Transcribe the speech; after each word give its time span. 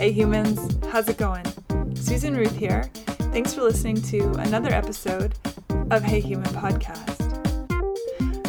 Hey 0.00 0.12
humans, 0.12 0.78
how's 0.86 1.10
it 1.10 1.18
going? 1.18 1.44
Susan 1.94 2.34
Ruth 2.34 2.56
here. 2.56 2.84
Thanks 3.34 3.52
for 3.52 3.60
listening 3.60 4.00
to 4.04 4.30
another 4.38 4.70
episode 4.70 5.34
of 5.90 6.02
Hey 6.02 6.20
Human 6.20 6.48
Podcast. 6.54 7.18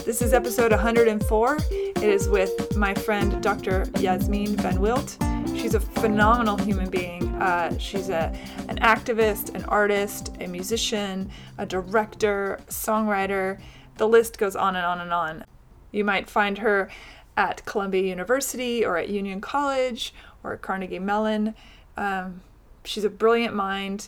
This 0.05 0.21
is 0.21 0.33
episode 0.33 0.71
104. 0.71 1.57
It 1.69 2.03
is 2.03 2.29
with 2.29 2.77
my 2.77 2.93
friend 2.93 3.43
Dr. 3.43 3.85
Yasmin 3.99 4.55
Van 4.55 4.79
Wilt. 4.79 5.17
She's 5.47 5.75
a 5.75 5.81
phenomenal 5.81 6.55
human 6.55 6.89
being. 6.89 7.27
Uh, 7.33 7.77
she's 7.77 8.07
a, 8.07 8.33
an 8.69 8.77
activist, 8.77 9.53
an 9.53 9.65
artist, 9.65 10.33
a 10.39 10.47
musician, 10.47 11.29
a 11.57 11.65
director, 11.65 12.61
songwriter. 12.67 13.59
The 13.97 14.07
list 14.07 14.37
goes 14.37 14.55
on 14.55 14.77
and 14.77 14.85
on 14.85 15.01
and 15.01 15.11
on. 15.11 15.43
You 15.91 16.05
might 16.05 16.29
find 16.29 16.59
her 16.59 16.89
at 17.35 17.65
Columbia 17.65 18.03
University 18.03 18.85
or 18.85 18.95
at 18.95 19.09
Union 19.09 19.41
College 19.41 20.13
or 20.43 20.57
Carnegie 20.57 20.99
Mellon. 20.99 21.55
Um, 21.97 22.41
she's 22.83 23.03
a 23.03 23.09
brilliant 23.09 23.55
mind, 23.55 24.07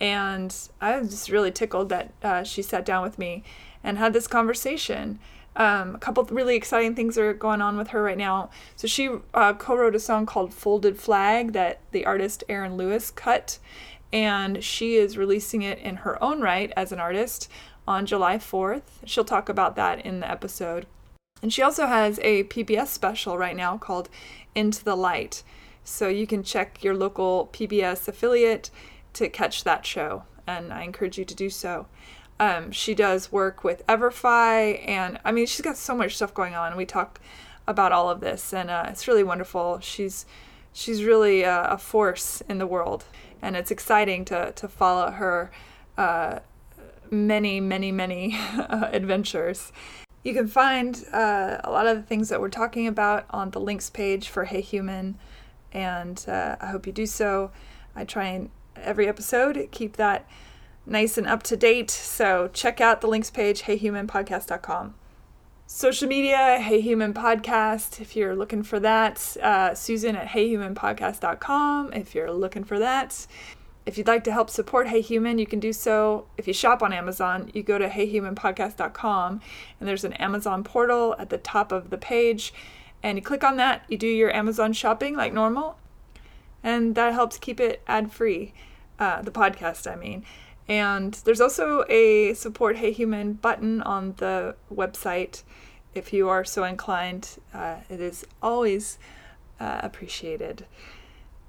and 0.00 0.54
I 0.80 0.98
was 0.98 1.10
just 1.10 1.30
really 1.30 1.50
tickled 1.50 1.88
that 1.90 2.12
uh, 2.22 2.42
she 2.42 2.62
sat 2.62 2.84
down 2.84 3.02
with 3.02 3.18
me 3.18 3.44
and 3.82 3.98
had 3.98 4.12
this 4.12 4.26
conversation. 4.26 5.18
Um, 5.56 5.94
a 5.96 5.98
couple 5.98 6.22
really 6.24 6.54
exciting 6.54 6.94
things 6.94 7.18
are 7.18 7.34
going 7.34 7.60
on 7.60 7.76
with 7.76 7.88
her 7.88 8.02
right 8.02 8.16
now. 8.16 8.50
So 8.76 8.86
she 8.86 9.10
uh, 9.34 9.54
co-wrote 9.54 9.94
a 9.94 10.00
song 10.00 10.26
called 10.26 10.54
"Folded 10.54 10.98
Flag" 10.98 11.52
that 11.52 11.80
the 11.90 12.06
artist 12.06 12.44
Aaron 12.48 12.76
Lewis 12.76 13.10
cut, 13.10 13.58
and 14.12 14.62
she 14.62 14.96
is 14.96 15.18
releasing 15.18 15.62
it 15.62 15.78
in 15.78 15.96
her 15.96 16.22
own 16.22 16.40
right 16.40 16.72
as 16.76 16.92
an 16.92 17.00
artist 17.00 17.48
on 17.86 18.06
July 18.06 18.38
4th. 18.38 18.82
She'll 19.04 19.24
talk 19.24 19.48
about 19.48 19.76
that 19.76 20.04
in 20.04 20.20
the 20.20 20.30
episode. 20.30 20.86
And 21.42 21.52
she 21.52 21.62
also 21.62 21.86
has 21.86 22.20
a 22.22 22.44
PBS 22.44 22.88
special 22.88 23.38
right 23.38 23.56
now 23.56 23.78
called 23.78 24.08
Into 24.54 24.84
the 24.84 24.96
Light. 24.96 25.42
So 25.84 26.08
you 26.08 26.26
can 26.26 26.42
check 26.42 26.82
your 26.84 26.94
local 26.94 27.50
PBS 27.52 28.08
affiliate 28.08 28.70
to 29.14 29.28
catch 29.28 29.64
that 29.64 29.84
show, 29.84 30.24
and 30.46 30.72
I 30.72 30.82
encourage 30.82 31.18
you 31.18 31.24
to 31.24 31.34
do 31.34 31.50
so. 31.50 31.86
Um, 32.38 32.72
she 32.72 32.94
does 32.94 33.30
work 33.30 33.64
with 33.64 33.86
Everfi, 33.86 34.86
and 34.88 35.18
I 35.24 35.32
mean, 35.32 35.46
she's 35.46 35.60
got 35.60 35.76
so 35.76 35.94
much 35.94 36.16
stuff 36.16 36.32
going 36.32 36.54
on. 36.54 36.76
We 36.76 36.86
talk 36.86 37.20
about 37.66 37.92
all 37.92 38.08
of 38.08 38.20
this, 38.20 38.52
and 38.54 38.70
uh, 38.70 38.86
it's 38.88 39.06
really 39.06 39.24
wonderful. 39.24 39.80
She's 39.80 40.26
she's 40.72 41.04
really 41.04 41.42
a, 41.42 41.64
a, 41.64 41.78
force 41.78 42.42
in 42.48 42.58
the 42.58 42.66
world, 42.66 43.04
and 43.42 43.56
it's 43.56 43.70
exciting 43.70 44.24
to 44.26 44.52
to 44.52 44.68
follow 44.68 45.10
her 45.10 45.50
uh, 45.98 46.40
many, 47.10 47.60
many, 47.60 47.92
many 47.92 48.38
adventures. 48.68 49.72
You 50.22 50.34
can 50.34 50.48
find 50.48 51.02
uh, 51.12 51.58
a 51.64 51.70
lot 51.70 51.86
of 51.86 51.96
the 51.96 52.02
things 52.02 52.28
that 52.28 52.40
we're 52.40 52.50
talking 52.50 52.86
about 52.86 53.24
on 53.30 53.50
the 53.50 53.60
links 53.60 53.88
page 53.90 54.28
for 54.28 54.44
Hey 54.44 54.60
Human, 54.60 55.18
and 55.72 56.24
uh, 56.28 56.56
I 56.60 56.66
hope 56.66 56.86
you 56.86 56.92
do 56.92 57.06
so. 57.06 57.50
I 57.94 58.04
try 58.04 58.26
and 58.26 58.50
every 58.76 59.08
episode 59.08 59.68
keep 59.72 59.96
that 59.96 60.26
nice 60.86 61.18
and 61.18 61.26
up 61.26 61.42
to 61.44 61.56
date. 61.56 61.90
So 61.90 62.50
check 62.52 62.80
out 62.80 63.00
the 63.00 63.06
links 63.06 63.30
page, 63.30 63.62
heyhumanpodcast.com. 63.62 64.94
Social 65.66 66.08
media, 66.08 66.58
Hey 66.58 66.80
Human 66.80 67.14
Podcast, 67.14 68.00
if 68.00 68.16
you're 68.16 68.34
looking 68.34 68.64
for 68.64 68.80
that. 68.80 69.36
Uh, 69.40 69.72
Susan 69.72 70.16
at 70.16 70.26
heyhumanpodcast.com, 70.28 71.92
if 71.92 72.12
you're 72.12 72.32
looking 72.32 72.64
for 72.64 72.80
that. 72.80 73.26
If 73.86 73.96
you'd 73.96 74.08
like 74.08 74.24
to 74.24 74.32
help 74.32 74.50
support 74.50 74.88
Hey 74.88 75.00
Human, 75.00 75.38
you 75.38 75.46
can 75.46 75.60
do 75.60 75.72
so. 75.72 76.26
If 76.36 76.48
you 76.48 76.52
shop 76.52 76.82
on 76.82 76.92
Amazon, 76.92 77.50
you 77.54 77.62
go 77.62 77.78
to 77.78 77.88
heyhumanpodcast.com 77.88 79.40
and 79.78 79.88
there's 79.88 80.04
an 80.04 80.14
Amazon 80.14 80.64
portal 80.64 81.14
at 81.20 81.30
the 81.30 81.38
top 81.38 81.70
of 81.70 81.90
the 81.90 81.98
page. 81.98 82.52
And 83.02 83.16
you 83.16 83.22
click 83.22 83.42
on 83.42 83.56
that, 83.56 83.84
you 83.88 83.96
do 83.96 84.06
your 84.06 84.34
Amazon 84.34 84.72
shopping 84.72 85.16
like 85.16 85.32
normal, 85.32 85.78
and 86.62 86.94
that 86.94 87.12
helps 87.12 87.38
keep 87.38 87.58
it 87.58 87.82
ad 87.86 88.12
free, 88.12 88.52
uh, 88.98 89.22
the 89.22 89.30
podcast, 89.30 89.90
I 89.90 89.96
mean. 89.96 90.24
And 90.68 91.14
there's 91.24 91.40
also 91.40 91.84
a 91.88 92.34
support 92.34 92.76
Hey 92.76 92.92
Human 92.92 93.32
button 93.32 93.82
on 93.82 94.14
the 94.18 94.54
website 94.72 95.42
if 95.94 96.12
you 96.12 96.28
are 96.28 96.44
so 96.44 96.64
inclined. 96.64 97.38
Uh, 97.52 97.76
it 97.88 98.00
is 98.00 98.24
always 98.42 98.98
uh, 99.58 99.80
appreciated. 99.82 100.66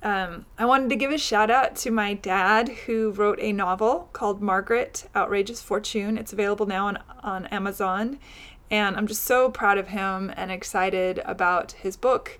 Um, 0.03 0.47
I 0.57 0.65
wanted 0.65 0.89
to 0.89 0.95
give 0.95 1.11
a 1.11 1.17
shout 1.17 1.51
out 1.51 1.75
to 1.77 1.91
my 1.91 2.15
dad 2.15 2.69
who 2.69 3.11
wrote 3.11 3.37
a 3.39 3.53
novel 3.53 4.09
called 4.13 4.41
Margaret 4.41 5.07
Outrageous 5.15 5.61
Fortune. 5.61 6.17
It's 6.17 6.33
available 6.33 6.65
now 6.65 6.87
on, 6.87 6.97
on 7.21 7.45
Amazon. 7.47 8.17
And 8.71 8.97
I'm 8.97 9.05
just 9.05 9.23
so 9.23 9.51
proud 9.51 9.77
of 9.77 9.89
him 9.89 10.33
and 10.35 10.51
excited 10.51 11.21
about 11.25 11.73
his 11.73 11.95
book. 11.95 12.39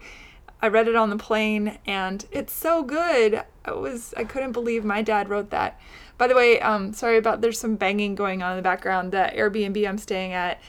I 0.64 0.68
read 0.68 0.88
it 0.88 0.96
on 0.96 1.12
the 1.12 1.18
plane 1.18 1.78
and 1.86 2.25
it's 2.31 2.53
so 2.53 2.81
good. 2.81 3.44
I 3.66 3.72
was 3.74 4.14
I 4.18 4.24
couldn't 4.24 4.53
believe 4.53 4.84
my 4.84 5.03
dad 5.03 5.30
wrote 5.30 5.52
that. 5.52 5.80
By 6.18 6.28
the 6.28 6.36
way, 6.36 6.59
um, 6.62 6.94
sorry 6.94 7.18
about 7.18 7.42
there's 7.42 7.59
some 7.59 7.75
banging 7.75 8.16
going 8.16 8.42
on 8.42 8.52
in 8.52 8.58
the 8.58 8.64
background. 8.64 9.12
The 9.12 9.31
Airbnb 9.36 9.88
I'm 9.88 9.97
staying 9.97 10.34
at 10.34 10.59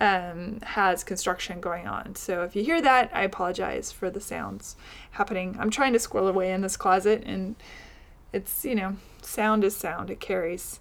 um, 0.00 0.60
has 0.62 1.04
construction 1.04 1.60
going 1.60 1.86
on. 1.86 2.14
So 2.14 2.42
if 2.42 2.56
you 2.56 2.64
hear 2.64 2.80
that, 2.80 3.10
I 3.12 3.22
apologize 3.22 3.92
for 3.92 4.08
the 4.08 4.20
sounds 4.20 4.76
happening. 5.12 5.56
I'm 5.60 5.70
trying 5.70 5.92
to 5.92 5.98
squirrel 5.98 6.28
away 6.28 6.52
in 6.52 6.62
this 6.62 6.76
closet, 6.76 7.22
and 7.26 7.56
it's, 8.32 8.64
you 8.64 8.74
know, 8.74 8.96
sound 9.20 9.62
is 9.62 9.76
sound, 9.76 10.10
it 10.10 10.20
carries. 10.20 10.80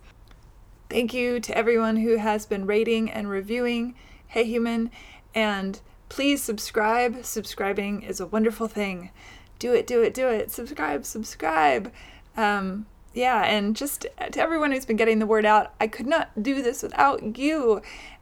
Thank 0.89 1.13
you 1.13 1.39
to 1.41 1.57
everyone 1.57 1.97
who 1.97 2.17
has 2.17 2.45
been 2.45 2.65
rating 2.65 3.11
and 3.11 3.29
reviewing 3.29 3.95
Hey 4.33 4.43
Human, 4.43 4.91
and 5.33 5.79
please 6.07 6.43
subscribe. 6.43 7.25
Subscribing 7.25 8.03
is 8.03 8.19
a 8.19 8.27
wonderful 8.27 8.67
thing. 8.67 9.09
Do 9.57 9.73
it, 9.73 9.87
do 9.87 10.03
it, 10.03 10.13
do 10.13 10.27
it. 10.27 10.51
Subscribe, 10.51 11.03
subscribe. 11.03 11.91
Um, 12.37 12.85
yeah, 13.15 13.41
and 13.41 13.75
just 13.75 14.01
to 14.01 14.39
everyone 14.39 14.71
who's 14.71 14.85
been 14.85 14.97
getting 14.97 15.17
the 15.17 15.25
word 15.25 15.45
out, 15.47 15.73
I 15.81 15.87
could 15.87 16.05
not 16.05 16.43
do 16.43 16.61
this 16.61 16.83
without 16.83 17.39
you. 17.39 17.81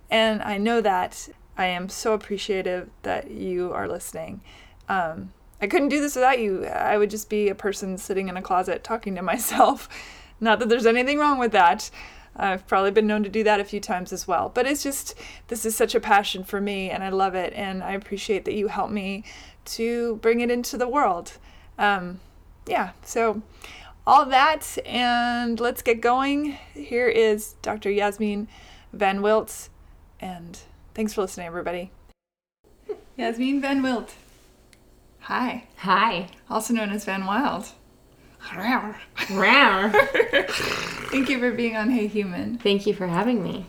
And 0.09 0.41
I 0.43 0.57
know 0.57 0.79
that 0.79 1.27
I 1.57 1.65
am 1.65 1.89
so 1.89 2.13
appreciative 2.13 2.89
that 3.01 3.29
you 3.29 3.73
are 3.73 3.89
listening. 3.89 4.39
Um, 4.87 5.33
I 5.61 5.67
couldn't 5.67 5.89
do 5.89 5.99
this 5.99 6.15
without 6.15 6.39
you. 6.39 6.67
I 6.67 6.97
would 6.97 7.09
just 7.09 7.29
be 7.29 7.49
a 7.49 7.55
person 7.55 7.97
sitting 7.97 8.29
in 8.29 8.37
a 8.37 8.41
closet 8.41 8.81
talking 8.81 9.13
to 9.15 9.21
myself. 9.33 9.89
Not 10.39 10.59
that 10.59 10.69
there's 10.69 10.85
anything 10.85 11.19
wrong 11.19 11.37
with 11.37 11.51
that. 11.51 11.91
I've 12.37 12.67
probably 12.67 12.91
been 12.91 13.07
known 13.07 13.23
to 13.23 13.29
do 13.29 13.43
that 13.43 13.59
a 13.59 13.65
few 13.65 13.79
times 13.79 14.13
as 14.13 14.27
well. 14.27 14.51
But 14.53 14.67
it's 14.67 14.83
just, 14.83 15.15
this 15.47 15.65
is 15.65 15.75
such 15.75 15.95
a 15.95 15.99
passion 15.99 16.43
for 16.43 16.61
me 16.61 16.89
and 16.89 17.03
I 17.03 17.09
love 17.09 17.35
it. 17.35 17.53
And 17.53 17.83
I 17.83 17.93
appreciate 17.93 18.45
that 18.45 18.53
you 18.53 18.67
help 18.67 18.91
me 18.91 19.23
to 19.65 20.17
bring 20.17 20.39
it 20.41 20.51
into 20.51 20.77
the 20.77 20.87
world. 20.87 21.33
Um, 21.77 22.19
yeah, 22.67 22.91
so 23.03 23.41
all 24.05 24.25
that. 24.25 24.77
And 24.85 25.59
let's 25.59 25.81
get 25.81 25.99
going. 25.99 26.57
Here 26.73 27.07
is 27.07 27.55
Dr. 27.61 27.89
Yasmin 27.89 28.47
Van 28.93 29.21
Wilt 29.21 29.69
and 30.19 30.59
thanks 30.93 31.13
for 31.13 31.21
listening, 31.21 31.47
everybody. 31.47 31.91
Yasmin 33.15 33.61
Van 33.61 33.81
Wilt. 33.81 34.15
Hi. 35.21 35.65
Hi. 35.77 36.29
Also 36.49 36.73
known 36.73 36.89
as 36.89 37.05
Van 37.05 37.25
Wild. 37.25 37.71
Thank 41.11 41.29
you 41.29 41.39
for 41.39 41.51
being 41.51 41.75
on 41.75 41.89
Hey 41.89 42.07
Human. 42.07 42.57
Thank 42.57 42.85
you 42.85 42.93
for 42.93 43.07
having 43.07 43.43
me. 43.43 43.65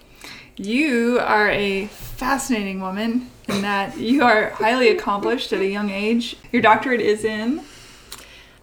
You 0.56 1.18
are 1.20 1.50
a 1.50 1.86
fascinating 1.86 2.80
woman 2.80 3.30
in 3.48 3.62
that 3.62 3.96
you 3.96 4.24
are 4.24 4.50
highly 4.50 4.88
accomplished 4.88 5.52
at 5.52 5.60
a 5.60 5.66
young 5.66 5.90
age. 5.90 6.36
Your 6.52 6.62
doctorate 6.62 7.00
is 7.00 7.24
in? 7.24 7.62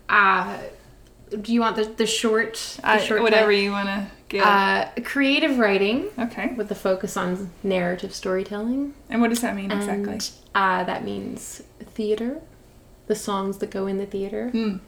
Uh, 0.10 0.58
do 1.42 1.54
you 1.54 1.62
want 1.62 1.76
the, 1.76 1.86
the 1.86 2.06
short? 2.06 2.78
The 2.82 2.90
uh, 2.90 2.98
short 2.98 3.22
whatever 3.22 3.52
you 3.52 3.72
want 3.72 3.88
to 3.88 4.08
uh, 4.40 4.90
creative 5.04 5.58
writing. 5.58 6.10
Okay. 6.18 6.54
With 6.54 6.70
the 6.70 6.76
focus 6.76 7.16
on 7.18 7.52
narrative 7.64 8.14
storytelling. 8.14 8.94
And 9.10 9.22
what 9.22 9.30
does 9.30 9.42
that 9.42 9.56
mean 9.56 9.72
exactly? 9.72 10.14
And, 10.14 10.32
uh, 10.54 10.84
that 10.84 11.04
means 11.04 11.62
theater, 11.80 12.42
the 13.08 13.16
songs 13.16 13.60
that 13.60 13.72
go 13.72 13.88
in 13.88 13.98
the 13.98 14.06
theater. 14.06 14.52
Mm. 14.54 14.80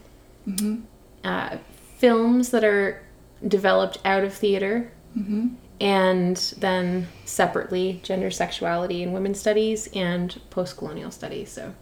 Mm-hmm. 0.48 0.82
Uh, 1.28 1.58
films 1.98 2.52
that 2.52 2.64
are 2.64 3.04
developed 3.46 3.98
out 4.06 4.24
of 4.24 4.34
theater. 4.34 4.90
Mm-hmm. 5.18 5.48
And 5.82 6.38
then 6.58 7.08
separately, 7.26 8.00
gender, 8.02 8.32
sexuality, 8.32 9.04
and 9.04 9.14
women's 9.14 9.40
studies 9.40 9.90
and 9.94 10.40
post 10.50 10.78
colonial 10.78 11.12
studies. 11.12 11.52
So 11.52 11.74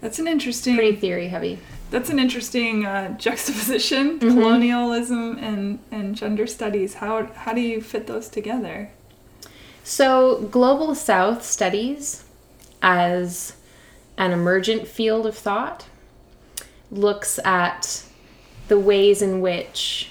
that's 0.00 0.18
an 0.18 0.26
interesting. 0.26 0.74
Pretty 0.74 0.96
theory 0.96 1.28
heavy. 1.28 1.58
That's 1.90 2.08
an 2.08 2.18
interesting 2.18 2.86
uh, 2.86 3.16
juxtaposition: 3.18 4.18
mm-hmm. 4.18 4.34
colonialism 4.34 5.36
and 5.38 5.80
and 5.90 6.16
gender 6.16 6.46
studies. 6.46 6.94
How 6.94 7.26
how 7.26 7.52
do 7.52 7.60
you 7.60 7.82
fit 7.82 8.06
those 8.06 8.28
together? 8.28 8.90
So, 9.84 10.42
global 10.50 10.94
South 10.94 11.44
studies, 11.44 12.24
as 12.82 13.54
an 14.16 14.32
emergent 14.32 14.88
field 14.88 15.26
of 15.26 15.36
thought, 15.36 15.86
looks 16.90 17.38
at 17.44 18.07
the 18.68 18.78
ways 18.78 19.22
in 19.22 19.40
which 19.40 20.10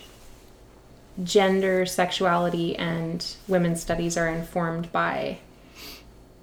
gender, 1.23 1.85
sexuality, 1.85 2.75
and 2.75 3.35
women's 3.47 3.81
studies 3.81 4.17
are 4.17 4.27
informed 4.27 4.91
by 4.91 5.39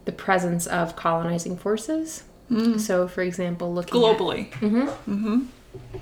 the 0.05 0.13
presence 0.13 0.67
of 0.67 0.97
colonizing 0.97 1.57
forces 1.57 2.25
Mm. 2.51 2.79
So, 2.81 3.09
for 3.09 3.23
example, 3.23 3.73
looking 3.73 4.01
globally. 4.01 4.53
At, 4.53 4.61
mm-hmm, 4.61 5.13
mm-hmm. 5.13 6.01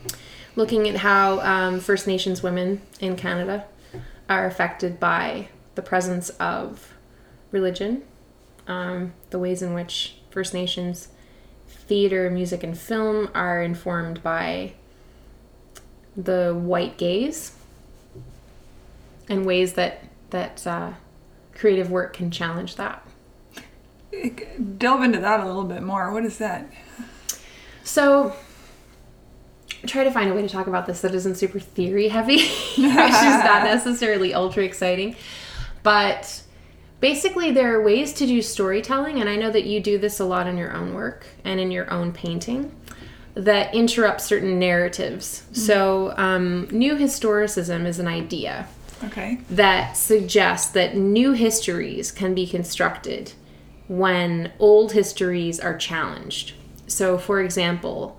looking 0.56 0.88
at 0.88 0.96
how 0.96 1.40
um, 1.40 1.80
First 1.80 2.06
Nations 2.06 2.42
women 2.42 2.82
in 3.00 3.16
Canada 3.16 3.64
are 4.28 4.46
affected 4.46 4.98
by 4.98 5.48
the 5.74 5.82
presence 5.82 6.30
of 6.30 6.94
religion, 7.50 8.02
um, 8.66 9.12
the 9.30 9.38
ways 9.38 9.62
in 9.62 9.74
which 9.74 10.16
First 10.30 10.52
Nations 10.52 11.08
theater, 11.68 12.28
music, 12.30 12.62
and 12.62 12.76
film 12.76 13.30
are 13.34 13.62
informed 13.62 14.22
by 14.22 14.74
the 16.16 16.54
white 16.54 16.96
gaze, 16.96 17.52
and 19.28 19.46
ways 19.46 19.74
that 19.74 20.04
that 20.30 20.66
uh, 20.66 20.92
creative 21.54 21.90
work 21.90 22.14
can 22.14 22.30
challenge 22.30 22.76
that. 22.76 23.06
Delve 24.78 25.02
into 25.02 25.20
that 25.20 25.40
a 25.40 25.46
little 25.46 25.64
bit 25.64 25.82
more. 25.82 26.12
What 26.12 26.24
is 26.24 26.38
that? 26.38 26.70
So, 27.84 28.34
try 29.86 30.04
to 30.04 30.10
find 30.10 30.30
a 30.30 30.34
way 30.34 30.42
to 30.42 30.48
talk 30.48 30.66
about 30.66 30.86
this 30.86 31.00
that 31.00 31.14
isn't 31.14 31.36
super 31.36 31.58
theory 31.58 32.08
heavy, 32.08 32.36
which 32.36 32.46
is 32.76 32.84
not 32.86 33.64
necessarily 33.64 34.34
ultra 34.34 34.64
exciting. 34.64 35.16
But 35.82 36.42
basically, 37.00 37.50
there 37.50 37.78
are 37.78 37.82
ways 37.82 38.12
to 38.14 38.26
do 38.26 38.42
storytelling, 38.42 39.20
and 39.20 39.28
I 39.28 39.36
know 39.36 39.50
that 39.50 39.64
you 39.64 39.80
do 39.80 39.98
this 39.98 40.20
a 40.20 40.24
lot 40.24 40.46
in 40.46 40.56
your 40.56 40.72
own 40.72 40.94
work 40.94 41.26
and 41.44 41.58
in 41.58 41.70
your 41.70 41.90
own 41.90 42.12
painting 42.12 42.74
that 43.34 43.74
interrupt 43.74 44.20
certain 44.20 44.58
narratives. 44.58 45.42
Mm-hmm. 45.42 45.54
So, 45.54 46.14
um, 46.16 46.68
new 46.70 46.96
historicism 46.96 47.86
is 47.86 47.98
an 47.98 48.08
idea. 48.08 48.68
Okay. 49.04 49.40
That 49.50 49.96
suggests 49.96 50.70
that 50.72 50.96
new 50.96 51.32
histories 51.32 52.12
can 52.12 52.34
be 52.34 52.46
constructed 52.46 53.32
when 53.88 54.52
old 54.58 54.92
histories 54.92 55.58
are 55.58 55.76
challenged. 55.76 56.54
So, 56.86 57.18
for 57.18 57.40
example, 57.40 58.18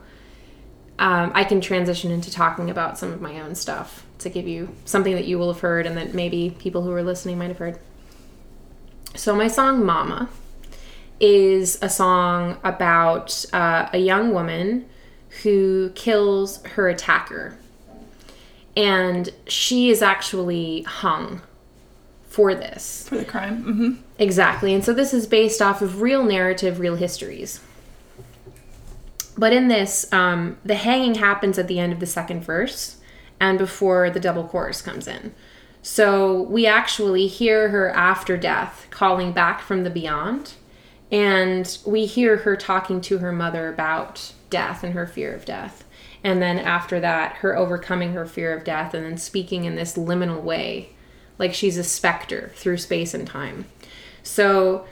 um, 0.99 1.31
I 1.33 1.43
can 1.43 1.61
transition 1.61 2.11
into 2.11 2.31
talking 2.31 2.69
about 2.69 2.97
some 2.97 3.11
of 3.11 3.21
my 3.21 3.39
own 3.39 3.55
stuff 3.55 4.05
to 4.19 4.29
give 4.29 4.47
you 4.47 4.75
something 4.85 5.13
that 5.15 5.25
you 5.25 5.37
will 5.37 5.51
have 5.51 5.61
heard 5.61 5.85
and 5.85 5.97
that 5.97 6.13
maybe 6.13 6.55
people 6.59 6.83
who 6.83 6.91
are 6.91 7.03
listening 7.03 7.37
might 7.37 7.49
have 7.49 7.57
heard. 7.59 7.79
So, 9.15 9.35
my 9.35 9.47
song 9.47 9.85
Mama 9.85 10.29
is 11.19 11.77
a 11.81 11.89
song 11.89 12.57
about 12.63 13.45
uh, 13.53 13.89
a 13.93 13.99
young 13.99 14.33
woman 14.33 14.89
who 15.41 15.91
kills 15.95 16.63
her 16.63 16.87
attacker. 16.87 17.57
And 18.75 19.29
she 19.47 19.89
is 19.89 20.01
actually 20.01 20.83
hung 20.83 21.41
for 22.27 22.55
this. 22.55 23.07
For 23.07 23.17
the 23.17 23.25
crime. 23.25 23.63
Mm-hmm. 23.63 23.91
Exactly. 24.17 24.73
And 24.73 24.83
so 24.83 24.93
this 24.93 25.13
is 25.13 25.27
based 25.27 25.61
off 25.61 25.81
of 25.81 26.01
real 26.01 26.23
narrative, 26.23 26.79
real 26.79 26.95
histories. 26.95 27.59
But 29.37 29.53
in 29.53 29.67
this, 29.67 30.11
um, 30.11 30.57
the 30.63 30.75
hanging 30.75 31.15
happens 31.15 31.57
at 31.57 31.67
the 31.67 31.79
end 31.79 31.93
of 31.93 31.99
the 31.99 32.05
second 32.05 32.43
verse 32.43 32.97
and 33.39 33.57
before 33.57 34.09
the 34.09 34.19
double 34.19 34.47
chorus 34.47 34.81
comes 34.81 35.07
in. 35.07 35.33
So 35.81 36.43
we 36.43 36.65
actually 36.65 37.27
hear 37.27 37.69
her 37.69 37.89
after 37.89 38.37
death 38.37 38.87
calling 38.89 39.31
back 39.31 39.61
from 39.61 39.83
the 39.83 39.89
beyond. 39.89 40.53
And 41.11 41.77
we 41.85 42.05
hear 42.05 42.37
her 42.37 42.55
talking 42.55 43.01
to 43.01 43.19
her 43.19 43.31
mother 43.31 43.69
about 43.69 44.33
death 44.53 44.83
and 44.83 44.93
her 44.93 45.07
fear 45.07 45.33
of 45.33 45.45
death. 45.45 45.83
And 46.23 46.39
then 46.39 46.59
after 46.59 46.99
that, 46.99 47.37
her 47.37 47.57
overcoming 47.57 48.13
her 48.13 48.27
fear 48.27 48.55
of 48.55 48.63
death 48.63 48.93
and 48.93 49.03
then 49.03 49.17
speaking 49.17 49.65
in 49.65 49.75
this 49.75 49.97
liminal 49.97 50.43
way, 50.43 50.89
like 51.39 51.55
she's 51.55 51.75
a 51.75 51.83
specter 51.83 52.51
through 52.55 52.77
space 52.77 53.15
and 53.15 53.25
time. 53.27 53.65
So 54.21 54.85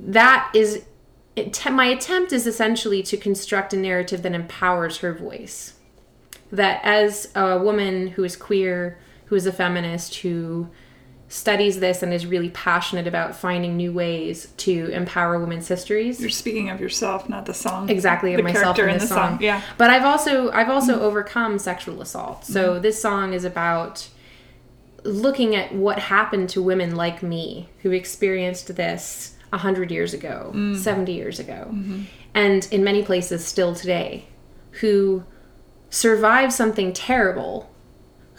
that 0.00 0.50
is 0.52 0.84
my 1.70 1.86
attempt 1.86 2.32
is 2.32 2.46
essentially 2.46 3.02
to 3.04 3.16
construct 3.16 3.72
a 3.72 3.76
narrative 3.76 4.22
that 4.22 4.34
empowers 4.34 4.98
her 4.98 5.14
voice. 5.14 5.74
That 6.50 6.80
as 6.82 7.30
a 7.36 7.58
woman 7.58 8.08
who 8.08 8.24
is 8.24 8.36
queer, 8.36 8.98
who 9.26 9.36
is 9.36 9.46
a 9.46 9.52
feminist, 9.52 10.16
who 10.16 10.68
studies 11.34 11.80
this 11.80 12.00
and 12.00 12.14
is 12.14 12.26
really 12.26 12.50
passionate 12.50 13.08
about 13.08 13.34
finding 13.34 13.76
new 13.76 13.92
ways 13.92 14.52
to 14.56 14.88
empower 14.92 15.36
women's 15.40 15.66
histories. 15.66 16.20
You're 16.20 16.30
speaking 16.30 16.70
of 16.70 16.80
yourself, 16.80 17.28
not 17.28 17.44
the 17.44 17.52
song. 17.52 17.90
Exactly, 17.90 18.36
the 18.36 18.38
of 18.38 18.44
myself 18.44 18.78
in 18.78 18.86
the, 18.86 18.98
the 19.00 19.00
song. 19.00 19.16
song. 19.32 19.42
Yeah. 19.42 19.60
But 19.76 19.90
I've 19.90 20.04
also 20.04 20.52
I've 20.52 20.70
also 20.70 20.98
mm 20.98 21.04
overcome 21.04 21.58
sexual 21.58 22.00
assault. 22.00 22.44
So 22.44 22.74
mm 22.74 22.82
this 22.82 23.02
song 23.02 23.32
is 23.32 23.44
about 23.44 24.08
looking 25.02 25.56
at 25.56 25.74
what 25.74 25.98
happened 25.98 26.50
to 26.50 26.62
women 26.62 26.94
like 26.94 27.20
me 27.20 27.68
who 27.82 27.90
experienced 27.90 28.76
this 28.76 29.34
100 29.50 29.90
years 29.90 30.14
ago, 30.14 30.52
mm. 30.54 30.76
70 30.76 31.12
years 31.12 31.40
ago, 31.40 31.66
mm-hmm. 31.68 32.02
and 32.32 32.68
in 32.70 32.84
many 32.84 33.02
places 33.02 33.44
still 33.44 33.74
today, 33.74 34.26
who 34.82 35.24
survive 35.90 36.52
something 36.52 36.92
terrible, 36.92 37.70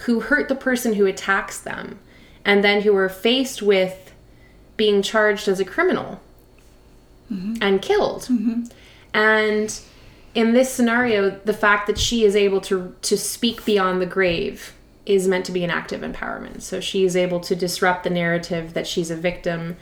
who 0.06 0.22
hurt 0.22 0.48
the 0.48 0.56
person 0.56 0.94
who 0.94 1.06
attacks 1.06 1.60
them, 1.60 2.00
and 2.46 2.64
then 2.64 2.82
who 2.82 2.94
were 2.94 3.10
faced 3.10 3.62
with 3.62 4.14
being 4.78 5.02
charged 5.02 5.48
as 5.48 5.60
a 5.60 5.66
criminal 5.66 6.22
mm-hmm. 7.32 7.56
and 7.62 7.82
killed. 7.82 8.24
Mm-hmm. 8.24 8.66
And 9.14 9.80
in 10.34 10.54
this 10.54 10.72
scenario, 10.72 11.32
the 11.32 11.54
fact 11.54 11.88
that 11.88 11.98
she 11.98 12.24
is 12.24 12.36
able 12.36 12.62
to 12.62 12.96
to 13.02 13.18
speak 13.18 13.66
beyond 13.66 14.02
the 14.02 14.06
grave 14.06 14.74
is 15.06 15.28
meant 15.28 15.46
to 15.46 15.52
be 15.52 15.64
an 15.64 15.70
act 15.70 15.92
of 15.92 16.02
empowerment. 16.02 16.62
So 16.62 16.80
she 16.80 17.06
is 17.06 17.16
able 17.16 17.40
to 17.42 17.56
disrupt 17.56 18.04
the 18.04 18.10
narrative 18.10 18.74
that 18.74 18.88
she's 18.88 19.12
a 19.12 19.16
victim, 19.16 19.78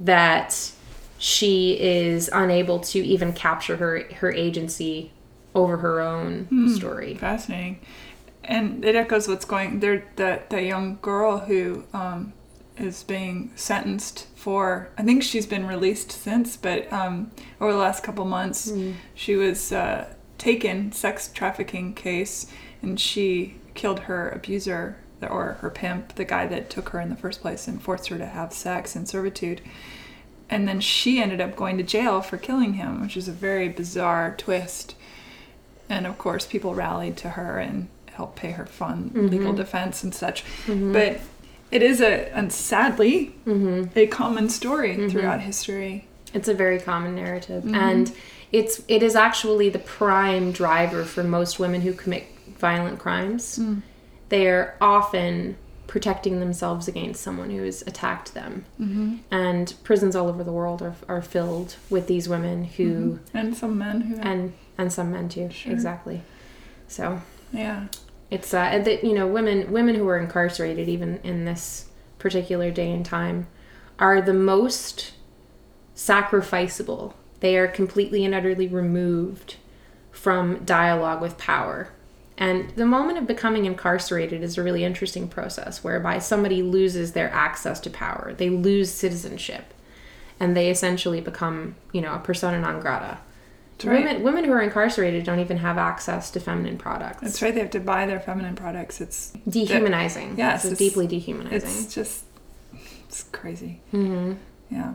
that 0.00 0.72
she 1.18 1.78
is 1.80 2.30
unable 2.32 2.78
to 2.80 3.00
even 3.00 3.32
capture 3.32 3.76
her 3.76 4.04
her 4.14 4.32
agency 4.32 5.12
over 5.54 5.78
her 5.78 6.00
own 6.00 6.44
hmm, 6.44 6.68
story. 6.68 7.14
Fascinating, 7.14 7.80
and 8.48 8.84
it 8.84 8.96
echoes 8.96 9.28
what's 9.28 9.44
going 9.44 9.80
there. 9.80 10.04
That 10.16 10.50
that 10.50 10.64
young 10.64 10.98
girl 11.00 11.38
who 11.38 11.84
um, 11.92 12.32
is 12.76 13.04
being 13.04 13.52
sentenced 13.54 14.26
for. 14.34 14.88
I 14.96 15.02
think 15.02 15.22
she's 15.22 15.46
been 15.46 15.66
released 15.66 16.10
since, 16.10 16.56
but 16.56 16.92
um, 16.92 17.30
over 17.60 17.72
the 17.72 17.78
last 17.78 18.02
couple 18.02 18.24
months, 18.24 18.70
mm. 18.70 18.94
she 19.14 19.36
was 19.36 19.72
uh, 19.72 20.12
taken 20.38 20.92
sex 20.92 21.30
trafficking 21.32 21.94
case, 21.94 22.50
and 22.82 22.98
she 22.98 23.56
killed 23.74 24.00
her 24.00 24.30
abuser 24.30 24.98
or 25.28 25.54
her 25.60 25.70
pimp, 25.70 26.14
the 26.14 26.24
guy 26.24 26.46
that 26.46 26.70
took 26.70 26.90
her 26.90 27.00
in 27.00 27.10
the 27.10 27.16
first 27.16 27.40
place 27.40 27.66
and 27.66 27.82
forced 27.82 28.08
her 28.08 28.18
to 28.18 28.26
have 28.26 28.52
sex 28.52 28.94
in 28.94 29.04
servitude. 29.04 29.60
And 30.48 30.66
then 30.66 30.80
she 30.80 31.20
ended 31.20 31.40
up 31.40 31.56
going 31.56 31.76
to 31.76 31.82
jail 31.82 32.22
for 32.22 32.38
killing 32.38 32.74
him, 32.74 33.02
which 33.02 33.16
is 33.16 33.28
a 33.28 33.32
very 33.32 33.68
bizarre 33.68 34.34
twist. 34.38 34.94
And 35.88 36.06
of 36.06 36.16
course, 36.18 36.46
people 36.46 36.74
rallied 36.74 37.16
to 37.18 37.30
her 37.30 37.58
and 37.58 37.88
helped 38.18 38.36
pay 38.36 38.50
her 38.50 38.66
fund 38.66 39.12
mm-hmm. 39.12 39.28
legal 39.28 39.52
defense 39.54 40.02
and 40.04 40.14
such. 40.14 40.44
Mm-hmm. 40.66 40.92
But 40.92 41.20
it 41.70 41.82
is 41.82 42.02
a, 42.02 42.30
and 42.36 42.52
sadly, 42.52 43.34
mm-hmm. 43.46 43.98
a 43.98 44.06
common 44.06 44.50
story 44.50 44.94
mm-hmm. 44.94 45.08
throughout 45.08 45.40
history. 45.40 46.06
It's 46.34 46.48
a 46.48 46.54
very 46.54 46.78
common 46.78 47.14
narrative, 47.14 47.64
mm-hmm. 47.64 47.74
and 47.74 48.12
it's 48.52 48.82
it 48.86 49.02
is 49.02 49.16
actually 49.16 49.70
the 49.70 49.78
prime 49.78 50.52
driver 50.52 51.04
for 51.04 51.24
most 51.24 51.58
women 51.58 51.80
who 51.80 51.94
commit 51.94 52.26
violent 52.58 52.98
crimes, 52.98 53.58
mm. 53.58 53.82
they 54.28 54.46
are 54.48 54.74
often 54.80 55.56
protecting 55.86 56.38
themselves 56.40 56.86
against 56.86 57.22
someone 57.22 57.48
who 57.48 57.62
has 57.62 57.82
attacked 57.82 58.34
them. 58.34 58.64
Mm-hmm. 58.78 59.16
And 59.30 59.74
prisons 59.84 60.14
all 60.14 60.28
over 60.28 60.44
the 60.44 60.52
world 60.52 60.82
are, 60.82 60.94
are 61.08 61.22
filled 61.22 61.76
with 61.88 62.06
these 62.06 62.28
women 62.28 62.64
who 62.64 62.90
mm-hmm. 62.92 63.36
and 63.36 63.56
some 63.56 63.78
men 63.78 64.00
who 64.02 64.16
and 64.16 64.52
and 64.76 64.92
some 64.92 65.10
men 65.10 65.28
too. 65.28 65.50
Sure. 65.50 65.72
Exactly. 65.72 66.22
So 66.88 67.22
yeah, 67.52 67.86
it's 68.30 68.52
uh 68.52 68.78
that 68.78 69.04
you 69.04 69.14
know 69.14 69.26
women 69.26 69.70
women 69.70 69.94
who 69.94 70.08
are 70.08 70.18
incarcerated 70.18 70.88
even 70.88 71.18
in 71.22 71.44
this 71.44 71.86
particular 72.18 72.70
day 72.70 72.90
and 72.90 73.04
time 73.04 73.46
are 73.98 74.20
the 74.20 74.34
most 74.34 75.12
sacrificable. 75.94 77.14
They 77.40 77.56
are 77.56 77.68
completely 77.68 78.24
and 78.24 78.34
utterly 78.34 78.68
removed 78.68 79.56
from 80.12 80.64
dialogue 80.64 81.20
with 81.20 81.38
power 81.38 81.90
and 82.38 82.70
the 82.70 82.86
moment 82.86 83.18
of 83.18 83.26
becoming 83.26 83.66
incarcerated 83.66 84.44
is 84.44 84.56
a 84.56 84.62
really 84.62 84.84
interesting 84.84 85.26
process 85.26 85.82
whereby 85.82 86.20
somebody 86.20 86.62
loses 86.62 87.12
their 87.12 87.28
access 87.30 87.80
to 87.80 87.90
power. 87.90 88.32
They 88.36 88.48
lose 88.48 88.92
citizenship 88.92 89.74
and 90.38 90.56
they 90.56 90.70
essentially 90.70 91.20
become, 91.20 91.74
you 91.92 92.00
know, 92.00 92.14
a 92.14 92.20
persona 92.20 92.60
non 92.60 92.78
grata. 92.78 93.18
Right. 93.84 94.04
Women 94.04 94.22
women 94.22 94.44
who 94.44 94.52
are 94.52 94.60
incarcerated 94.62 95.24
don't 95.24 95.38
even 95.38 95.58
have 95.58 95.78
access 95.78 96.30
to 96.32 96.40
feminine 96.40 96.78
products. 96.78 97.20
That's 97.20 97.42
right. 97.42 97.54
They 97.54 97.60
have 97.60 97.70
to 97.70 97.80
buy 97.80 98.06
their 98.06 98.20
feminine 98.20 98.56
products. 98.56 99.00
It's 99.00 99.32
dehumanizing. 99.48 100.36
Yes, 100.36 100.64
it's, 100.64 100.72
it's 100.72 100.78
deeply 100.78 101.06
dehumanizing. 101.06 101.56
It's 101.56 101.94
just 101.94 102.24
it's 103.08 103.22
crazy. 103.24 103.80
Mm-hmm. 103.92 104.34
Yeah, 104.70 104.94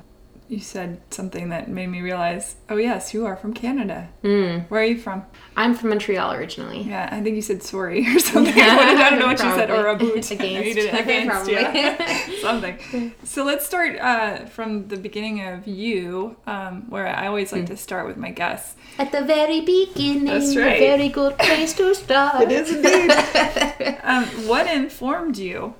you 0.53 0.59
said 0.59 1.01
something 1.09 1.49
that 1.49 1.67
made 1.67 1.87
me 1.87 2.01
realize, 2.01 2.55
oh 2.69 2.77
yes, 2.77 3.13
you 3.13 3.25
are 3.25 3.35
from 3.35 3.53
Canada. 3.53 4.09
Mm. 4.23 4.69
Where 4.69 4.81
are 4.81 4.85
you 4.85 4.97
from? 4.99 5.25
I'm 5.57 5.73
from 5.73 5.89
Montreal 5.89 6.31
originally. 6.33 6.81
Yeah, 6.83 7.09
I 7.11 7.21
think 7.21 7.35
you 7.35 7.41
said 7.41 7.63
sorry 7.63 8.05
or 8.07 8.19
something. 8.19 8.53
I 8.57 9.09
don't 9.09 9.19
know 9.19 9.27
what 9.27 9.39
you 9.39 9.51
said, 9.55 9.69
or 9.71 9.87
a 9.87 9.95
boot. 9.95 10.13
Against. 10.31 10.43
You 10.67 10.73
did 10.73 10.93
it 10.93 10.99
against, 11.01 11.29
Probably. 11.29 11.53
yeah. 11.53 12.29
something. 12.41 13.13
So 13.23 13.43
let's 13.43 13.65
start 13.65 13.97
uh, 13.99 14.45
from 14.45 14.87
the 14.87 14.97
beginning 14.97 15.45
of 15.45 15.67
you, 15.67 16.37
um, 16.47 16.89
where 16.89 17.07
I 17.07 17.27
always 17.27 17.51
like 17.51 17.65
to 17.67 17.77
start 17.77 18.07
with 18.07 18.17
my 18.17 18.31
guests. 18.31 18.75
At 18.97 19.11
the 19.11 19.23
very 19.23 19.61
beginning, 19.61 20.25
That's 20.25 20.55
right. 20.55 20.77
a 20.77 20.79
very 20.79 21.09
good 21.09 21.37
place 21.37 21.73
to 21.73 21.93
start. 21.95 22.43
It 22.43 22.51
is 22.51 22.71
indeed. 22.71 23.97
um, 24.03 24.25
what 24.47 24.67
informed 24.67 25.37
you 25.37 25.73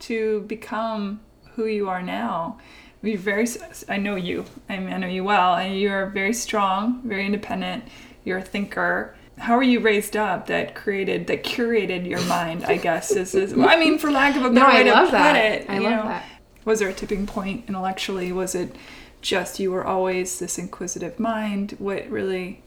to 0.00 0.40
become 0.42 1.20
who 1.54 1.66
you 1.66 1.88
are 1.88 2.02
now? 2.02 2.58
You're 3.04 3.18
very. 3.18 3.46
I 3.88 3.98
know 3.98 4.16
you. 4.16 4.44
I 4.68 4.78
mean, 4.78 4.92
I 4.92 4.96
know 4.96 5.06
you 5.06 5.24
well, 5.24 5.54
and 5.56 5.78
you 5.78 5.90
are 5.90 6.06
very 6.06 6.32
strong, 6.32 7.02
very 7.04 7.26
independent. 7.26 7.84
You're 8.24 8.38
a 8.38 8.42
thinker. 8.42 9.14
How 9.36 9.56
were 9.56 9.62
you 9.62 9.80
raised 9.80 10.16
up 10.16 10.46
that 10.46 10.74
created, 10.74 11.26
that 11.26 11.42
curated 11.42 12.08
your 12.08 12.22
mind? 12.26 12.64
I 12.64 12.76
guess 12.76 13.10
is, 13.10 13.34
is 13.34 13.52
I 13.52 13.76
mean, 13.76 13.98
for 13.98 14.10
lack 14.10 14.36
of 14.36 14.44
a 14.44 14.48
better 14.48 14.54
No, 14.60 14.66
I 14.66 14.74
way 14.74 14.84
to 14.84 14.90
love 14.92 15.04
put 15.06 15.12
that. 15.12 15.36
it. 15.36 15.68
I 15.70 15.74
you 15.76 15.82
love 15.82 15.90
know, 15.90 16.08
that. 16.08 16.24
Was 16.64 16.78
there 16.78 16.88
a 16.88 16.94
tipping 16.94 17.26
point 17.26 17.64
intellectually? 17.68 18.32
Was 18.32 18.54
it 18.54 18.76
just 19.20 19.58
you 19.58 19.72
were 19.72 19.84
always 19.84 20.38
this 20.38 20.56
inquisitive 20.56 21.18
mind? 21.18 21.74
What 21.78 22.08
really 22.08 22.62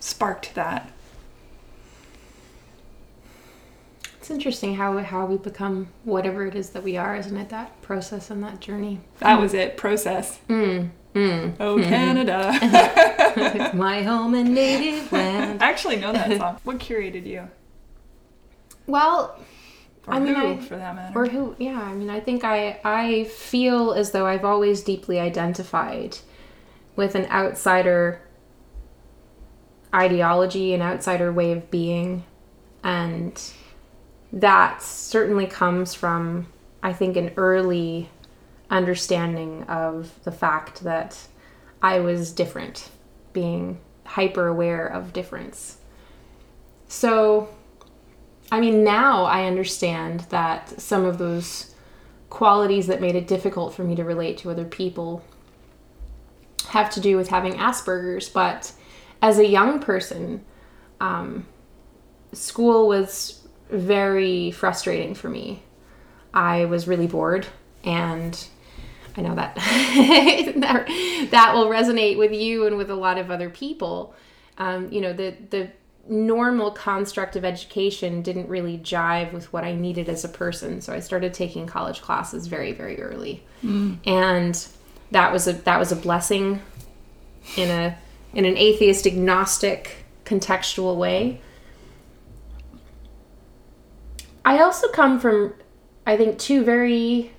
sparked 0.00 0.54
that? 0.54 0.90
It's 4.28 4.34
interesting 4.34 4.74
how 4.74 4.98
how 4.98 5.24
we 5.24 5.38
become 5.38 5.88
whatever 6.04 6.44
it 6.46 6.54
is 6.54 6.68
that 6.70 6.82
we 6.82 6.98
are, 6.98 7.16
isn't 7.16 7.34
it? 7.34 7.48
That 7.48 7.80
process 7.80 8.30
and 8.30 8.44
that 8.44 8.60
journey. 8.60 9.00
That 9.20 9.40
was 9.40 9.54
it. 9.54 9.78
Process. 9.78 10.38
Mm, 10.50 10.90
mm. 11.14 11.54
Oh, 11.58 11.78
Canada. 11.78 12.52
My 13.74 14.02
home 14.02 14.34
and 14.34 14.54
native 14.54 15.10
land. 15.10 15.62
I 15.62 15.70
actually 15.70 15.96
know 15.96 16.12
that 16.12 16.36
song. 16.36 16.58
What 16.64 16.76
curated 16.78 17.24
you? 17.24 17.48
Well, 18.86 19.40
Or 20.06 20.12
I 20.12 20.18
mean, 20.20 20.34
who, 20.34 20.46
I- 20.52 20.56
for 20.58 20.76
that 20.76 20.94
matter? 20.94 21.18
or 21.18 21.24
who? 21.24 21.56
Yeah, 21.58 21.80
I 21.80 21.94
mean, 21.94 22.10
I 22.10 22.20
think 22.20 22.44
I 22.44 22.80
I 22.84 23.24
feel 23.24 23.94
as 23.94 24.10
though 24.10 24.26
I've 24.26 24.44
always 24.44 24.82
deeply 24.82 25.18
identified 25.18 26.18
with 26.96 27.14
an 27.14 27.24
outsider 27.30 28.20
ideology, 29.94 30.74
an 30.74 30.82
outsider 30.82 31.32
way 31.32 31.52
of 31.52 31.70
being, 31.70 32.24
and 32.84 33.40
that 34.32 34.82
certainly 34.82 35.46
comes 35.46 35.94
from 35.94 36.46
I 36.82 36.92
think 36.92 37.16
an 37.16 37.32
early 37.36 38.08
understanding 38.70 39.64
of 39.64 40.12
the 40.24 40.32
fact 40.32 40.84
that 40.84 41.18
I 41.82 42.00
was 42.00 42.32
different, 42.32 42.90
being 43.32 43.80
hyper 44.04 44.46
aware 44.46 44.86
of 44.86 45.12
difference. 45.12 45.78
So, 46.88 47.48
I 48.50 48.60
mean, 48.60 48.84
now 48.84 49.24
I 49.24 49.44
understand 49.44 50.20
that 50.30 50.80
some 50.80 51.04
of 51.04 51.18
those 51.18 51.74
qualities 52.30 52.86
that 52.86 53.00
made 53.00 53.14
it 53.14 53.26
difficult 53.26 53.74
for 53.74 53.84
me 53.84 53.94
to 53.96 54.04
relate 54.04 54.38
to 54.38 54.50
other 54.50 54.64
people 54.64 55.24
have 56.68 56.90
to 56.90 57.00
do 57.00 57.16
with 57.16 57.28
having 57.28 57.54
Asperger's, 57.54 58.28
but 58.28 58.72
as 59.22 59.38
a 59.38 59.46
young 59.46 59.80
person, 59.80 60.44
um, 61.00 61.46
school 62.32 62.88
was 62.88 63.37
very 63.70 64.50
frustrating 64.50 65.14
for 65.14 65.28
me. 65.28 65.62
I 66.32 66.66
was 66.66 66.86
really 66.86 67.06
bored, 67.06 67.46
and 67.84 68.38
I 69.16 69.22
know 69.22 69.34
that 69.34 69.54
that, 69.56 71.28
that 71.30 71.54
will 71.54 71.66
resonate 71.66 72.18
with 72.18 72.32
you 72.32 72.66
and 72.66 72.76
with 72.76 72.90
a 72.90 72.94
lot 72.94 73.18
of 73.18 73.30
other 73.30 73.50
people. 73.50 74.14
Um, 74.58 74.90
you 74.92 75.00
know, 75.00 75.12
the 75.12 75.34
the 75.50 75.70
normal 76.08 76.70
construct 76.70 77.36
of 77.36 77.44
education 77.44 78.22
didn't 78.22 78.48
really 78.48 78.78
jive 78.78 79.32
with 79.32 79.52
what 79.52 79.64
I 79.64 79.74
needed 79.74 80.08
as 80.08 80.24
a 80.24 80.28
person, 80.28 80.80
so 80.80 80.92
I 80.92 81.00
started 81.00 81.34
taking 81.34 81.66
college 81.66 82.00
classes 82.00 82.46
very 82.46 82.72
very 82.72 83.00
early, 83.00 83.42
and 84.04 84.68
that 85.10 85.32
was 85.32 85.46
a 85.48 85.52
that 85.52 85.78
was 85.78 85.92
a 85.92 85.96
blessing 85.96 86.62
in 87.56 87.70
a 87.70 87.96
in 88.34 88.44
an 88.44 88.56
atheist 88.56 89.06
agnostic 89.06 90.04
contextual 90.24 90.96
way. 90.96 91.40
I 94.48 94.60
also 94.60 94.88
come 94.88 95.20
from 95.20 95.52
I 96.06 96.16
think 96.16 96.38
two 96.38 96.64
very 96.64 97.32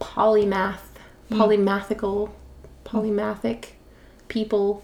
polymath 0.00 0.78
polymathical 1.30 2.30
polymathic 2.82 3.72
people 4.28 4.82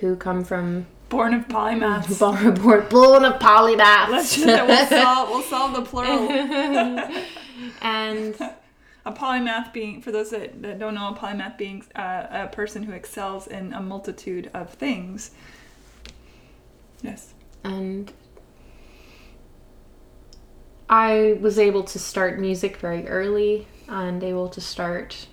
who 0.00 0.16
come 0.16 0.42
from 0.42 0.86
Born 1.10 1.34
of 1.34 1.48
polymaths. 1.48 2.18
born, 2.20 2.54
born, 2.54 2.86
born 2.88 3.24
of 3.26 3.40
polymaths. 3.40 4.08
Let's 4.08 4.36
just, 4.36 4.46
we'll, 4.46 4.86
solve, 4.86 5.28
we'll 5.28 5.42
solve 5.42 5.74
the 5.74 5.82
plural. 5.82 6.30
and 7.82 8.34
A 9.06 9.12
polymath 9.12 9.72
being, 9.72 10.02
for 10.02 10.12
those 10.12 10.30
that, 10.30 10.60
that 10.60 10.78
don't 10.78 10.94
know, 10.94 11.08
a 11.08 11.14
polymath 11.16 11.56
being 11.56 11.82
uh, 11.96 12.26
a 12.30 12.48
person 12.48 12.82
who 12.82 12.92
excels 12.92 13.46
in 13.46 13.72
a 13.72 13.80
multitude 13.80 14.50
of 14.52 14.74
things. 14.74 15.30
Yes. 17.02 17.34
and 17.64 18.12
I 20.88 21.38
was 21.40 21.58
able 21.58 21.84
to 21.84 21.98
start 21.98 22.38
music 22.40 22.76
very 22.78 23.06
early 23.08 23.68
and 23.88 24.22
able 24.24 24.48
to 24.48 24.60
start 24.60 25.26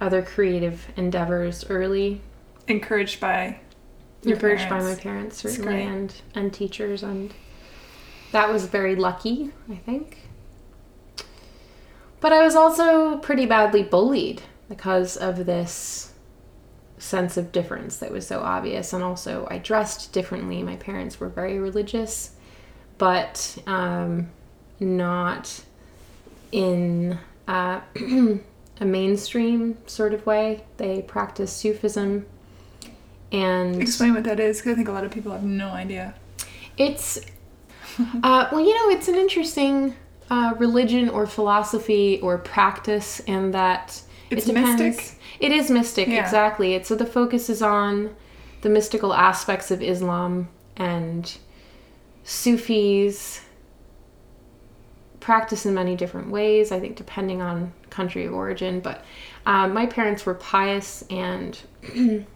other 0.00 0.20
creative 0.22 0.88
endeavors 0.96 1.64
early. 1.70 2.20
Encouraged 2.66 3.20
by 3.20 3.60
your 4.22 4.34
encouraged 4.34 4.68
by 4.68 4.80
my 4.80 4.94
parents. 4.94 5.02
parents 5.02 5.36
certainly 5.40 5.82
and 5.82 6.14
and 6.34 6.52
teachers 6.52 7.02
and 7.02 7.32
that 8.32 8.52
was 8.52 8.66
very 8.66 8.96
lucky 8.96 9.52
i 9.70 9.76
think 9.76 10.28
but 12.20 12.32
i 12.32 12.42
was 12.42 12.56
also 12.56 13.16
pretty 13.18 13.46
badly 13.46 13.82
bullied 13.82 14.42
because 14.68 15.16
of 15.16 15.46
this 15.46 16.12
sense 16.98 17.36
of 17.36 17.52
difference 17.52 17.98
that 17.98 18.10
was 18.10 18.26
so 18.26 18.40
obvious. 18.40 18.92
And 18.92 19.02
also 19.02 19.46
i 19.50 19.58
dressed 19.58 20.12
differently. 20.12 20.62
My 20.62 20.76
parents 20.76 21.20
were 21.20 21.28
very 21.28 21.58
religious 21.58 22.32
but 22.98 23.56
um, 23.66 24.28
not 24.80 25.62
in 26.52 27.18
uh, 27.46 27.80
a 28.80 28.84
mainstream 28.84 29.78
sort 29.86 30.12
of 30.12 30.26
way. 30.26 30.64
They 30.76 31.02
practiced 31.02 31.56
sufism 31.56 32.26
and 33.30 33.80
Explain 33.80 34.14
what 34.14 34.24
that 34.24 34.40
is, 34.40 34.58
because 34.58 34.72
I 34.72 34.74
think 34.74 34.88
a 34.88 34.92
lot 34.92 35.04
of 35.04 35.10
people 35.10 35.32
have 35.32 35.44
no 35.44 35.68
idea. 35.68 36.14
it's, 36.78 37.18
uh, 38.22 38.48
well, 38.50 38.60
you 38.60 38.74
know, 38.74 38.96
it's 38.96 39.06
an 39.06 39.16
interesting 39.16 39.94
uh, 40.30 40.54
religion 40.58 41.10
or 41.10 41.26
philosophy 41.26 42.20
or 42.20 42.38
practice, 42.38 43.20
and 43.20 43.52
that 43.52 44.00
It's 44.30 44.44
it 44.46 44.54
depends. 44.54 44.80
mystic? 44.80 45.18
It 45.40 45.52
is 45.52 45.70
mystic, 45.70 46.08
Yeah. 46.08 46.24
exactly. 46.24 46.74
It's 46.74 46.88
so 46.88 46.94
the 46.94 47.06
focus 47.06 47.48
is 47.48 47.62
on 47.62 48.14
the 48.62 48.68
mystical 48.68 49.14
aspects 49.14 49.70
of 49.70 49.82
Islam 49.82 50.48
and 50.76 51.36
Sufis 52.24 53.40
practice 55.20 55.66
in 55.66 55.74
many 55.74 55.96
different 55.96 56.30
ways. 56.30 56.72
I 56.72 56.80
think 56.80 56.96
depending 56.96 57.40
on 57.42 57.72
country 57.90 58.24
of 58.26 58.34
origin, 58.34 58.80
but 58.80 59.04
um, 59.46 59.72
my 59.72 59.86
parents 59.86 60.26
were 60.26 60.34
pious, 60.34 61.04
and 61.10 61.58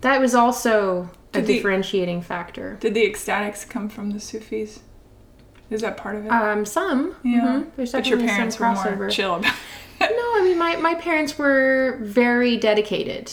that 0.00 0.20
was 0.20 0.34
also 0.34 1.10
a 1.34 1.38
Did 1.40 1.46
the- 1.46 1.54
differentiating 1.56 2.22
factor. 2.22 2.76
Did 2.80 2.94
the 2.94 3.04
ecstatics 3.08 3.68
come 3.68 3.88
from 3.88 4.10
the 4.12 4.20
Sufis? 4.20 4.80
Is 5.70 5.82
that 5.82 5.98
part 5.98 6.16
of 6.16 6.24
it? 6.24 6.28
Um, 6.32 6.64
some, 6.64 7.14
yeah. 7.22 7.62
mhm. 7.76 7.92
But 7.92 8.06
your 8.06 8.18
parents 8.18 8.58
were 8.58 8.72
more 8.72 9.10
chill 9.10 9.34
about 9.34 9.54
I 10.38 10.42
mean 10.44 10.58
my, 10.58 10.76
my 10.76 10.94
parents 10.94 11.36
were 11.36 11.98
very 12.00 12.56
dedicated 12.56 13.32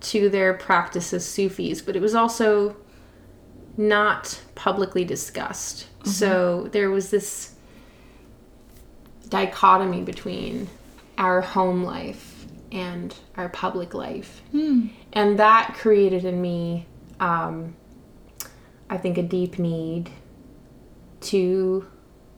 to 0.00 0.28
their 0.28 0.54
practice 0.54 1.12
as 1.12 1.24
Sufis, 1.24 1.80
but 1.82 1.96
it 1.96 2.02
was 2.02 2.14
also 2.14 2.76
not 3.76 4.40
publicly 4.54 5.04
discussed. 5.04 5.86
So 6.04 6.68
there 6.72 6.90
was 6.90 7.10
this 7.10 7.54
dichotomy 9.28 10.02
between 10.02 10.68
our 11.18 11.40
home 11.40 11.82
life 11.84 12.46
and 12.72 13.14
our 13.36 13.48
public 13.48 13.94
life. 13.94 14.42
And 15.12 15.38
that 15.38 15.74
created 15.74 16.24
in 16.24 16.40
me, 16.40 16.86
um, 17.20 17.76
I 18.90 18.98
think, 18.98 19.18
a 19.18 19.22
deep 19.22 19.58
need 19.58 20.10
to 21.22 21.86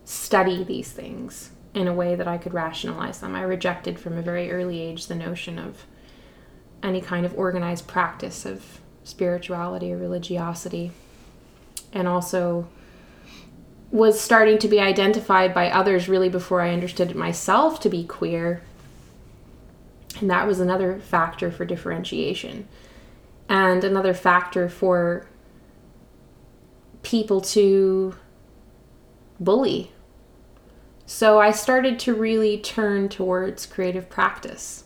study 0.04 0.64
these 0.64 0.90
things 0.92 1.50
in 1.74 1.86
a 1.86 1.92
way 1.92 2.14
that 2.14 2.26
I 2.28 2.38
could 2.38 2.54
rationalize 2.54 3.20
them. 3.20 3.34
I 3.34 3.42
rejected 3.42 3.98
from 3.98 4.16
a 4.16 4.22
very 4.22 4.50
early 4.50 4.80
age 4.80 5.06
the 5.06 5.14
notion 5.14 5.58
of 5.58 5.86
any 6.82 7.00
kind 7.00 7.26
of 7.26 7.36
organized 7.36 7.86
practice 7.86 8.44
of 8.44 8.80
spirituality 9.04 9.92
or 9.92 9.98
religiosity. 9.98 10.92
And 11.92 12.06
also 12.06 12.68
was 13.90 14.20
starting 14.20 14.58
to 14.58 14.68
be 14.68 14.80
identified 14.80 15.54
by 15.54 15.70
others 15.70 16.08
really 16.08 16.28
before 16.28 16.60
I 16.60 16.72
understood 16.72 17.10
it 17.10 17.16
myself 17.16 17.80
to 17.80 17.88
be 17.88 18.04
queer. 18.04 18.62
And 20.20 20.30
that 20.30 20.46
was 20.46 20.60
another 20.60 20.98
factor 20.98 21.50
for 21.50 21.64
differentiation. 21.64 22.68
And 23.48 23.82
another 23.82 24.12
factor 24.12 24.68
for 24.68 25.26
people 27.02 27.40
to 27.40 28.14
bully. 29.40 29.92
So 31.08 31.40
I 31.40 31.52
started 31.52 31.98
to 32.00 32.12
really 32.12 32.58
turn 32.58 33.08
towards 33.08 33.64
creative 33.64 34.10
practice 34.10 34.84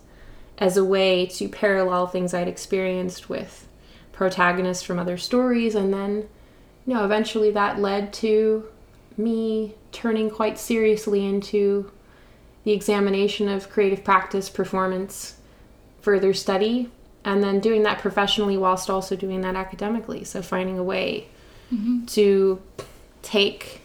as 0.57 0.76
a 0.76 0.85
way 0.85 1.26
to 1.26 1.49
parallel 1.49 2.07
things 2.07 2.33
I'd 2.33 2.47
experienced 2.47 3.29
with 3.29 3.67
protagonists 4.12 4.85
from 4.85 5.00
other 5.00 5.19
stories. 5.19 5.75
And 5.75 5.93
then, 5.93 6.29
you 6.87 6.95
know, 6.95 7.05
eventually 7.05 7.50
that 7.50 7.81
led 7.81 8.12
to 8.14 8.64
me 9.17 9.75
turning 9.91 10.31
quite 10.31 10.61
seriously 10.61 11.26
into 11.26 11.91
the 12.62 12.71
examination 12.71 13.49
of 13.49 13.69
creative 13.69 14.05
practice, 14.05 14.49
performance, 14.49 15.38
further 16.02 16.33
study, 16.33 16.88
and 17.25 17.43
then 17.43 17.59
doing 17.59 17.83
that 17.83 17.99
professionally 17.99 18.57
whilst 18.57 18.88
also 18.88 19.17
doing 19.17 19.41
that 19.41 19.57
academically. 19.57 20.23
So 20.23 20.41
finding 20.41 20.79
a 20.79 20.85
way 20.85 21.26
mm-hmm. 21.75 22.05
to 22.07 22.62
take 23.23 23.81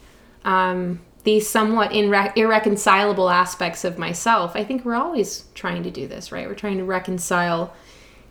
um, 0.45 1.01
these 1.27 1.49
somewhat 1.49 1.91
irre- 1.91 2.31
irreconcilable 2.37 3.29
aspects 3.29 3.83
of 3.83 3.97
myself. 3.97 4.55
I 4.55 4.63
think 4.63 4.85
we're 4.85 4.95
always 4.95 5.43
trying 5.55 5.83
to 5.83 5.91
do 5.91 6.07
this, 6.07 6.31
right? 6.31 6.47
We're 6.47 6.55
trying 6.55 6.77
to 6.77 6.85
reconcile 6.85 7.73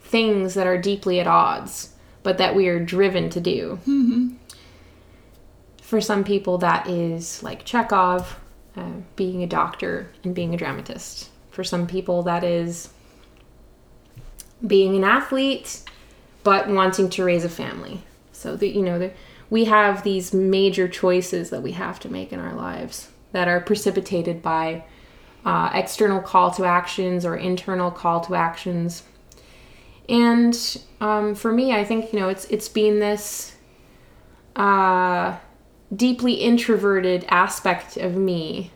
things 0.01 0.55
that 0.55 0.67
are 0.67 0.81
deeply 0.81 1.21
at 1.21 1.27
odds, 1.27 1.91
but 2.23 2.39
that 2.39 2.57
we 2.57 2.69
are 2.69 2.83
driven 2.83 3.29
to 3.29 3.39
do. 3.39 3.79
Mm-hmm. 3.87 4.29
For 5.83 6.01
some 6.01 6.25
people, 6.25 6.57
that 6.57 6.89
is 6.89 7.43
like 7.43 7.67
Chekhov, 7.67 8.41
uh, 8.75 8.93
being 9.15 9.43
a 9.43 9.47
doctor 9.47 10.11
and 10.25 10.35
being 10.35 10.55
a 10.55 10.57
dramatist. 10.57 11.29
For 11.51 11.63
some 11.63 11.87
people, 11.87 12.23
that 12.23 12.45
is 12.45 12.89
being 14.67 14.97
an 14.97 15.05
athlete 15.05 15.83
but 16.45 16.71
wanting 16.71 17.11
to 17.11 17.25
raise 17.25 17.45
a 17.45 17.51
family. 17.51 18.05
So 18.37 18.57
that 18.57 18.69
you 18.69 18.83
know, 18.83 18.99
the, 18.99 19.13
we 19.49 19.65
have 19.65 20.03
these 20.03 20.33
major 20.35 20.89
choices 20.89 21.51
that 21.51 21.63
we 21.63 21.73
have 21.73 21.99
to 22.01 22.09
make 22.09 22.33
in 22.33 22.41
our 22.41 22.55
lives 22.55 23.11
that 23.33 23.49
are 23.49 23.61
precipitated 23.61 24.43
by 24.43 24.85
uh, 25.45 25.71
external 25.73 26.21
call 26.21 26.51
to 26.51 26.65
actions 26.65 27.25
or 27.25 27.37
internal 27.37 27.91
call 27.91 28.21
to 28.21 28.35
actions. 28.35 29.05
And 30.09 30.57
um, 31.01 31.35
for 31.35 31.53
me, 31.53 31.73
I 31.73 31.85
think 31.85 32.13
you 32.13 32.21
know 32.21 32.29
it's 32.29 32.45
it's 32.47 32.69
been 32.69 33.01
this 33.01 33.57
uh, 34.55 35.37
deeply 35.95 36.35
introverted 36.35 37.25
aspect 37.29 37.97
of 37.97 38.17
me 38.17 38.71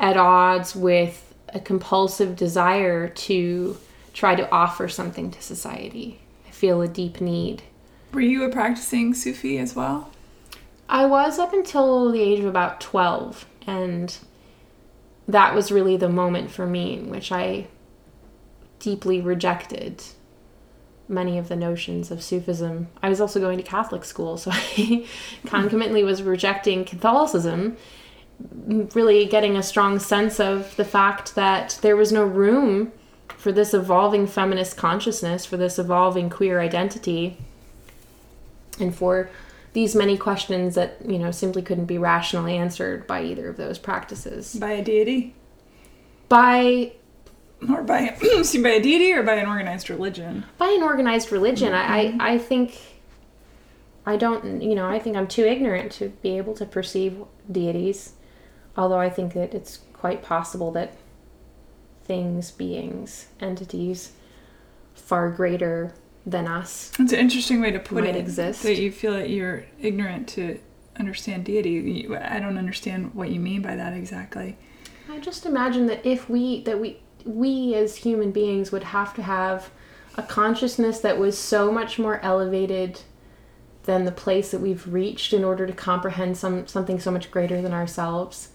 at 0.00 0.16
odds 0.16 0.74
with 0.74 1.34
a 1.48 1.60
compulsive 1.60 2.34
desire 2.36 3.08
to 3.08 3.76
try 4.12 4.34
to 4.34 4.50
offer 4.50 4.88
something 4.88 5.30
to 5.30 5.42
society. 5.42 6.20
I 6.46 6.50
feel 6.50 6.82
a 6.82 6.88
deep 6.88 7.20
need. 7.20 7.62
Were 8.14 8.20
you 8.20 8.44
a 8.44 8.48
practicing 8.48 9.12
Sufi 9.12 9.58
as 9.58 9.74
well? 9.74 10.12
I 10.88 11.04
was 11.04 11.40
up 11.40 11.52
until 11.52 12.12
the 12.12 12.20
age 12.20 12.38
of 12.38 12.46
about 12.46 12.80
12, 12.80 13.44
and 13.66 14.16
that 15.26 15.52
was 15.52 15.72
really 15.72 15.96
the 15.96 16.08
moment 16.08 16.52
for 16.52 16.64
me 16.64 16.94
in 16.94 17.10
which 17.10 17.32
I 17.32 17.66
deeply 18.78 19.20
rejected 19.20 20.04
many 21.08 21.38
of 21.38 21.48
the 21.48 21.56
notions 21.56 22.12
of 22.12 22.22
Sufism. 22.22 22.86
I 23.02 23.08
was 23.08 23.20
also 23.20 23.40
going 23.40 23.58
to 23.58 23.64
Catholic 23.64 24.04
school, 24.04 24.36
so 24.36 24.52
I 24.54 25.06
concomitantly 25.46 26.04
was 26.04 26.22
rejecting 26.22 26.84
Catholicism, 26.84 27.76
really 28.94 29.26
getting 29.26 29.56
a 29.56 29.62
strong 29.62 29.98
sense 29.98 30.38
of 30.38 30.76
the 30.76 30.84
fact 30.84 31.34
that 31.34 31.80
there 31.82 31.96
was 31.96 32.12
no 32.12 32.22
room 32.22 32.92
for 33.36 33.50
this 33.50 33.74
evolving 33.74 34.28
feminist 34.28 34.76
consciousness, 34.76 35.44
for 35.44 35.56
this 35.56 35.80
evolving 35.80 36.30
queer 36.30 36.60
identity, 36.60 37.38
and 38.80 38.94
for 38.94 39.30
these 39.72 39.94
many 39.94 40.16
questions 40.16 40.76
that, 40.76 40.98
you 41.04 41.18
know, 41.18 41.30
simply 41.30 41.60
couldn't 41.60 41.86
be 41.86 41.98
rationally 41.98 42.56
answered 42.56 43.06
by 43.06 43.22
either 43.22 43.48
of 43.48 43.56
those 43.56 43.78
practices. 43.78 44.54
By 44.54 44.72
a 44.72 44.84
deity? 44.84 45.34
By 46.28 46.92
or 47.68 47.82
by 47.82 48.16
by 48.20 48.68
a 48.68 48.82
deity 48.82 49.12
or 49.12 49.22
by 49.22 49.34
an 49.34 49.48
organized 49.48 49.88
religion 49.88 50.44
by 50.58 50.68
an 50.68 50.82
organized 50.82 51.32
religion 51.32 51.72
mm-hmm. 51.72 52.20
I, 52.20 52.26
I 52.26 52.34
i 52.34 52.38
think 52.38 52.78
i 54.04 54.16
don't 54.16 54.60
you 54.60 54.74
know 54.74 54.86
i 54.86 54.98
think 54.98 55.16
i'm 55.16 55.26
too 55.26 55.44
ignorant 55.44 55.92
to 55.92 56.10
be 56.22 56.36
able 56.36 56.54
to 56.54 56.66
perceive 56.66 57.22
deities 57.50 58.12
although 58.76 58.98
i 58.98 59.08
think 59.08 59.34
that 59.34 59.54
it's 59.54 59.80
quite 59.92 60.22
possible 60.22 60.70
that 60.72 60.96
things 62.04 62.50
beings 62.50 63.28
entities 63.40 64.12
far 64.94 65.30
greater 65.30 65.94
than 66.26 66.46
us. 66.48 66.92
It's 66.98 67.12
an 67.12 67.18
interesting 67.18 67.60
way 67.60 67.70
to 67.70 67.78
put 67.78 68.04
it 68.04 68.16
exist. 68.16 68.62
that 68.62 68.78
you 68.78 68.90
feel 68.90 69.12
that 69.12 69.30
you're 69.30 69.64
ignorant 69.80 70.28
to 70.30 70.58
understand 70.98 71.44
deity. 71.44 72.14
I 72.16 72.40
don't 72.40 72.58
understand 72.58 73.14
what 73.14 73.30
you 73.30 73.40
mean 73.40 73.62
by 73.62 73.76
that 73.76 73.92
exactly. 73.92 74.56
I 75.08 75.18
just 75.18 75.44
imagine 75.44 75.86
that 75.86 76.04
if 76.06 76.28
we 76.28 76.62
that 76.64 76.80
we 76.80 76.98
we 77.24 77.74
as 77.74 77.96
human 77.96 78.30
beings 78.30 78.72
would 78.72 78.84
have 78.84 79.14
to 79.14 79.22
have 79.22 79.70
a 80.16 80.22
consciousness 80.22 81.00
that 81.00 81.18
was 81.18 81.38
so 81.38 81.72
much 81.72 81.98
more 81.98 82.20
elevated 82.20 83.00
than 83.84 84.04
the 84.04 84.12
place 84.12 84.50
that 84.50 84.60
we've 84.60 84.86
reached 84.86 85.32
in 85.32 85.44
order 85.44 85.66
to 85.66 85.72
comprehend 85.72 86.36
some 86.36 86.66
something 86.66 86.98
so 86.98 87.10
much 87.10 87.30
greater 87.30 87.60
than 87.60 87.72
ourselves. 87.72 88.48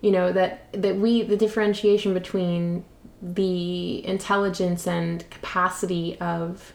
You 0.00 0.10
know 0.10 0.32
that 0.32 0.72
that 0.72 0.96
we 0.96 1.22
the 1.22 1.36
differentiation 1.36 2.14
between 2.14 2.84
the 3.20 4.04
intelligence 4.04 4.88
and 4.88 5.28
capacity 5.30 6.18
of 6.20 6.72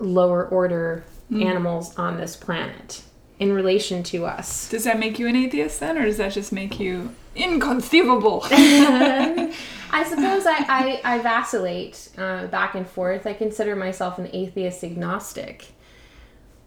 lower 0.00 0.46
order 0.46 1.04
mm. 1.30 1.44
animals 1.44 1.96
on 1.96 2.16
this 2.16 2.36
planet 2.36 3.02
in 3.38 3.52
relation 3.52 4.02
to 4.02 4.26
us. 4.26 4.68
Does 4.70 4.84
that 4.84 4.98
make 4.98 5.18
you 5.18 5.26
an 5.28 5.36
atheist 5.36 5.80
then, 5.80 5.96
or 5.96 6.04
does 6.04 6.16
that 6.16 6.32
just 6.32 6.52
make 6.52 6.80
you 6.80 7.14
inconceivable? 7.36 8.42
I 9.90 10.04
suppose 10.04 10.44
I, 10.44 10.64
I, 10.68 11.00
I 11.04 11.18
vacillate 11.18 12.10
uh, 12.18 12.46
back 12.48 12.74
and 12.74 12.86
forth. 12.86 13.26
I 13.26 13.32
consider 13.32 13.74
myself 13.74 14.18
an 14.18 14.28
atheist 14.32 14.84
agnostic. 14.84 15.72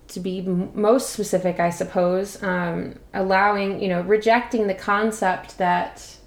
To 0.09 0.19
be 0.19 0.39
m- 0.39 0.71
most 0.73 1.11
specific, 1.11 1.59
I 1.59 1.69
suppose, 1.69 2.41
um, 2.43 2.95
allowing, 3.13 3.81
you 3.81 3.89
know, 3.89 4.01
rejecting 4.01 4.67
the 4.67 4.73
concept 4.73 5.57
that 5.57 6.17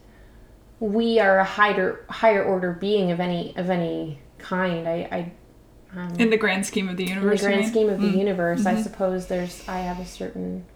we 0.81 1.19
are 1.19 1.38
a 1.38 1.45
higher 1.45 2.05
higher 2.09 2.43
order 2.45 2.73
being 2.73 3.11
of 3.11 3.21
any 3.21 3.55
of 3.57 3.71
any 3.71 4.21
kind. 4.38 4.88
I, 4.88 5.09
I 5.11 5.33
um, 5.97 6.15
in 6.19 6.31
the 6.31 6.37
grand 6.37 6.67
scheme 6.67 6.89
of 6.89 6.97
the 6.97 7.05
universe. 7.05 7.43
In 7.43 7.51
the 7.51 7.57
grand 7.57 7.71
scheme 7.71 7.89
of 7.89 8.01
the 8.01 8.09
mm. 8.09 8.19
universe, 8.19 8.61
mm-hmm. 8.61 8.79
I 8.79 8.83
suppose 8.83 9.27
there's 9.27 9.67
I 9.69 9.79
have 9.79 10.01
a 10.01 10.07
certain. 10.07 10.67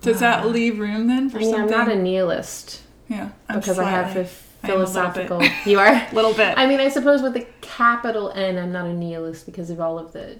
Does 0.00 0.16
uh, 0.16 0.20
that 0.20 0.48
leave 0.48 0.78
room 0.78 1.06
then 1.06 1.30
for 1.30 1.38
I 1.38 1.40
mean, 1.40 1.50
something? 1.50 1.74
I'm 1.74 1.86
not 1.86 1.96
a 1.96 1.96
nihilist. 1.96 2.82
Yeah, 3.08 3.30
I'm 3.48 3.60
because. 3.60 3.78
I 3.78 3.90
have 3.90 4.16
a 4.16 4.24
philosophical. 4.24 5.42
A 5.42 5.52
you 5.64 5.78
are 5.78 5.88
a 5.88 6.08
little 6.12 6.34
bit. 6.34 6.56
I 6.56 6.66
mean, 6.66 6.80
I 6.80 6.88
suppose 6.88 7.22
with 7.22 7.34
the 7.34 7.46
capital 7.60 8.30
N, 8.32 8.58
I'm 8.58 8.72
not 8.72 8.86
a 8.86 8.92
nihilist 8.92 9.46
because 9.46 9.70
of 9.70 9.80
all 9.80 9.98
of 9.98 10.12
the 10.12 10.38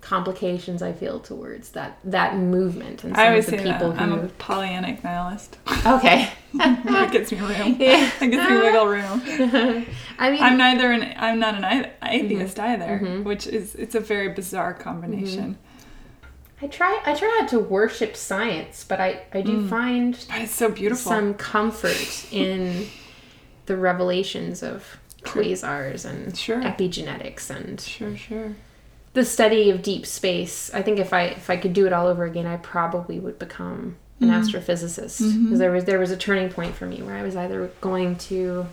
complications 0.00 0.82
I 0.82 0.92
feel 0.92 1.20
towards 1.20 1.70
that 1.72 1.98
that 2.04 2.36
movement 2.36 3.04
and 3.04 3.14
some 3.14 3.20
I 3.20 3.28
always 3.28 3.46
of 3.46 3.52
the 3.52 3.58
say 3.58 3.72
people 3.72 3.92
that. 3.92 3.98
Who... 3.98 4.14
I'm 4.14 4.24
a 4.24 4.28
Pollyannic 4.28 5.04
nihilist. 5.04 5.58
Okay, 5.86 6.30
that 6.54 7.10
gets 7.12 7.32
me 7.32 7.38
room. 7.38 7.76
Yeah, 7.78 8.10
that 8.18 8.26
gets 8.26 8.50
me 8.50 8.56
wiggle 8.56 8.86
room. 8.86 9.86
I 10.18 10.30
mean, 10.30 10.42
I'm 10.42 10.56
neither 10.56 10.90
an 10.90 11.14
I'm 11.16 11.38
not 11.38 11.62
an 11.62 11.90
atheist 12.02 12.56
mm-hmm. 12.56 12.82
either, 12.82 13.00
mm-hmm. 13.04 13.24
which 13.24 13.46
is 13.46 13.74
it's 13.74 13.94
a 13.94 14.00
very 14.00 14.28
bizarre 14.28 14.74
combination. 14.74 15.54
Mm-hmm. 15.54 16.64
I 16.64 16.66
try 16.68 17.00
I 17.04 17.14
try 17.14 17.38
not 17.40 17.48
to 17.50 17.58
worship 17.58 18.16
science, 18.16 18.84
but 18.86 19.00
I 19.00 19.22
I 19.32 19.42
do 19.42 19.62
mm. 19.62 19.68
find 19.68 20.24
but 20.28 20.42
it's 20.42 20.54
so 20.54 20.70
beautiful 20.70 21.10
some 21.10 21.34
comfort 21.34 22.26
in 22.32 22.86
the 23.66 23.76
revelations 23.76 24.62
of 24.62 24.98
quasars 25.22 26.04
and 26.04 26.36
sure. 26.36 26.62
epigenetics 26.62 27.50
and 27.50 27.78
sure 27.80 28.16
sure 28.16 28.56
the 29.12 29.24
study 29.24 29.70
of 29.70 29.82
deep 29.82 30.06
space. 30.06 30.72
I 30.72 30.82
think 30.82 30.98
if 30.98 31.12
I 31.12 31.24
if 31.24 31.50
I 31.50 31.56
could 31.56 31.72
do 31.72 31.86
it 31.86 31.92
all 31.92 32.06
over 32.06 32.24
again, 32.24 32.46
I 32.46 32.56
probably 32.56 33.18
would 33.18 33.38
become 33.38 33.96
an 34.20 34.28
mm-hmm. 34.28 34.40
astrophysicist 34.40 35.18
because 35.18 35.34
mm-hmm. 35.34 35.56
there 35.56 35.70
was 35.70 35.84
there 35.84 35.98
was 35.98 36.10
a 36.10 36.16
turning 36.16 36.50
point 36.50 36.74
for 36.74 36.86
me 36.86 37.02
where 37.02 37.16
I 37.16 37.22
was 37.22 37.36
either 37.36 37.70
going 37.80 38.16
to 38.16 38.66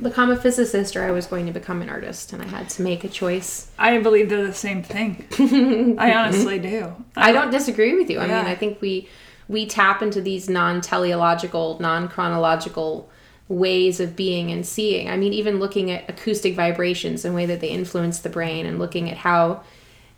become 0.00 0.30
a 0.30 0.36
physicist 0.36 0.94
or 0.96 1.04
I 1.04 1.10
was 1.10 1.26
going 1.26 1.46
to 1.46 1.52
become 1.52 1.80
an 1.82 1.88
artist 1.88 2.32
and 2.32 2.42
I 2.42 2.46
had 2.46 2.68
to 2.70 2.82
make 2.82 3.04
a 3.04 3.08
choice. 3.08 3.70
I 3.78 3.98
believe 3.98 4.28
they're 4.28 4.46
the 4.46 4.52
same 4.52 4.82
thing. 4.82 5.26
I 5.98 6.12
honestly 6.14 6.58
do. 6.58 6.94
I, 7.16 7.30
I 7.30 7.32
don't 7.32 7.50
disagree 7.50 7.94
with 7.94 8.10
you. 8.10 8.18
I 8.18 8.26
yeah. 8.26 8.42
mean, 8.42 8.50
I 8.50 8.54
think 8.54 8.80
we 8.80 9.08
we 9.48 9.66
tap 9.66 10.02
into 10.02 10.20
these 10.20 10.48
non-teleological, 10.48 11.78
non-chronological 11.80 13.08
ways 13.48 14.00
of 14.00 14.16
being 14.16 14.50
and 14.50 14.66
seeing. 14.66 15.08
I 15.08 15.16
mean, 15.16 15.32
even 15.32 15.58
looking 15.58 15.90
at 15.90 16.08
acoustic 16.08 16.54
vibrations 16.54 17.24
and 17.24 17.32
the 17.32 17.36
way 17.36 17.46
that 17.46 17.60
they 17.60 17.68
influence 17.68 18.18
the 18.18 18.28
brain, 18.28 18.66
and 18.66 18.78
looking 18.78 19.10
at 19.10 19.18
how 19.18 19.62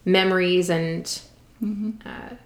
memories 0.04 0.70
and 0.70 1.04
mm-hmm. 1.62 1.90
uh, 2.06 2.36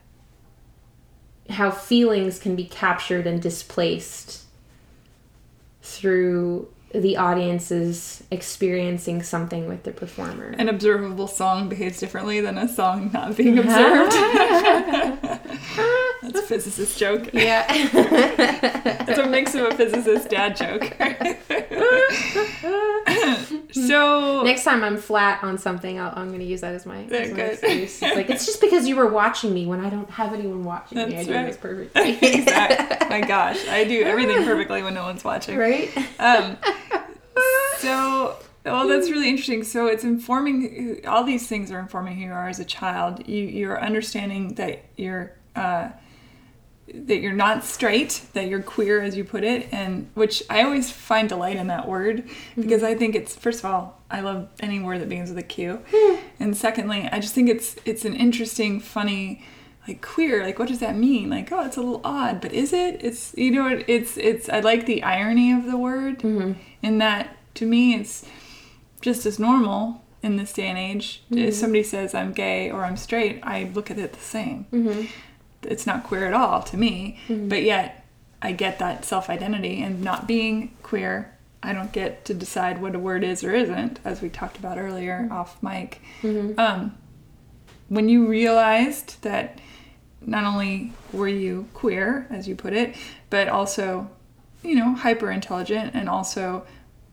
how 1.53 1.71
feelings 1.71 2.39
can 2.39 2.57
be 2.57 2.65
captured 2.65 3.27
and 3.27 3.41
displaced 3.41 4.45
through 5.83 6.69
the 6.95 7.17
audience's 7.17 8.23
experiencing 8.31 9.23
something 9.23 9.67
with 9.67 9.85
the 9.85 9.93
performer. 9.93 10.55
An 10.59 10.69
observable 10.69 11.27
song 11.27 11.69
behaves 11.69 11.99
differently 11.99 12.41
than 12.41 12.59
a 12.59 12.69
song 12.69 13.11
not 13.13 13.37
being 13.37 13.59
observed. 13.59 14.13
That's 16.23 16.39
a 16.39 16.43
physicist 16.43 16.99
joke. 16.99 17.31
yeah. 17.33 17.67
It's 19.13 19.19
a 19.19 19.27
mix 19.27 19.55
of 19.55 19.63
a 19.63 19.77
physicist 19.77 20.31
dad 20.31 20.57
joke. 20.57 20.85
so 23.73 24.43
Next 24.43 24.65
time 24.65 24.83
I'm 24.85 24.97
flat 24.97 25.43
on 25.43 25.59
something, 25.59 26.01
I'll, 26.01 26.13
I'm 26.17 26.29
going 26.29 26.41
to 26.41 26.47
use 26.47 26.61
that 26.63 26.75
as 26.75 26.87
my, 26.87 27.05
as 27.05 27.33
my 27.33 27.41
excuse. 27.41 28.03
It's 28.03 28.17
like 28.17 28.31
it's 28.31 28.47
just 28.47 28.61
because 28.61 28.89
you 28.89 28.97
were 28.97 29.09
watching 29.09 29.53
me 29.53 29.67
when 29.67 29.85
I 29.85 29.91
don't 29.91 30.09
have 30.11 30.33
anyone 30.33 30.65
watching 30.65 30.99
me. 30.99 31.05
I 31.05 31.09
That's 31.11 31.27
do 31.27 31.33
this 31.33 31.57
perfectly. 31.57 32.19
exactly. 32.23 33.09
My 33.09 33.21
gosh, 33.21 33.67
I 33.69 33.85
do 33.85 34.03
everything 34.03 34.45
perfectly 34.45 34.83
when 34.83 34.95
no 34.95 35.03
one's 35.03 35.25
watching. 35.25 35.59
right? 35.59 35.91
Um, 36.19 36.57
so, 37.79 38.37
well, 38.65 38.89
that's 38.89 39.11
really 39.11 39.29
interesting. 39.29 39.65
So 39.65 39.89
it's 39.89 40.05
informing. 40.05 41.05
All 41.07 41.25
these 41.25 41.47
things 41.49 41.71
are 41.71 41.81
informing 41.81 42.17
who 42.17 42.25
you 42.27 42.33
are 42.33 42.49
as 42.49 42.61
a 42.61 42.65
child. 42.65 43.29
You 43.29 43.45
you're 43.45 43.83
understanding 43.83 44.55
that 44.55 44.85
you're. 44.97 45.33
Uh, 45.55 45.91
that 46.93 47.21
you're 47.21 47.33
not 47.33 47.65
straight, 47.65 48.23
that 48.33 48.49
you're 48.49 48.63
queer, 48.63 49.01
as 49.01 49.17
you 49.17 49.25
put 49.25 49.45
it, 49.45 49.69
and 49.73 50.11
which 50.15 50.43
I 50.51 50.63
always 50.63 50.91
find 50.91 51.29
delight 51.29 51.57
in 51.57 51.69
that 51.69 51.89
word 51.89 52.29
because 52.57 52.83
mm-hmm. 52.83 52.93
I 52.93 52.95
think 52.95 53.15
it's 53.15 53.37
first 53.37 53.61
of 53.61 53.67
all, 53.67 54.01
I 54.11 54.21
love 54.21 54.49
any 54.61 54.81
word 54.81 55.01
that 55.01 55.09
begins 55.09 55.31
with 55.31 55.39
a 55.39 55.43
Q, 55.43 55.83
hmm. 55.91 56.17
and 56.41 56.57
secondly, 56.57 57.09
I 57.11 57.21
just 57.21 57.35
think 57.35 57.49
it's 57.49 57.77
it's 57.85 58.05
an 58.05 58.15
interesting, 58.15 58.81
funny, 58.81 59.45
like 59.87 60.03
queer. 60.03 60.43
Like, 60.43 60.59
what 60.59 60.69
does 60.69 60.81
that 60.81 60.97
mean? 60.97 61.31
Like, 61.31 61.51
oh, 61.53 61.65
it's 61.65 61.77
a 61.77 61.81
little 61.81 62.03
odd, 62.05 62.41
but 62.41 62.53
is 62.53 62.73
it? 62.73 63.03
It's 63.03 63.33
you 63.37 63.53
know, 63.53 63.83
it's 63.87 64.19
it's. 64.19 64.49
I 64.49 64.61
like 64.61 64.87
the 64.87 65.03
irony 65.03 65.53
of 65.53 65.67
the 65.67 65.79
word 65.79 66.19
mm-hmm. 66.19 66.53
in 66.83 66.99
that 66.99 67.37
to 67.55 67.67
me, 67.67 67.95
it's 67.95 68.27
just 69.01 69.25
as 69.25 69.39
normal 69.39 70.03
in 70.23 70.37
this 70.37 70.53
day 70.53 70.69
and 70.69 70.79
age. 70.79 71.23
If 71.31 71.37
mm-hmm. 71.37 71.51
somebody 71.51 71.83
says 71.83 72.15
I'm 72.15 72.33
gay 72.33 72.71
or 72.71 72.85
I'm 72.85 72.97
straight, 72.97 73.41
I 73.43 73.71
look 73.75 73.91
at 73.91 73.99
it 73.99 74.13
the 74.13 74.21
same 74.21 74.67
it's 75.67 75.87
not 75.87 76.05
queer 76.05 76.27
at 76.27 76.35
all 76.35 76.63
to 76.63 76.77
me. 76.77 77.19
But 77.29 77.63
yet 77.63 77.99
i 78.45 78.51
get 78.51 78.81
that 78.81 79.05
self-identity 79.05 79.81
and 79.83 80.03
not 80.03 80.27
being 80.27 80.75
queer 80.83 81.33
i 81.63 81.73
don't 81.73 81.93
get 81.93 82.25
to 82.25 82.35
decide 82.35 82.83
what 82.83 82.93
a 82.93 82.99
word 82.99 83.23
is 83.23 83.45
or 83.45 83.55
isn't 83.55 84.01
as 84.05 84.21
we 84.21 84.29
talked 84.29 84.57
about 84.59 84.79
earlier 84.79 85.29
off 85.31 85.63
mic. 85.63 86.01
Um, 86.59 86.97
when 87.89 88.09
you 88.09 88.27
realized 88.27 89.23
that 89.23 89.61
not 90.21 90.43
only 90.45 90.93
were 91.13 91.29
you 91.29 91.69
queer 91.73 92.27
as 92.31 92.49
you 92.49 92.57
put 92.57 92.73
it 92.73 92.97
but 93.31 93.47
also 93.49 94.11
you 94.65 94.75
know 94.75 94.95
hyper 94.95 95.31
intelligent 95.31 95.95
and 95.95 96.09
also 96.09 96.67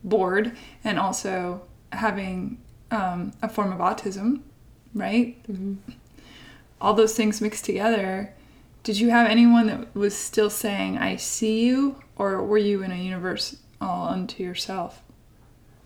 bored 0.04 0.52
and 0.84 0.98
also 1.00 1.62
having 1.92 2.58
um, 2.90 3.34
a 3.44 3.50
form 3.50 3.72
of 3.72 3.78
autism 3.80 4.42
right? 4.96 5.38
All 6.82 6.94
those 6.96 7.14
things 7.16 7.42
mixed 7.42 7.66
together, 7.66 8.34
did 8.84 9.00
you 9.00 9.10
have 9.10 9.28
anyone 9.28 9.68
that 9.68 9.96
was 9.96 10.16
still 10.16 10.50
saying, 10.50 10.98
I 10.98 11.16
see 11.16 11.66
you? 11.66 12.02
Or 12.16 12.44
were 12.44 12.58
you 12.58 12.84
in 12.84 12.92
a 12.92 12.96
universe 12.96 13.58
all 13.80 14.10
unto 14.10 14.44
yourself? 14.44 15.02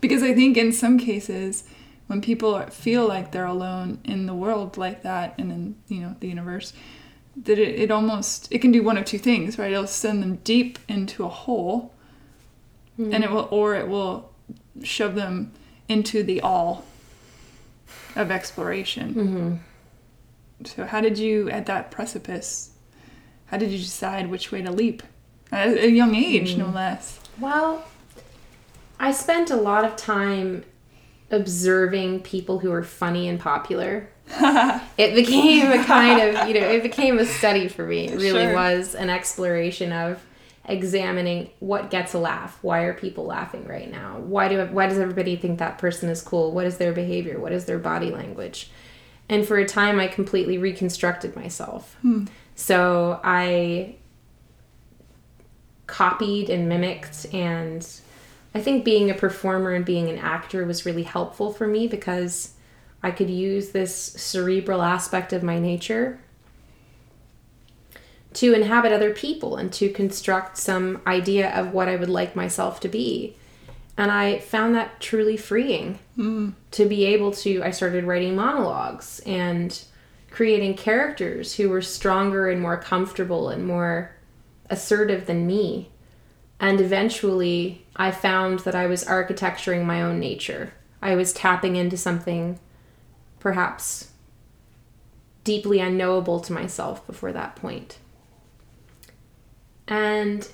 Because 0.00 0.22
I 0.22 0.34
think 0.34 0.56
in 0.56 0.72
some 0.72 0.98
cases, 0.98 1.64
when 2.06 2.20
people 2.20 2.60
feel 2.66 3.06
like 3.06 3.32
they're 3.32 3.44
alone 3.44 4.00
in 4.04 4.26
the 4.26 4.34
world 4.34 4.76
like 4.76 5.02
that 5.02 5.34
and 5.38 5.50
in, 5.50 5.76
you 5.88 6.00
know, 6.00 6.16
the 6.20 6.28
universe, 6.28 6.72
that 7.36 7.58
it, 7.58 7.80
it 7.80 7.90
almost, 7.90 8.48
it 8.50 8.58
can 8.58 8.70
do 8.70 8.82
one 8.82 8.98
of 8.98 9.04
two 9.04 9.18
things, 9.18 9.58
right? 9.58 9.72
It'll 9.72 9.86
send 9.86 10.22
them 10.22 10.36
deep 10.44 10.78
into 10.88 11.24
a 11.24 11.28
hole 11.28 11.94
and 12.96 13.24
it 13.24 13.30
will, 13.30 13.48
or 13.50 13.74
it 13.74 13.88
will 13.88 14.30
shove 14.82 15.14
them 15.14 15.52
into 15.88 16.22
the 16.22 16.40
all 16.40 16.84
of 18.14 18.30
exploration. 18.30 19.14
Mm-hmm. 19.14 19.54
So, 20.64 20.86
how 20.86 21.00
did 21.00 21.18
you, 21.18 21.50
at 21.50 21.66
that 21.66 21.90
precipice, 21.90 22.70
how 23.46 23.56
did 23.56 23.70
you 23.70 23.78
decide 23.78 24.28
which 24.28 24.50
way 24.50 24.62
to 24.62 24.72
leap? 24.72 25.02
At 25.52 25.68
a 25.68 25.90
young 25.90 26.14
age, 26.14 26.56
no 26.56 26.66
hmm. 26.66 26.74
less. 26.74 27.20
Well, 27.38 27.84
I 28.98 29.12
spent 29.12 29.50
a 29.50 29.56
lot 29.56 29.84
of 29.84 29.96
time 29.96 30.64
observing 31.30 32.20
people 32.20 32.60
who 32.60 32.70
were 32.70 32.84
funny 32.84 33.28
and 33.28 33.38
popular. 33.40 34.08
it 34.96 35.14
became 35.14 35.70
a 35.70 35.84
kind 35.84 36.20
of, 36.20 36.48
you 36.48 36.54
know, 36.54 36.66
it 36.66 36.82
became 36.82 37.18
a 37.18 37.26
study 37.26 37.68
for 37.68 37.84
me. 37.84 38.08
It 38.08 38.16
really 38.16 38.44
Sure. 38.44 38.54
was 38.54 38.94
an 38.94 39.10
exploration 39.10 39.92
of 39.92 40.22
examining 40.66 41.50
what 41.60 41.90
gets 41.90 42.14
a 42.14 42.18
laugh. 42.18 42.58
Why 42.62 42.82
are 42.82 42.94
people 42.94 43.24
laughing 43.24 43.66
right 43.66 43.90
now? 43.90 44.18
Why 44.18 44.48
do 44.48 44.64
why 44.66 44.86
does 44.86 44.98
everybody 44.98 45.36
think 45.36 45.58
that 45.58 45.78
person 45.78 46.08
is 46.08 46.22
cool? 46.22 46.52
What 46.52 46.66
is 46.66 46.78
their 46.78 46.92
behavior? 46.92 47.38
What 47.38 47.52
is 47.52 47.66
their 47.66 47.78
body 47.78 48.10
language? 48.10 48.70
And 49.28 49.46
for 49.46 49.58
a 49.58 49.66
time 49.66 50.00
I 50.00 50.06
completely 50.06 50.56
reconstructed 50.56 51.36
myself. 51.36 51.96
Hmm. 52.00 52.24
So 52.54 53.20
I 53.22 53.96
copied 55.86 56.50
and 56.50 56.68
mimicked 56.68 57.26
and 57.32 57.86
I 58.54 58.60
think 58.60 58.84
being 58.84 59.10
a 59.10 59.14
performer 59.14 59.72
and 59.72 59.84
being 59.84 60.08
an 60.08 60.18
actor 60.18 60.64
was 60.64 60.86
really 60.86 61.02
helpful 61.02 61.52
for 61.52 61.66
me 61.66 61.88
because 61.88 62.52
I 63.02 63.10
could 63.10 63.28
use 63.28 63.70
this 63.70 63.94
cerebral 63.94 64.80
aspect 64.80 65.32
of 65.32 65.42
my 65.42 65.58
nature 65.58 66.20
to 68.34 68.52
inhabit 68.52 68.92
other 68.92 69.12
people 69.12 69.56
and 69.56 69.72
to 69.72 69.88
construct 69.90 70.56
some 70.56 71.00
idea 71.06 71.50
of 71.54 71.72
what 71.72 71.88
I 71.88 71.96
would 71.96 72.08
like 72.08 72.34
myself 72.34 72.80
to 72.80 72.88
be. 72.88 73.36
And 73.96 74.10
I 74.10 74.38
found 74.38 74.74
that 74.74 75.00
truly 75.00 75.36
freeing 75.36 75.98
hmm. 76.16 76.50
to 76.72 76.86
be 76.86 77.04
able 77.06 77.30
to. 77.32 77.62
I 77.62 77.70
started 77.70 78.04
writing 78.04 78.34
monologues 78.34 79.20
and 79.24 79.78
creating 80.34 80.74
characters 80.74 81.54
who 81.54 81.68
were 81.68 81.80
stronger 81.80 82.50
and 82.50 82.60
more 82.60 82.76
comfortable 82.76 83.48
and 83.50 83.64
more 83.64 84.10
assertive 84.68 85.26
than 85.26 85.46
me. 85.46 85.88
And 86.58 86.80
eventually, 86.80 87.86
I 87.94 88.10
found 88.10 88.58
that 88.60 88.74
I 88.74 88.86
was 88.86 89.06
architecturing 89.06 89.86
my 89.86 90.02
own 90.02 90.18
nature. 90.18 90.72
I 91.00 91.14
was 91.14 91.32
tapping 91.32 91.76
into 91.76 91.96
something 91.96 92.58
perhaps 93.38 94.10
deeply 95.44 95.78
unknowable 95.78 96.40
to 96.40 96.52
myself 96.52 97.06
before 97.06 97.30
that 97.30 97.54
point. 97.54 97.98
And 99.86 100.48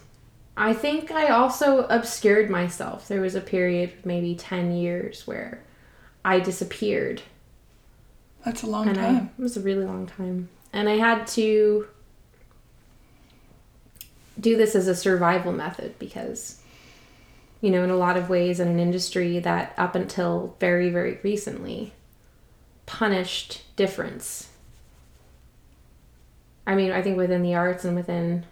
I 0.59 0.75
think 0.75 1.11
I 1.11 1.29
also 1.29 1.87
obscured 1.87 2.51
myself. 2.51 3.09
There 3.09 3.23
was 3.23 3.35
a 3.35 3.41
period, 3.41 3.95
maybe 4.05 4.35
10 4.35 4.73
years, 4.73 5.27
where 5.27 5.63
I 6.23 6.39
disappeared 6.39 7.23
That's 8.45 8.63
a 8.63 8.67
long 8.67 8.89
and 8.89 8.99
I, 8.99 9.03
time. 9.03 9.31
it 9.39 9.43
was 9.43 9.57
a 9.57 9.61
really 9.61 9.85
long 9.85 10.07
time. 10.07 10.49
And 10.73 10.89
I 10.89 10.97
had 10.97 11.27
to 11.29 11.87
do 14.39 14.57
this 14.57 14.75
as 14.75 14.89
a 14.89 14.95
survival 14.95 15.53
method 15.53 15.99
because, 15.99 16.61
you 17.61 17.71
know, 17.71 17.85
in 17.85 17.91
a 17.91 17.97
lot 17.97 18.17
of 18.17 18.31
ways, 18.31 18.61
in 18.61 18.69
an 18.69 18.81
industry 18.81 19.39
that 19.41 19.75
up 19.77 19.95
until 19.95 20.57
very, 20.61 20.91
very 20.91 21.19
recently 21.23 21.93
punished 22.87 23.63
difference. 23.77 24.49
I 26.67 26.75
mean, 26.75 26.93
I 26.93 27.03
think 27.03 27.17
within 27.17 27.43
the 27.43 27.55
arts 27.55 27.85
and 27.85 27.97
within 27.97 28.47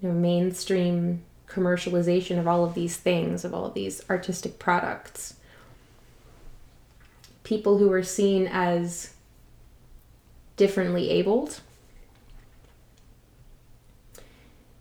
you 0.00 0.08
know, 0.08 0.14
mainstream 0.14 1.22
commercialization 1.48 2.38
of 2.38 2.48
all 2.48 2.64
of 2.64 2.74
these 2.74 2.96
things, 2.96 3.44
of 3.44 3.52
all 3.52 3.66
of 3.66 3.74
these 3.74 4.02
artistic 4.08 4.58
products, 4.58 5.34
people 7.52 7.76
who 7.76 7.86
were 7.86 8.02
seen 8.02 8.48
as 8.50 9.12
differently 10.56 11.10
abled 11.10 11.60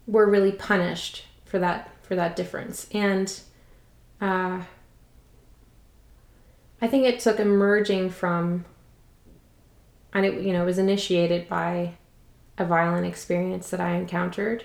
were 0.08 0.26
really 0.26 0.54
punished 0.54 1.26
for 1.44 1.60
that 1.60 1.94
for 2.02 2.16
that 2.16 2.38
difference. 2.38 2.88
And 2.94 3.28
uh, 4.22 4.62
i 6.82 6.88
think 6.88 7.06
it 7.06 7.20
took 7.20 7.42
emerging 7.42 8.10
from 8.10 8.64
and 10.14 10.26
it 10.26 10.42
you 10.42 10.54
know 10.54 10.64
was 10.64 10.78
initiated 10.78 11.50
by 11.50 11.96
a 12.58 12.64
violent 12.64 13.06
experience 13.06 13.70
that 13.70 13.82
i 13.82 13.96
encountered. 13.96 14.64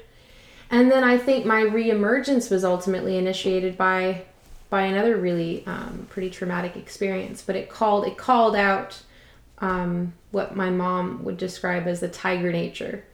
And 0.70 0.92
then 0.92 1.02
i 1.02 1.18
think 1.18 1.44
my 1.44 1.62
reemergence 1.62 2.52
was 2.52 2.64
ultimately 2.64 3.18
initiated 3.18 3.76
by 3.76 4.26
by 4.68 4.82
another 4.82 5.16
really 5.16 5.64
um, 5.66 6.06
pretty 6.10 6.30
traumatic 6.30 6.76
experience 6.76 7.42
but 7.42 7.56
it 7.56 7.68
called 7.68 8.06
it 8.06 8.16
called 8.16 8.56
out 8.56 9.02
um, 9.58 10.12
what 10.30 10.54
my 10.54 10.70
mom 10.70 11.24
would 11.24 11.36
describe 11.36 11.86
as 11.86 12.00
the 12.00 12.08
tiger 12.08 12.52
nature 12.52 13.04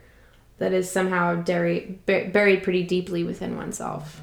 that 0.63 0.73
is 0.73 0.89
somehow 0.89 1.35
dairy, 1.35 1.99
bur- 2.07 2.31
buried 2.31 2.63
pretty 2.63 2.85
deeply 2.85 3.25
within 3.25 3.57
oneself. 3.57 4.23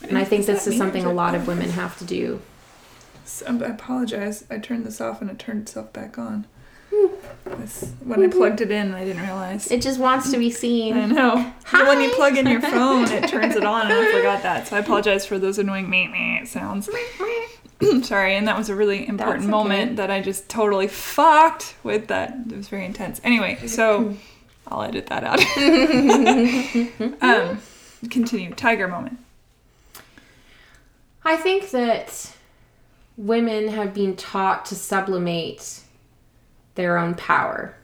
And 0.00 0.16
I 0.16 0.24
think 0.24 0.46
this 0.46 0.68
is 0.68 0.78
something 0.78 1.04
a 1.04 1.12
lot 1.12 1.34
of 1.34 1.48
women 1.48 1.70
have 1.70 1.98
to 1.98 2.04
do. 2.04 2.40
I 3.46 3.52
apologize. 3.52 4.44
I 4.48 4.58
turned 4.58 4.86
this 4.86 5.00
off 5.00 5.20
and 5.20 5.28
it 5.28 5.40
turned 5.40 5.62
itself 5.62 5.92
back 5.92 6.18
on. 6.18 6.46
This- 6.90 7.92
When 8.04 8.22
I 8.22 8.28
plugged 8.28 8.60
it 8.60 8.70
in, 8.70 8.94
I 8.94 9.04
didn't 9.04 9.22
realize. 9.22 9.70
It 9.70 9.82
just 9.82 9.98
wants 10.00 10.30
to 10.30 10.38
be 10.38 10.50
seen. 10.50 10.96
I 10.96 11.06
know. 11.06 11.52
But 11.72 11.86
When 11.86 12.00
you 12.00 12.10
plug 12.10 12.36
in 12.36 12.46
your 12.46 12.60
phone, 12.74 13.04
it 13.10 13.28
turns 13.28 13.56
it 13.56 13.64
on, 13.64 13.82
and 13.90 13.92
I 13.92 14.12
forgot 14.12 14.42
that. 14.42 14.68
So 14.68 14.76
I 14.76 14.80
apologize 14.80 15.26
for 15.26 15.38
those 15.38 15.58
annoying 15.58 15.88
meh 15.90 16.08
meh 16.08 16.44
sounds. 16.44 16.88
Sorry, 18.02 18.34
and 18.36 18.46
that 18.46 18.58
was 18.58 18.68
a 18.68 18.74
really 18.74 19.08
important 19.08 19.40
That's 19.44 19.50
moment 19.50 19.96
that 19.96 20.10
I 20.10 20.20
just 20.20 20.48
totally 20.48 20.86
fucked 20.86 21.74
with 21.82 22.08
that. 22.08 22.34
It 22.50 22.56
was 22.56 22.68
very 22.68 22.84
intense. 22.84 23.20
Anyway, 23.24 23.66
so 23.66 24.16
I'll 24.68 24.82
edit 24.82 25.06
that 25.06 25.24
out. 25.24 25.40
um, 27.22 27.62
continue. 28.10 28.52
Tiger 28.54 28.86
moment. 28.86 29.18
I 31.24 31.36
think 31.36 31.70
that 31.70 32.32
women 33.16 33.68
have 33.68 33.94
been 33.94 34.16
taught 34.16 34.64
to 34.66 34.74
sublimate 34.74 35.79
their 36.74 36.98
own 36.98 37.14
power. 37.14 37.74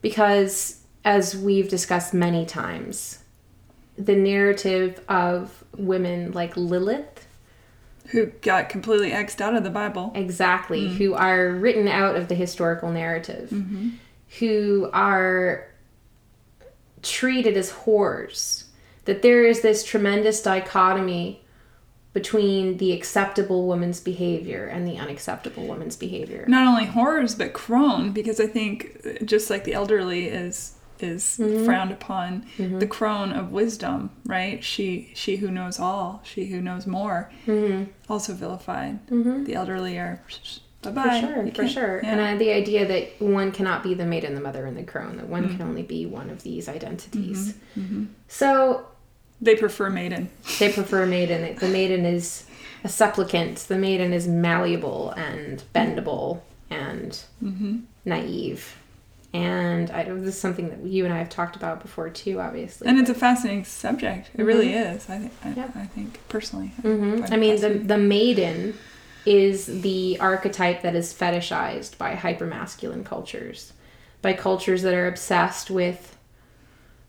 Because, 0.00 0.82
as 1.04 1.36
we've 1.36 1.68
discussed 1.68 2.14
many 2.14 2.46
times, 2.46 3.18
the 3.96 4.14
narrative 4.14 5.02
of 5.08 5.64
women 5.76 6.32
like 6.32 6.56
Lilith, 6.56 7.26
Who 8.10 8.26
got 8.26 8.68
completely 8.68 9.10
xed 9.10 9.40
out 9.40 9.56
of 9.56 9.64
the 9.64 9.70
Bible. 9.70 10.12
exactly, 10.14 10.82
mm-hmm. 10.82 10.96
who 10.96 11.14
are 11.14 11.50
written 11.50 11.88
out 11.88 12.16
of 12.16 12.28
the 12.28 12.34
historical 12.34 12.90
narrative, 12.90 13.50
mm-hmm. 13.50 13.90
who 14.38 14.88
are 14.92 15.66
treated 17.02 17.56
as 17.56 17.72
whores, 17.72 18.64
that 19.04 19.22
there 19.22 19.44
is 19.44 19.62
this 19.62 19.84
tremendous 19.84 20.42
dichotomy 20.42 21.42
between 22.12 22.78
the 22.78 22.92
acceptable 22.92 23.66
woman's 23.66 24.00
behavior 24.00 24.66
and 24.66 24.86
the 24.86 24.96
unacceptable 24.96 25.66
woman's 25.66 25.96
behavior. 25.96 26.44
Not 26.48 26.66
only 26.66 26.86
horrors, 26.86 27.34
but 27.34 27.52
crone, 27.52 28.12
because 28.12 28.40
I 28.40 28.46
think 28.46 29.24
just 29.24 29.50
like 29.50 29.64
the 29.64 29.74
elderly 29.74 30.26
is 30.26 30.74
is 31.00 31.38
mm-hmm. 31.40 31.64
frowned 31.64 31.92
upon, 31.92 32.44
mm-hmm. 32.56 32.80
the 32.80 32.86
crone 32.86 33.32
of 33.32 33.52
wisdom, 33.52 34.10
right? 34.26 34.64
She 34.64 35.12
she 35.14 35.36
who 35.36 35.50
knows 35.50 35.78
all, 35.78 36.20
she 36.24 36.46
who 36.46 36.60
knows 36.60 36.86
more, 36.86 37.30
mm-hmm. 37.46 37.90
also 38.08 38.34
vilified. 38.34 39.06
The 39.08 39.54
elderly 39.54 39.98
are 39.98 40.20
bye 40.82 40.90
bye. 40.90 41.20
For 41.20 41.26
sure, 41.26 41.50
for 41.52 41.68
sure. 41.68 41.98
And 42.04 42.20
uh, 42.20 42.36
the 42.36 42.50
idea 42.50 42.86
that 42.86 43.20
one 43.20 43.52
cannot 43.52 43.82
be 43.82 43.94
the 43.94 44.06
maiden, 44.06 44.34
the 44.34 44.40
mother, 44.40 44.66
and 44.66 44.76
the 44.76 44.82
crone, 44.82 45.18
that 45.18 45.28
one 45.28 45.48
can 45.50 45.62
only 45.62 45.82
be 45.82 46.06
one 46.06 46.30
of 46.30 46.42
these 46.42 46.68
identities. 46.68 47.54
So 48.28 48.86
they 49.40 49.54
prefer 49.56 49.90
maiden. 49.90 50.30
they 50.58 50.72
prefer 50.72 51.06
maiden. 51.06 51.56
The 51.56 51.68
maiden 51.68 52.04
is 52.04 52.44
a 52.84 52.88
supplicant, 52.88 53.58
the 53.68 53.78
maiden 53.78 54.12
is 54.12 54.26
malleable 54.28 55.10
and 55.10 55.62
bendable 55.74 56.40
and 56.70 57.22
naive. 58.04 58.76
And 59.34 59.90
I, 59.90 60.04
this 60.04 60.34
is 60.34 60.40
something 60.40 60.70
that 60.70 60.82
you 60.84 61.04
and 61.04 61.12
I 61.12 61.18
have 61.18 61.28
talked 61.28 61.54
about 61.54 61.82
before 61.82 62.08
too, 62.08 62.40
obviously. 62.40 62.88
And 62.88 62.98
it's 62.98 63.10
a 63.10 63.14
fascinating 63.14 63.64
subject. 63.64 64.30
It 64.34 64.42
really 64.42 64.72
is. 64.72 65.08
I 65.10 65.18
think. 65.18 65.32
I, 65.44 65.50
Yeah. 65.52 65.68
I 65.74 65.84
think 65.86 66.18
personally. 66.28 66.72
I 66.78 66.86
Mhm. 66.86 67.20
find 67.20 67.34
I 67.34 67.36
mean, 67.36 67.60
the, 67.60 67.68
the 67.70 67.98
maiden 67.98 68.74
is 69.26 69.66
the 69.82 70.16
archetype 70.20 70.80
that 70.82 70.94
is 70.94 71.12
fetishized 71.12 71.98
by 71.98 72.14
hypermasculine 72.14 73.04
cultures, 73.04 73.74
by 74.22 74.32
cultures 74.32 74.80
that 74.82 74.94
are 74.94 75.06
obsessed 75.06 75.70
with 75.70 76.16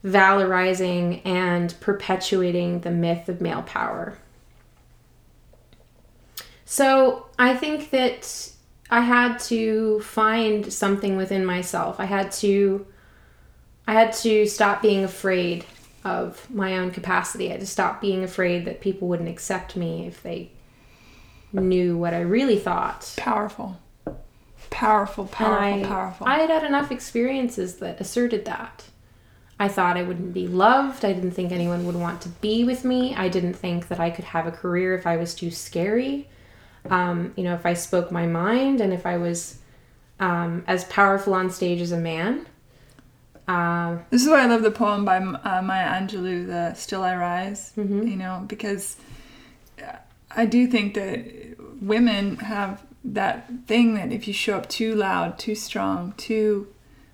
valorizing 0.04 1.22
and 1.26 1.74
perpetuating 1.80 2.82
the 2.82 2.92
myth 2.92 3.28
of 3.30 3.42
male 3.42 3.64
power. 3.64 4.18
So 6.66 7.26
I 7.38 7.56
think 7.56 7.90
that 7.90 8.52
I 8.90 9.02
had 9.02 9.40
to 9.40 10.00
find 10.02 10.72
something 10.72 11.18
within 11.18 11.46
myself. 11.46 12.00
I 12.00 12.06
had 12.06 12.32
to 12.34 12.86
I 13.88 13.94
had 13.94 14.14
to 14.14 14.46
stop 14.46 14.84
being 14.84 15.04
afraid 15.04 15.66
of 16.04 16.48
my 16.50 16.78
own 16.78 16.92
capacity. 16.92 17.48
I 17.48 17.54
had 17.54 17.60
to 17.62 17.66
stop 17.66 18.02
being 18.02 18.24
afraid 18.24 18.66
that 18.66 18.82
people 18.82 19.08
wouldn't 19.08 19.30
accept 19.30 19.76
me 19.76 20.06
if 20.06 20.22
they 20.22 20.52
knew 21.52 21.98
what 21.98 22.14
I 22.14 22.22
really 22.22 22.60
thought. 22.60 23.14
powerful, 23.18 23.80
powerful, 24.70 25.26
powerful, 25.26 25.82
I, 25.82 25.84
powerful. 25.84 26.28
I 26.28 26.38
had 26.38 26.52
had 26.52 26.64
enough 26.64 26.92
experiences 26.92 27.78
that 27.78 28.00
asserted 28.00 28.46
that. 28.46 28.86
I 29.60 29.68
thought 29.68 29.98
I 29.98 30.04
wouldn't 30.04 30.34
be 30.34 30.48
loved. 30.48 31.04
I 31.04 31.12
didn't 31.12 31.32
think 31.32 31.52
anyone 31.52 31.86
would 31.86 31.96
want 31.96 32.22
to 32.22 32.30
be 32.30 32.64
with 32.64 32.86
me. 32.86 33.14
I 33.14 33.28
didn't 33.28 33.56
think 33.56 33.90
that 33.90 34.00
I 34.00 34.10
could 34.10 34.26
have 34.26 34.48
a 34.48 34.52
career 34.52 34.96
if 34.96 35.06
I 35.06 35.18
was 35.18 35.36
too 35.36 35.52
scary. 35.52 36.30
Um, 36.90 37.34
you 37.36 37.44
know, 37.44 37.56
if 37.56 37.66
I 37.66 37.74
spoke 37.74 38.10
my 38.10 38.26
mind 38.26 38.80
and 38.80 38.94
if 38.94 39.06
I 39.06 39.18
was 39.18 39.60
um, 40.20 40.64
as 40.66 40.86
powerful 40.86 41.34
on 41.34 41.50
stage 41.50 41.82
as 41.82 41.92
a 41.92 41.98
man. 41.98 42.46
Uh, 43.48 43.98
This 44.12 44.22
is 44.22 44.30
why 44.30 44.44
I 44.44 44.46
love 44.46 44.62
the 44.62 44.72
poem 44.72 45.06
by 45.06 45.18
uh, 45.18 45.62
Maya 45.62 45.88
Angelou, 46.00 46.46
"The 46.46 46.74
Still 46.76 47.04
I 47.04 47.16
Rise." 47.16 47.74
Mm-hmm. 47.78 48.08
You 48.08 48.16
know, 48.16 48.46
because 48.48 48.98
I 50.32 50.46
do 50.46 50.68
think 50.68 50.94
that 50.94 51.26
women 51.82 52.38
have 52.38 52.84
that 53.04 53.50
thing 53.66 53.96
that 53.96 54.12
if 54.12 54.28
you 54.28 54.34
show 54.34 54.58
up 54.58 54.70
too 54.70 54.94
loud, 54.94 55.40
too 55.40 55.56
strong, 55.56 56.14
too 56.18 56.68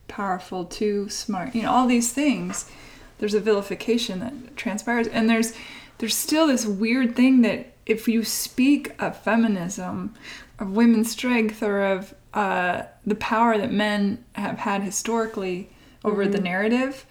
powerful, 0.07 0.65
too 0.65 1.09
smart, 1.09 1.55
you 1.55 1.63
know, 1.63 1.71
all 1.71 1.87
these 1.87 2.11
things, 2.13 2.69
there's 3.17 3.33
a 3.33 3.39
vilification 3.39 4.19
that 4.19 4.57
transpires, 4.57 5.07
and 5.07 5.29
there's 5.29 5.53
there's 5.97 6.15
still 6.15 6.47
this 6.47 6.65
weird 6.65 7.15
thing 7.15 7.41
that 7.41 7.73
if 7.85 8.07
you 8.07 8.23
speak 8.23 9.01
of 9.01 9.17
feminism, 9.17 10.13
of 10.59 10.71
women's 10.71 11.11
strength, 11.11 11.63
or 11.63 11.83
of 11.83 12.13
uh, 12.33 12.83
the 13.05 13.15
power 13.15 13.57
that 13.57 13.71
men 13.71 14.23
have 14.33 14.59
had 14.59 14.83
historically 14.83 15.69
over 16.03 16.25
the 16.27 16.37
mm-hmm. 16.37 16.43
narrative, 16.43 17.05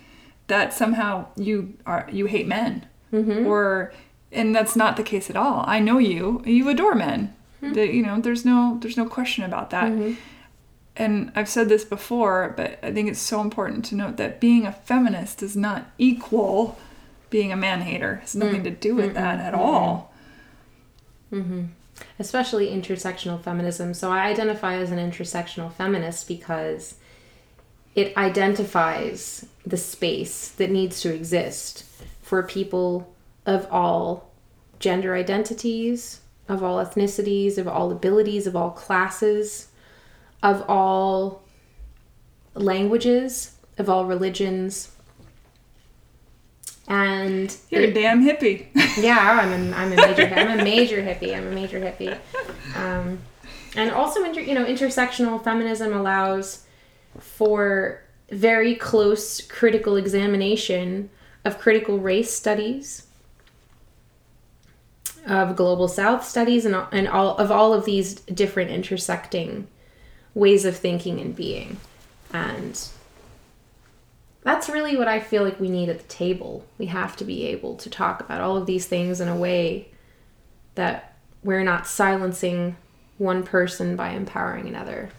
that 0.48 0.72
somehow 0.74 1.26
you 1.36 1.74
are 1.86 2.08
you 2.12 2.26
hate 2.26 2.46
men, 2.46 2.86
mm-hmm. 3.12 3.46
or 3.46 3.92
and 4.32 4.54
that's 4.54 4.76
not 4.76 4.96
the 4.96 5.02
case 5.02 5.30
at 5.30 5.36
all. 5.36 5.64
I 5.66 5.80
know 5.80 5.98
you; 5.98 6.42
you 6.44 6.68
adore 6.68 6.94
men. 6.94 7.34
Mm-hmm. 7.62 7.74
That 7.74 7.94
you 7.94 8.02
know, 8.02 8.20
there's 8.20 8.44
no 8.44 8.78
there's 8.80 8.96
no 8.96 9.06
question 9.06 9.44
about 9.44 9.70
that. 9.70 10.16
And 10.96 11.32
I've 11.34 11.48
said 11.48 11.68
this 11.68 11.84
before, 11.84 12.54
but 12.56 12.78
I 12.82 12.92
think 12.92 13.08
it's 13.08 13.20
so 13.20 13.40
important 13.40 13.84
to 13.86 13.96
note 13.96 14.16
that 14.16 14.40
being 14.40 14.64
a 14.64 14.72
feminist 14.72 15.38
does 15.38 15.56
not 15.56 15.86
equal 15.98 16.78
being 17.30 17.50
a 17.52 17.56
man 17.56 17.80
hater. 17.80 18.14
It 18.14 18.20
has 18.20 18.36
nothing 18.36 18.60
mm. 18.60 18.64
to 18.64 18.70
do 18.70 18.94
with 18.94 19.14
that 19.14 19.40
at 19.40 19.54
all. 19.54 20.12
Mm-hmm. 21.32 21.64
especially 22.20 22.68
intersectional 22.68 23.42
feminism. 23.42 23.92
So 23.92 24.12
I 24.12 24.26
identify 24.26 24.76
as 24.76 24.92
an 24.92 24.98
intersectional 24.98 25.72
feminist 25.72 26.28
because 26.28 26.94
it 27.96 28.16
identifies 28.16 29.44
the 29.66 29.76
space 29.76 30.50
that 30.50 30.70
needs 30.70 31.00
to 31.00 31.12
exist 31.12 31.84
for 32.22 32.44
people 32.44 33.12
of 33.46 33.66
all 33.72 34.30
gender 34.78 35.16
identities, 35.16 36.20
of 36.48 36.62
all 36.62 36.76
ethnicities, 36.84 37.58
of 37.58 37.66
all 37.66 37.90
abilities, 37.90 38.46
of 38.46 38.54
all 38.54 38.70
classes, 38.70 39.68
of 40.44 40.62
all 40.68 41.42
languages, 42.52 43.56
of 43.78 43.88
all 43.88 44.04
religions. 44.04 44.92
And 46.86 47.56
You're 47.70 47.84
a 47.84 47.92
damn 47.92 48.22
hippie. 48.22 48.66
yeah, 49.02 49.40
I'm 49.42 49.72
a, 49.72 49.76
I'm 49.76 49.92
a 49.92 49.96
major 49.96 50.22
I'm 50.22 50.60
a 50.60 50.62
major 50.62 51.02
hippie. 51.02 51.34
I'm 51.34 51.46
a 51.46 51.50
major 51.50 51.80
hippie. 51.80 52.18
Um, 52.76 53.18
and 53.74 53.90
also, 53.90 54.22
inter, 54.22 54.40
you 54.40 54.54
know, 54.54 54.66
intersectional 54.66 55.42
feminism 55.42 55.94
allows 55.94 56.66
for 57.18 58.02
very 58.30 58.74
close 58.74 59.40
critical 59.40 59.96
examination 59.96 61.08
of 61.44 61.58
critical 61.58 61.98
race 61.98 62.32
studies, 62.32 63.06
of 65.26 65.56
global 65.56 65.88
South 65.88 66.22
studies, 66.22 66.66
and 66.66 66.76
and 66.92 67.08
all 67.08 67.34
of 67.38 67.50
all 67.50 67.72
of 67.72 67.86
these 67.86 68.16
different 68.16 68.70
intersecting 68.70 69.68
ways 70.34 70.64
of 70.64 70.76
thinking 70.76 71.20
and 71.20 71.34
being, 71.34 71.78
and 72.32 72.88
that's 74.42 74.68
really 74.68 74.96
what 74.96 75.08
I 75.08 75.20
feel 75.20 75.42
like 75.42 75.58
we 75.58 75.70
need 75.70 75.88
at 75.88 75.98
the 75.98 76.08
table. 76.08 76.64
We 76.78 76.86
have 76.86 77.16
to 77.16 77.24
be 77.24 77.46
able 77.46 77.76
to 77.76 77.88
talk 77.88 78.20
about 78.20 78.40
all 78.40 78.56
of 78.56 78.66
these 78.66 78.86
things 78.86 79.20
in 79.20 79.28
a 79.28 79.36
way 79.36 79.88
that 80.74 81.16
we're 81.42 81.64
not 81.64 81.86
silencing 81.86 82.76
one 83.18 83.42
person 83.42 83.96
by 83.96 84.10
empowering 84.10 84.68
another. 84.68 85.10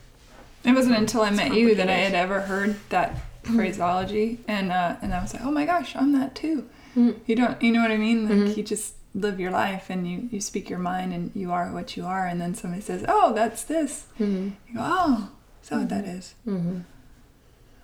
It 0.64 0.74
wasn't 0.74 0.98
until 0.98 1.22
I 1.22 1.30
met 1.30 1.54
you 1.54 1.76
that 1.76 1.90
I 1.90 1.94
had 1.94 2.14
ever 2.14 2.42
heard 2.42 2.76
that 2.90 3.16
mm-hmm. 3.16 3.56
phraseology, 3.56 4.40
and 4.48 4.72
uh, 4.72 4.98
and 5.02 5.14
I 5.14 5.22
was 5.22 5.34
like, 5.34 5.44
oh 5.44 5.52
my 5.52 5.66
gosh, 5.66 5.96
I'm 5.96 6.12
that 6.14 6.36
too. 6.36 6.68
Mm-hmm. 6.96 7.20
You 7.26 7.36
don't, 7.36 7.62
you 7.62 7.72
know 7.72 7.82
what 7.82 7.92
I 7.92 7.98
mean? 7.98 8.28
Like 8.28 8.38
mm-hmm. 8.38 8.58
you 8.58 8.64
just 8.64 8.96
live 9.16 9.40
your 9.40 9.52
life 9.52 9.90
and 9.90 10.08
you 10.08 10.28
you 10.30 10.42
speak 10.42 10.70
your 10.70 10.80
mind 10.80 11.14
and 11.14 11.32
you 11.34 11.52
are 11.52 11.72
what 11.72 11.98
you 11.98 12.06
are, 12.06 12.28
and 12.28 12.40
then 12.40 12.54
somebody 12.54 12.82
says, 12.82 13.04
oh, 13.08 13.34
that's 13.34 13.64
this. 13.64 14.06
Mm-hmm. 14.20 14.50
You 14.68 14.76
go, 14.76 14.82
oh, 14.84 15.30
is 15.64 15.70
that 15.70 15.80
what 15.80 15.90
that 15.90 16.04
mm-hmm. 16.04 16.18
is? 16.18 16.36
Mm-hmm. 16.46 16.80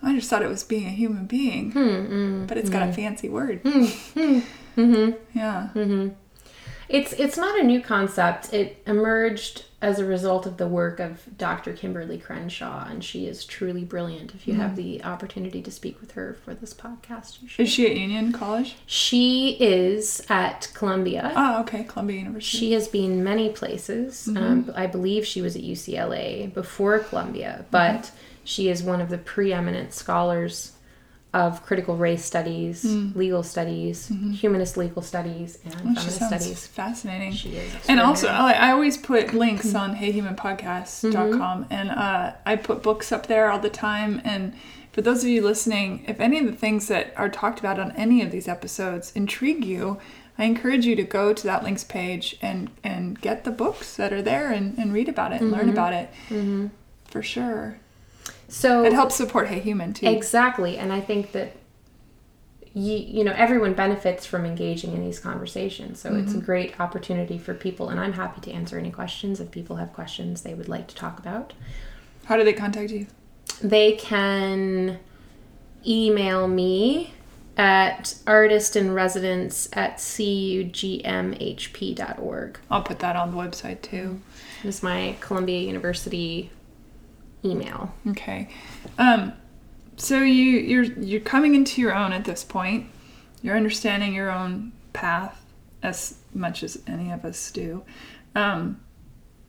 I 0.04 0.14
just 0.14 0.28
thought 0.28 0.42
it 0.42 0.48
was 0.48 0.64
being 0.64 0.86
a 0.86 0.90
human 0.90 1.26
being, 1.26 1.70
hmm, 1.70 2.46
but 2.46 2.56
it's 2.56 2.70
got 2.70 2.88
a 2.88 2.92
fancy 2.92 3.28
word. 3.28 3.60
Hmm, 3.62 4.40
hmm, 4.74 5.10
yeah. 5.32 5.68
It's 6.88 7.12
it's 7.12 7.36
not 7.36 7.58
a 7.58 7.62
new 7.62 7.80
concept. 7.80 8.52
It 8.52 8.82
emerged 8.86 9.64
as 9.82 9.98
a 9.98 10.04
result 10.04 10.46
of 10.46 10.58
the 10.58 10.68
work 10.68 11.00
of 11.00 11.36
Dr. 11.36 11.72
Kimberlé 11.72 12.22
Crenshaw, 12.22 12.86
and 12.88 13.02
she 13.02 13.26
is 13.26 13.44
truly 13.44 13.84
brilliant. 13.84 14.32
If 14.32 14.46
you 14.46 14.54
have 14.54 14.70
mm-hmm. 14.70 14.76
the 14.76 15.04
opportunity 15.04 15.60
to 15.60 15.72
speak 15.72 16.00
with 16.00 16.12
her 16.12 16.36
for 16.44 16.54
this 16.54 16.72
podcast, 16.72 17.42
you 17.42 17.48
should. 17.48 17.64
Is 17.64 17.72
she 17.72 17.90
at 17.90 17.96
Union 17.96 18.32
College? 18.32 18.76
She 18.86 19.56
is 19.58 20.24
at 20.28 20.70
Columbia. 20.72 21.32
Oh, 21.34 21.60
okay, 21.62 21.82
Columbia 21.82 22.20
University. 22.20 22.58
She 22.58 22.72
has 22.72 22.86
been 22.86 23.24
many 23.24 23.50
places. 23.50 24.28
Mm-hmm. 24.30 24.36
Um, 24.36 24.72
I 24.76 24.86
believe 24.86 25.26
she 25.26 25.42
was 25.42 25.56
at 25.56 25.62
UCLA 25.62 26.54
before 26.54 27.00
Columbia, 27.00 27.66
but 27.72 28.02
mm-hmm. 28.02 28.16
she 28.44 28.68
is 28.68 28.84
one 28.84 29.00
of 29.00 29.08
the 29.08 29.18
preeminent 29.18 29.92
scholars 29.92 30.71
of 31.34 31.64
critical 31.64 31.96
race 31.96 32.24
studies, 32.24 32.82
hmm. 32.82 33.10
legal 33.18 33.42
studies, 33.42 34.10
mm-hmm. 34.10 34.32
humanist 34.32 34.76
legal 34.76 35.00
studies, 35.00 35.58
and 35.64 35.98
she 35.98 36.10
feminist 36.10 36.16
studies. 36.16 36.66
fascinating. 36.66 37.32
She 37.32 37.56
is. 37.56 37.72
And 37.88 38.00
also. 38.00 38.28
I, 38.28 38.52
I 38.52 38.70
always 38.72 38.98
put 38.98 39.32
links 39.32 39.68
mm-hmm. 39.68 39.76
on 39.76 39.96
heyhumanpodcast.com, 39.96 41.64
mm-hmm. 41.64 41.72
and 41.72 41.90
uh, 41.90 42.34
I 42.44 42.56
put 42.56 42.82
books 42.82 43.12
up 43.12 43.28
there 43.28 43.50
all 43.50 43.58
the 43.58 43.70
time. 43.70 44.20
And 44.24 44.54
for 44.92 45.00
those 45.00 45.22
of 45.22 45.30
you 45.30 45.42
listening, 45.42 46.04
if 46.06 46.20
any 46.20 46.38
of 46.38 46.44
the 46.44 46.52
things 46.52 46.88
that 46.88 47.14
are 47.16 47.30
talked 47.30 47.60
about 47.60 47.78
on 47.78 47.92
any 47.92 48.20
of 48.20 48.30
these 48.30 48.46
episodes 48.46 49.10
intrigue 49.14 49.64
you, 49.64 49.98
I 50.36 50.44
encourage 50.44 50.84
you 50.84 50.96
to 50.96 51.02
go 51.02 51.32
to 51.32 51.42
that 51.44 51.62
links 51.62 51.84
page 51.84 52.36
and, 52.42 52.70
and 52.84 53.18
get 53.20 53.44
the 53.44 53.50
books 53.50 53.96
that 53.96 54.12
are 54.12 54.22
there 54.22 54.50
and, 54.50 54.76
and 54.76 54.92
read 54.92 55.08
about 55.08 55.32
it 55.32 55.40
and 55.40 55.50
learn 55.50 55.68
about 55.70 55.94
it. 55.94 56.10
For 57.06 57.22
sure. 57.22 57.78
So 58.48 58.84
It 58.84 58.92
helps 58.92 59.14
support 59.14 59.48
Hey 59.48 59.60
Human 59.60 59.94
too. 59.94 60.06
Exactly, 60.06 60.76
and 60.76 60.92
I 60.92 61.00
think 61.00 61.32
that 61.32 61.56
you, 62.74 62.96
you 62.96 63.24
know 63.24 63.32
everyone 63.36 63.74
benefits 63.74 64.24
from 64.26 64.44
engaging 64.44 64.92
in 64.92 65.02
these 65.04 65.18
conversations. 65.18 66.00
So 66.00 66.14
it's 66.14 66.32
a 66.32 66.36
mm-hmm. 66.36 66.44
great 66.44 66.80
opportunity 66.80 67.38
for 67.38 67.54
people, 67.54 67.88
and 67.88 67.98
I'm 67.98 68.12
happy 68.12 68.40
to 68.42 68.52
answer 68.52 68.78
any 68.78 68.90
questions 68.90 69.40
if 69.40 69.50
people 69.50 69.76
have 69.76 69.92
questions 69.92 70.42
they 70.42 70.54
would 70.54 70.68
like 70.68 70.86
to 70.88 70.94
talk 70.94 71.18
about. 71.18 71.52
How 72.24 72.36
do 72.36 72.44
they 72.44 72.52
contact 72.52 72.90
you? 72.90 73.06
They 73.62 73.92
can 73.92 74.98
email 75.86 76.46
me 76.48 77.14
at 77.56 78.14
artist 78.26 78.76
in 78.76 78.92
residence 78.92 79.68
at 79.72 79.98
cugmhp.org. 79.98 80.68
I'll 82.70 82.82
put 82.82 82.98
that 83.00 83.16
on 83.16 83.30
the 83.30 83.36
website 83.36 83.82
too. 83.82 84.20
This 84.62 84.76
is 84.76 84.82
my 84.82 85.16
Columbia 85.20 85.60
University 85.60 86.50
email. 87.44 87.94
Okay. 88.08 88.48
Um, 88.98 89.32
so 89.96 90.18
you 90.18 90.58
you're 90.58 90.84
you're 90.84 91.20
coming 91.20 91.54
into 91.54 91.80
your 91.80 91.94
own 91.94 92.12
at 92.12 92.24
this 92.24 92.44
point. 92.44 92.86
You're 93.42 93.56
understanding 93.56 94.14
your 94.14 94.30
own 94.30 94.72
path 94.92 95.44
as 95.82 96.18
much 96.32 96.62
as 96.62 96.80
any 96.86 97.10
of 97.10 97.24
us 97.24 97.50
do. 97.50 97.82
Um, 98.34 98.80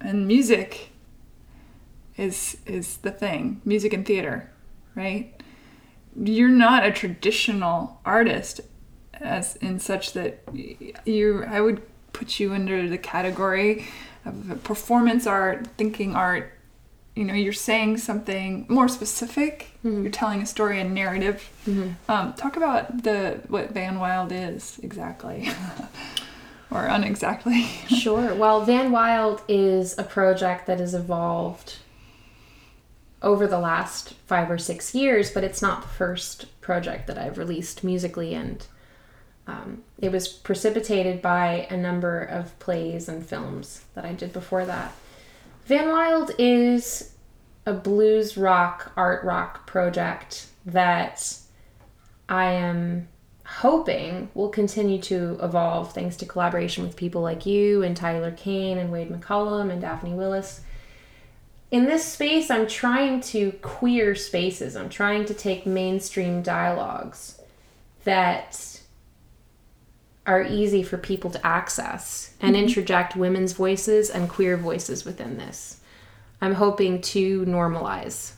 and 0.01 0.27
music 0.27 0.89
is 2.17 2.58
is 2.65 2.97
the 2.97 3.12
thing. 3.12 3.62
Music 3.65 3.93
and 3.93 4.06
theater, 4.06 4.51
right? 4.95 5.41
You're 6.15 6.49
not 6.49 6.86
a 6.86 6.91
traditional 6.91 7.99
artist 8.06 8.62
as 9.13 9.56
in 9.58 9.79
such 9.79 10.13
that 10.13 10.43
you 11.06 11.43
I 11.45 11.62
would 11.62 11.82
put 12.12 12.39
you 12.39 12.53
under 12.53 12.88
the 12.88 12.97
category 12.97 13.88
of 14.25 14.63
performance 14.63 15.25
art, 15.25 15.67
thinking 15.77 16.15
art, 16.15 16.53
you 17.15 17.23
know 17.23 17.34
you're 17.34 17.54
saying 17.54 17.97
something 17.97 18.65
more 18.69 18.88
specific. 18.88 19.71
You're 19.84 20.10
telling 20.12 20.41
a 20.41 20.45
story 20.45 20.80
and 20.80 20.93
narrative. 20.93 21.49
Um, 22.10 22.34
talk 22.34 22.58
about 22.58 23.04
the 23.04 23.41
what 23.47 23.71
van 23.71 23.99
wild 23.99 24.32
is 24.32 24.80
exactly. 24.84 25.49
Or 26.71 26.88
unexactly. 26.88 27.67
Sure. 27.88 28.34
Well, 28.34 28.65
Van 28.65 28.91
Wild 28.91 29.43
is 29.47 29.95
a 29.99 30.04
project 30.04 30.65
that 30.65 30.80
has 30.80 30.95
evolved 30.95 31.78
over 33.21 33.45
the 33.45 33.60
last 33.60 34.15
five 34.26 34.49
or 34.49 34.58
six 34.58 34.95
years, 34.95 35.30
but 35.32 35.43
it's 35.43 35.62
not 35.62 35.84
the 35.84 35.88
first 35.88 36.60
project 36.62 37.06
that 37.08 37.17
I've 37.17 37.38
released 37.38 37.84
musically, 37.84 38.34
and 38.34 38.65
um, 39.45 39.84
it 39.99 40.12
was 40.12 40.28
precipitated 40.28 41.21
by 41.21 41.67
a 41.69 41.78
number 41.78 42.19
of 42.19 42.58
plays 42.60 43.08
and 43.08 43.23
films 43.26 43.86
that 43.93 44.04
I 44.04 44.13
did 44.13 44.34
before 44.34 44.65
that. 44.65 44.93
Van 45.65 45.88
Wild 45.88 46.32
is 46.38 47.13
a 47.65 47.73
blues 47.73 48.36
rock, 48.38 48.91
art 48.97 49.23
rock 49.23 49.65
project 49.65 50.47
that 50.65 51.38
I 52.28 52.52
am 52.52 53.08
hoping 53.45 54.30
will 54.34 54.49
continue 54.49 55.02
to 55.04 55.38
evolve 55.41 55.93
thanks 55.93 56.17
to 56.17 56.26
collaboration 56.26 56.84
with 56.84 56.97
people 56.97 57.21
like 57.21 57.45
you 57.45 57.82
and 57.82 57.95
Tyler 57.95 58.32
Kane 58.32 58.78
and 58.78 58.91
Wade 58.91 59.10
McCollum 59.10 59.71
and 59.71 59.80
Daphne 59.80 60.13
Willis. 60.13 60.62
In 61.71 61.86
this 61.86 62.04
space, 62.06 62.52
I'm 62.52 62.67
trying 62.67 63.21
to 63.21 63.54
queer 63.62 64.15
spaces. 64.15 64.76
I'm 64.76 64.89
trying 64.89 65.26
to 65.26 65.34
take 65.34 65.65
mainstream 65.65 66.41
dialogues 66.41 67.41
that 68.04 68.72
are 70.25 70.43
easy 70.43 70.83
for 70.83 70.97
people 70.97 71.29
to 71.31 71.45
access 71.45 72.33
and 72.39 72.55
interject 72.55 73.15
women's 73.15 73.53
voices 73.53 74.09
and 74.09 74.29
queer 74.29 74.55
voices 74.55 75.03
within 75.03 75.38
this. 75.38 75.81
I'm 76.41 76.55
hoping 76.55 77.01
to 77.01 77.45
normalize 77.45 78.33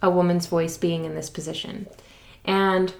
a 0.00 0.10
woman's 0.10 0.46
voice 0.46 0.76
being 0.76 1.04
in 1.04 1.14
this 1.14 1.30
position. 1.30 1.86
And 2.44 2.92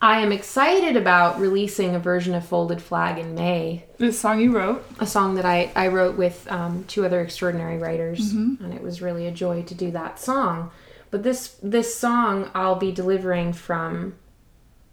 I 0.00 0.20
am 0.20 0.32
excited 0.32 0.96
about 0.96 1.38
releasing 1.38 1.94
a 1.94 2.00
version 2.00 2.34
of 2.34 2.44
Folded 2.44 2.82
Flag 2.82 3.18
in 3.18 3.36
May, 3.36 3.84
this 3.98 4.18
song 4.18 4.40
you 4.40 4.50
wrote 4.50 4.84
a 4.98 5.06
song 5.06 5.36
that 5.36 5.44
I, 5.44 5.70
I 5.76 5.86
wrote 5.88 6.16
with 6.16 6.50
um, 6.50 6.84
two 6.88 7.04
other 7.04 7.20
extraordinary 7.20 7.78
writers, 7.78 8.32
and 8.60 8.74
it 8.74 8.82
was 8.82 9.00
really 9.00 9.28
a 9.28 9.30
joy 9.30 9.62
to 9.62 9.74
do 9.76 9.92
that 9.92 10.18
song. 10.18 10.72
But 11.12 11.22
this 11.22 11.56
this 11.62 11.94
song 11.94 12.50
I'll 12.52 12.74
be 12.74 12.90
delivering 12.90 13.52
from 13.52 14.14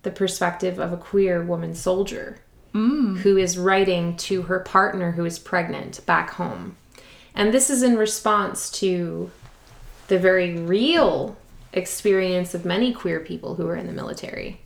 the 0.04 0.12
perspective 0.12 0.80
of 0.80 0.94
a 0.94 0.98
queer 0.98 1.44
woman 1.44 1.76
soldier 1.76 2.40
mm. 2.74 3.18
who 3.20 3.38
is 3.38 3.58
writing 3.58 4.16
to 4.18 4.44
her 4.44 4.60
partner 4.60 5.12
who 5.12 5.26
is 5.26 5.40
pregnant 5.40 6.06
back 6.06 6.32
home. 6.32 6.78
And 7.36 7.54
this 7.54 7.70
is 7.70 7.84
in 7.84 7.98
response 7.98 8.70
to 8.80 9.32
the 10.08 10.20
very 10.20 10.58
real 10.58 11.38
experience 11.74 12.56
of 12.56 12.66
many 12.66 12.94
queer 12.94 13.20
people 13.20 13.56
who 13.56 13.68
are 13.68 13.76
in 13.76 13.88
the 13.88 13.94
military, 13.94 14.62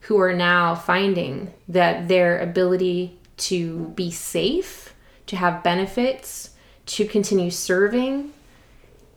who 0.00 0.18
are 0.18 0.34
now 0.34 0.74
finding 0.74 1.52
that 1.68 2.08
their 2.08 2.38
ability 2.38 3.18
to 3.36 3.92
be 3.96 4.10
safe, 4.10 4.94
to 5.26 5.36
have 5.36 5.64
benefits, 5.64 6.50
to 6.86 7.06
continue 7.06 7.50
serving 7.50 8.32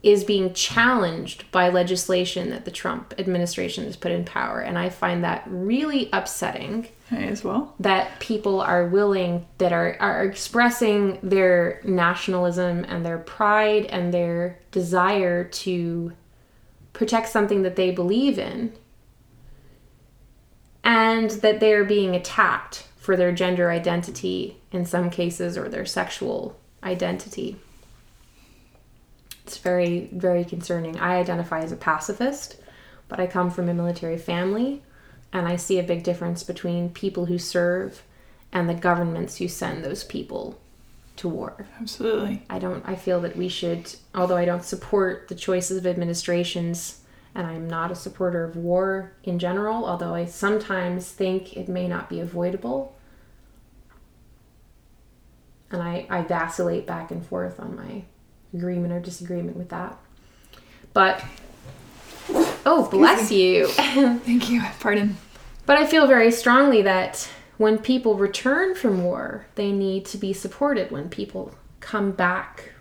is 0.03 0.23
being 0.23 0.53
challenged 0.53 1.49
by 1.51 1.69
legislation 1.69 2.49
that 2.51 2.65
the 2.65 2.71
Trump 2.71 3.13
administration 3.17 3.85
has 3.85 3.95
put 3.95 4.11
in 4.11 4.23
power. 4.23 4.59
And 4.59 4.77
I 4.77 4.89
find 4.89 5.23
that 5.23 5.43
really 5.47 6.09
upsetting 6.13 6.87
Hey, 7.09 7.29
as 7.29 7.41
well 7.41 7.73
that 7.79 8.19
people 8.19 8.59
are 8.59 8.85
willing 8.85 9.47
that 9.59 9.71
are 9.71 9.95
are 10.01 10.25
expressing 10.25 11.19
their 11.23 11.79
nationalism 11.85 12.83
and 12.83 13.05
their 13.05 13.17
pride 13.17 13.85
and 13.85 14.13
their 14.13 14.59
desire 14.71 15.45
to 15.45 16.11
protect 16.91 17.29
something 17.29 17.61
that 17.61 17.77
they 17.77 17.91
believe 17.91 18.37
in 18.37 18.73
and 20.83 21.31
that 21.31 21.61
they're 21.61 21.85
being 21.85 22.13
attacked 22.13 22.87
for 22.97 23.15
their 23.15 23.31
gender 23.31 23.71
identity 23.71 24.57
in 24.73 24.85
some 24.85 25.09
cases 25.09 25.57
or 25.57 25.69
their 25.69 25.85
sexual 25.85 26.59
identity 26.83 27.57
it's 29.47 29.57
very 29.57 30.09
very 30.11 30.43
concerning 30.43 30.99
i 30.99 31.15
identify 31.15 31.61
as 31.61 31.71
a 31.71 31.77
pacifist 31.77 32.57
but 33.07 33.19
i 33.19 33.25
come 33.25 33.49
from 33.49 33.69
a 33.69 33.73
military 33.73 34.17
family 34.17 34.81
and 35.33 35.47
I 35.47 35.55
see 35.55 35.79
a 35.79 35.83
big 35.83 36.03
difference 36.03 36.43
between 36.43 36.89
people 36.89 37.25
who 37.25 37.37
serve 37.37 38.03
and 38.51 38.69
the 38.69 38.73
governments 38.73 39.37
who 39.37 39.47
send 39.47 39.83
those 39.83 40.03
people 40.03 40.59
to 41.17 41.27
war. 41.27 41.65
absolutely 41.79 42.43
I 42.49 42.59
don't 42.59 42.87
I 42.87 42.95
feel 42.95 43.19
that 43.21 43.35
we 43.35 43.49
should 43.49 43.93
although 44.13 44.37
I 44.37 44.45
don't 44.45 44.63
support 44.63 45.27
the 45.27 45.35
choices 45.35 45.77
of 45.77 45.87
administrations 45.87 47.01
and 47.33 47.45
I'm 47.45 47.67
not 47.67 47.91
a 47.91 47.95
supporter 47.95 48.43
of 48.43 48.55
war 48.55 49.13
in 49.23 49.37
general, 49.37 49.85
although 49.85 50.15
I 50.15 50.25
sometimes 50.25 51.11
think 51.11 51.55
it 51.55 51.69
may 51.69 51.87
not 51.87 52.09
be 52.09 52.19
avoidable. 52.19 52.95
And 55.69 55.83
I, 55.83 56.07
I 56.09 56.23
vacillate 56.23 56.87
back 56.87 57.11
and 57.11 57.23
forth 57.23 57.59
on 57.59 57.75
my 57.75 58.05
agreement 58.53 58.93
or 58.93 58.99
disagreement 58.99 59.57
with 59.57 59.69
that. 59.69 59.97
But 60.93 61.23
oh, 62.65 62.87
bless 62.89 63.31
you. 63.31 63.67
thank 63.77 64.49
you 64.49 64.61
pardon 64.79 65.17
But 65.65 65.77
I 65.77 65.85
feel 65.85 66.07
very 66.07 66.31
strongly 66.31 66.81
that 66.83 67.29
when 67.57 67.79
people 67.79 68.15
return 68.15 68.75
from 68.75 69.03
war, 69.03 69.47
they 69.55 69.71
need 69.71 70.05
to 70.07 70.17
be 70.17 70.33
supported. 70.33 70.91
When 70.91 71.09
people 71.09 71.55
come 71.79 72.11
back 72.11 72.73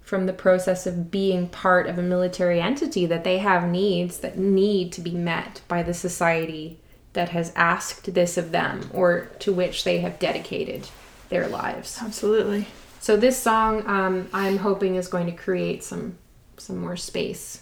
from 0.00 0.26
the 0.26 0.32
process 0.32 0.86
of 0.86 1.10
being 1.10 1.48
part 1.48 1.86
of 1.86 1.98
a 1.98 2.02
military 2.02 2.60
entity, 2.60 3.06
that 3.06 3.24
they 3.24 3.38
have 3.38 3.68
needs 3.68 4.18
that 4.18 4.38
need 4.38 4.92
to 4.92 5.00
be 5.00 5.12
met 5.12 5.60
by 5.68 5.82
the 5.82 5.94
society 5.94 6.78
that 7.14 7.30
has 7.30 7.52
asked 7.54 8.12
this 8.14 8.36
of 8.36 8.50
them 8.50 8.90
or 8.92 9.28
to 9.38 9.52
which 9.52 9.84
they 9.84 9.98
have 9.98 10.18
dedicated 10.18 10.88
their 11.28 11.48
lives. 11.48 11.98
absolutely 12.02 12.66
So 13.04 13.18
this 13.18 13.38
song, 13.38 13.86
um, 13.86 14.30
I'm 14.32 14.56
hoping 14.56 14.94
is 14.94 15.08
going 15.08 15.26
to 15.26 15.32
create 15.32 15.84
some 15.84 16.16
some 16.56 16.78
more 16.78 16.96
space. 16.96 17.60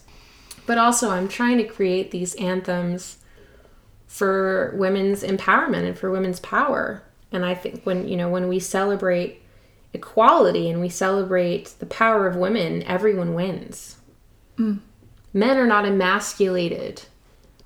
But 0.66 0.78
also, 0.78 1.10
I'm 1.10 1.26
trying 1.26 1.58
to 1.58 1.64
create 1.64 2.12
these 2.12 2.36
anthems 2.36 3.18
for 4.06 4.72
women's 4.76 5.24
empowerment 5.24 5.84
and 5.84 5.98
for 5.98 6.12
women's 6.12 6.38
power. 6.38 7.02
And 7.32 7.44
I 7.44 7.56
think 7.56 7.82
when 7.82 8.06
you 8.06 8.16
know 8.16 8.28
when 8.28 8.46
we 8.46 8.60
celebrate 8.60 9.42
equality 9.92 10.70
and 10.70 10.80
we 10.80 10.88
celebrate 10.88 11.74
the 11.80 11.86
power 11.86 12.28
of 12.28 12.36
women, 12.36 12.84
everyone 12.84 13.34
wins. 13.34 13.96
Mm. 14.56 14.78
Men 15.32 15.56
are 15.56 15.66
not 15.66 15.84
emasculated 15.84 17.02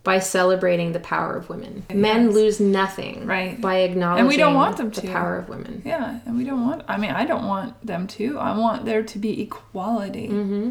by 0.06 0.20
celebrating 0.20 0.92
the 0.92 1.00
power 1.00 1.34
of 1.34 1.48
women. 1.48 1.84
Men 1.92 2.30
lose 2.30 2.60
nothing 2.60 3.26
Right. 3.26 3.60
by 3.60 3.78
acknowledging 3.78 4.20
And 4.20 4.28
we 4.28 4.36
don't 4.36 4.54
want 4.54 4.76
them 4.76 4.92
to. 4.92 5.00
the 5.00 5.08
power 5.08 5.36
of 5.36 5.48
women. 5.48 5.82
Yeah, 5.84 6.20
and 6.24 6.36
we 6.38 6.44
don't 6.44 6.64
want. 6.64 6.82
I 6.86 6.96
mean, 6.96 7.10
I 7.10 7.24
don't 7.24 7.44
want 7.48 7.84
them 7.84 8.06
to. 8.18 8.38
I 8.38 8.56
want 8.56 8.84
there 8.84 9.02
to 9.02 9.18
be 9.18 9.42
equality. 9.42 10.28
Mm-hmm. 10.28 10.70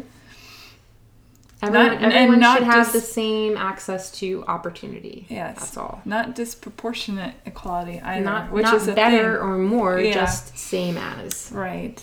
Everyone, 1.62 1.86
Not- 1.92 2.02
and 2.02 2.12
everyone 2.14 2.40
not 2.40 2.58
should 2.58 2.66
have 2.66 2.74
just- 2.76 2.92
the 2.94 3.00
same 3.00 3.58
access 3.58 4.10
to 4.20 4.42
opportunity. 4.48 5.26
Yes, 5.28 5.58
That's 5.58 5.76
all. 5.76 6.00
Not 6.06 6.34
disproportionate 6.34 7.34
equality 7.44 8.00
either, 8.00 8.24
Not, 8.24 8.50
which 8.52 8.64
not 8.64 8.74
is 8.76 8.86
better 8.88 9.34
thing. 9.38 9.42
or 9.46 9.58
more, 9.58 9.98
Yeah. 10.00 10.14
just 10.14 10.56
same 10.56 10.96
as. 10.96 11.50
Right, 11.52 12.02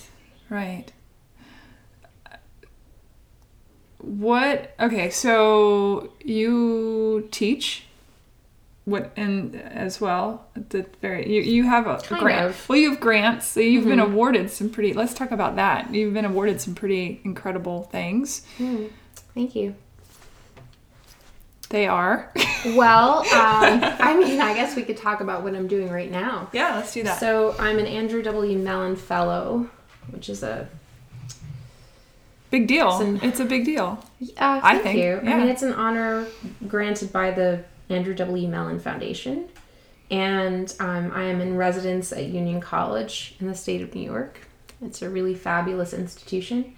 right. 0.52 0.92
What? 4.04 4.76
Okay, 4.80 5.10
so 5.10 6.12
you 6.24 7.28
teach. 7.32 7.86
What 8.86 9.14
and 9.16 9.56
as 9.56 10.02
well 10.02 10.46
the 10.72 10.86
very 11.02 11.34
you, 11.34 11.42
you 11.42 11.64
have 11.64 11.88
a 11.88 12.00
Kind 12.00 12.22
grant 12.22 12.50
of. 12.50 12.68
well 12.68 12.78
you 12.78 12.90
have 12.92 13.00
grants 13.00 13.48
so 13.48 13.62
you've 13.62 13.86
been 13.86 14.00
Mhm. 14.00 14.12
awarded 14.12 14.52
some 14.52 14.70
pretty 14.70 14.92
let's 14.92 15.14
talk 15.14 15.32
about 15.32 15.56
that 15.56 15.94
you've 15.96 16.14
been 16.14 16.26
awarded 16.26 16.60
some 16.60 16.76
pretty 16.76 17.22
incredible 17.24 17.84
things 17.84 18.46
Hmm. 18.58 18.88
Thank 19.34 19.56
you. 19.56 19.76
they 21.70 21.88
are 21.88 22.30
Well, 22.76 23.20
um, 23.34 23.80
I 24.00 24.18
mean, 24.18 24.42
I 24.42 24.54
guess 24.54 24.76
we 24.76 24.84
could 24.84 24.98
talk 24.98 25.22
about 25.22 25.44
what 25.44 25.56
I'm 25.56 25.68
doing 25.68 25.90
right 25.90 26.12
now. 26.12 26.50
yeah 26.52 26.76
let's 26.76 26.94
do 26.94 27.04
that 27.04 27.22
So 27.22 27.56
I'm 27.58 27.80
an 27.80 27.88
Andrew 27.88 28.22
W. 28.22 28.58
Mellon 28.58 28.98
Fellow, 28.98 29.70
which 30.12 30.28
is 30.28 30.44
a 30.44 30.68
big 32.54 32.68
deal 32.68 32.90
It's 32.92 33.02
an- 33.02 33.20
it's 33.30 33.40
a 33.40 33.46
big 33.46 33.66
deal 33.66 33.88
Uh, 34.22 34.60
I 34.64 34.74
thank 34.74 34.84
think, 34.84 35.00
you. 35.00 35.20
I 35.32 35.38
mean, 35.38 35.48
it's 35.54 35.64
an 35.64 35.74
honor 35.74 36.28
granted 36.68 37.12
by 37.12 37.32
the 37.32 37.64
Andrew 37.90 38.14
W. 38.14 38.48
Mellon 38.48 38.80
Foundation, 38.80 39.50
and 40.12 40.74
um, 40.80 41.12
I 41.14 41.24
am 41.24 41.42
in 41.42 41.58
residence 41.58 42.12
at 42.14 42.26
Union 42.26 42.62
College 42.62 43.36
in 43.40 43.48
the 43.48 43.56
state 43.56 43.82
of 43.82 43.94
New 43.96 44.06
York. 44.16 44.40
It's 44.86 45.02
a 45.02 45.10
really 45.10 45.34
fabulous 45.36 45.94
institution, 45.94 46.74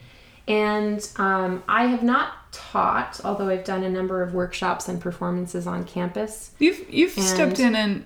and 0.47 1.07
um, 1.17 1.63
I 1.67 1.87
have 1.87 2.03
not 2.03 2.51
taught, 2.53 3.19
although 3.23 3.49
I've 3.49 3.65
done 3.65 3.83
a 3.83 3.89
number 3.89 4.21
of 4.23 4.33
workshops 4.33 4.87
and 4.87 5.01
performances 5.01 5.67
on 5.67 5.83
campus. 5.83 6.51
You've 6.59 6.81
you've 6.89 7.11
stepped 7.11 7.59
in 7.59 7.75
and 7.75 8.05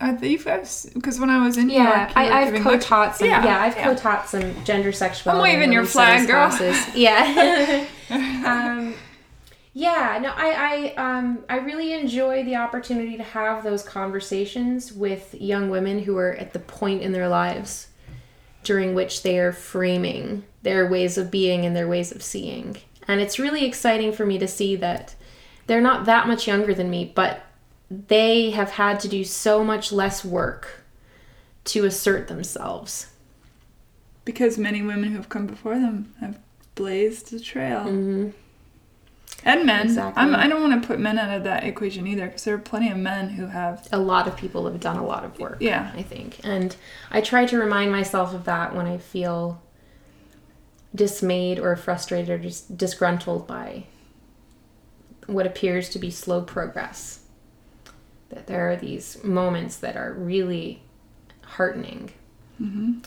I 0.00 0.12
think 0.14 0.42
because 0.42 1.20
when 1.20 1.28
I 1.28 1.44
was 1.44 1.58
in 1.58 1.66
New 1.66 1.74
Yeah, 1.74 1.98
York, 2.06 2.16
I, 2.16 2.42
I've 2.42 2.62
co-taught 2.62 3.16
some. 3.16 3.28
Yeah, 3.28 3.44
Yeah, 3.44 3.60
I've 3.60 3.76
yeah. 3.76 3.84
co-taught 3.84 4.28
some 4.28 4.64
gender 4.64 4.92
sexuality. 4.92 5.52
I'm 5.52 5.58
waving 5.58 5.72
your 5.72 5.84
flag, 5.84 6.26
girl. 6.26 6.48
Classes. 6.48 6.78
Yeah. 6.96 7.86
um, 8.10 8.94
yeah. 9.74 10.18
No, 10.22 10.32
I 10.34 10.94
I 10.96 11.18
um 11.18 11.44
I 11.50 11.58
really 11.58 11.92
enjoy 11.92 12.44
the 12.44 12.56
opportunity 12.56 13.18
to 13.18 13.22
have 13.22 13.62
those 13.62 13.82
conversations 13.82 14.90
with 14.92 15.34
young 15.34 15.68
women 15.68 16.00
who 16.02 16.16
are 16.16 16.32
at 16.32 16.54
the 16.54 16.58
point 16.60 17.02
in 17.02 17.12
their 17.12 17.28
lives 17.28 17.88
during 18.64 18.94
which 18.94 19.22
they 19.22 19.38
are 19.38 19.52
framing 19.52 20.44
their 20.62 20.86
ways 20.88 21.16
of 21.18 21.30
being 21.30 21.64
and 21.66 21.76
their 21.76 21.88
ways 21.88 22.10
of 22.10 22.22
seeing, 22.22 22.78
and 23.06 23.20
it's 23.20 23.38
really 23.38 23.64
exciting 23.66 24.12
for 24.12 24.24
me 24.24 24.38
to 24.38 24.48
see 24.48 24.76
that 24.76 25.14
they're 25.66 25.80
not 25.80 26.06
that 26.06 26.26
much 26.26 26.46
younger 26.48 26.74
than 26.74 26.90
me, 26.90 27.12
but 27.14 27.42
they 27.90 28.50
have 28.50 28.70
had 28.72 29.00
to 29.00 29.08
do 29.08 29.24
so 29.24 29.64
much 29.64 29.90
less 29.92 30.24
work 30.24 30.84
to 31.64 31.84
assert 31.84 32.28
themselves. 32.28 33.06
because 34.24 34.56
many 34.58 34.80
women 34.82 35.10
who 35.10 35.16
have 35.16 35.28
come 35.28 35.46
before 35.46 35.74
them 35.74 36.14
have 36.20 36.38
blazed 36.76 37.32
a 37.32 37.40
trail. 37.40 37.80
hmm 37.82 38.28
And 39.44 39.64
men. 39.66 39.86
Exactly. 39.86 40.22
I'm, 40.22 40.34
I 40.36 40.46
don't 40.48 40.60
want 40.62 40.80
to 40.82 40.86
put 40.86 41.00
men 41.00 41.18
out 41.18 41.36
of 41.36 41.44
that 41.44 41.64
equation 41.64 42.06
either 42.06 42.26
because 42.26 42.44
there 42.44 42.54
are 42.54 42.58
plenty 42.58 42.90
of 42.90 42.98
men 42.98 43.30
who 43.30 43.46
have. 43.46 43.88
A 43.90 43.98
lot 43.98 44.28
of 44.28 44.36
people 44.36 44.66
have 44.70 44.78
done 44.78 44.96
a 44.98 45.04
lot 45.04 45.24
of 45.24 45.38
work. 45.38 45.56
Yeah. 45.60 45.90
I 45.96 46.02
think. 46.02 46.38
And 46.44 46.76
I 47.10 47.20
try 47.22 47.44
to 47.46 47.58
remind 47.58 47.90
myself 47.90 48.32
of 48.34 48.44
that 48.44 48.74
when 48.76 48.86
I 48.86 48.98
feel 48.98 49.60
dismayed 50.94 51.58
or 51.58 51.74
frustrated 51.76 52.30
or 52.30 52.38
just 52.38 52.76
disgruntled 52.76 53.46
by 53.46 53.84
what 55.26 55.46
appears 55.46 55.88
to 55.90 55.98
be 55.98 56.10
slow 56.10 56.42
progress. 56.42 57.19
That 58.30 58.46
there 58.46 58.70
are 58.70 58.76
these 58.76 59.22
moments 59.22 59.76
that 59.78 59.96
are 59.96 60.12
really 60.12 60.82
heartening. 61.42 62.10
hmm 62.58 62.98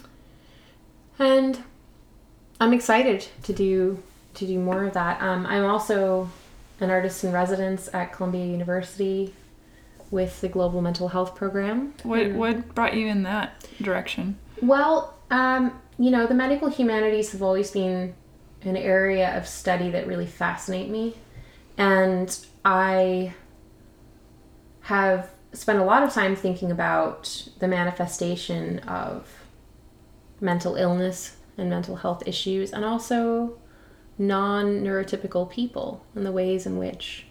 and 1.20 1.64
I'm 2.60 2.74
excited 2.74 3.28
to 3.44 3.54
do 3.54 4.02
to 4.36 4.48
do 4.48 4.60
more 4.60 4.86
of 4.86 4.94
that. 4.94 5.22
Um, 5.22 5.46
I'm 5.46 5.66
also 5.66 6.30
an 6.80 6.90
artist 6.90 7.24
in 7.24 7.32
residence 7.32 7.90
at 7.94 8.14
Columbia 8.14 8.46
University 8.46 9.34
with 10.10 10.42
the 10.42 10.48
Global 10.48 10.82
Mental 10.82 11.08
Health 11.10 11.36
Program. 11.36 11.94
What 12.04 12.32
what 12.32 12.74
brought 12.74 12.96
you 12.96 13.08
in 13.08 13.24
that 13.24 13.68
direction? 13.82 14.38
Well, 14.62 15.16
um, 15.30 15.80
you 16.00 16.10
know, 16.12 16.26
the 16.26 16.34
medical 16.34 16.70
humanities 16.70 17.32
have 17.32 17.44
always 17.44 17.72
been 17.72 18.14
an 18.64 18.78
area 18.78 19.38
of 19.38 19.48
study 19.48 19.90
that 19.92 20.08
really 20.08 20.28
fascinate 20.28 20.90
me, 20.90 21.16
and 21.78 22.46
I 22.64 23.34
have 24.84 25.30
spent 25.54 25.80
a 25.80 25.84
lot 25.84 26.04
of 26.04 26.12
time 26.12 26.36
thinking 26.36 26.72
about 26.72 27.48
the 27.60 27.68
manifestation 27.68 28.80
of 28.80 29.28
mental 30.42 30.76
illness 30.76 31.38
and 31.58 31.70
mental 31.70 31.98
health 31.98 32.24
issues, 32.26 32.72
and 32.74 32.84
also 32.84 33.58
non 34.18 34.84
neurotypical 34.84 35.50
people 35.50 36.04
and 36.16 36.26
the 36.26 36.32
ways 36.32 36.66
in 36.66 36.78
which 36.78 37.26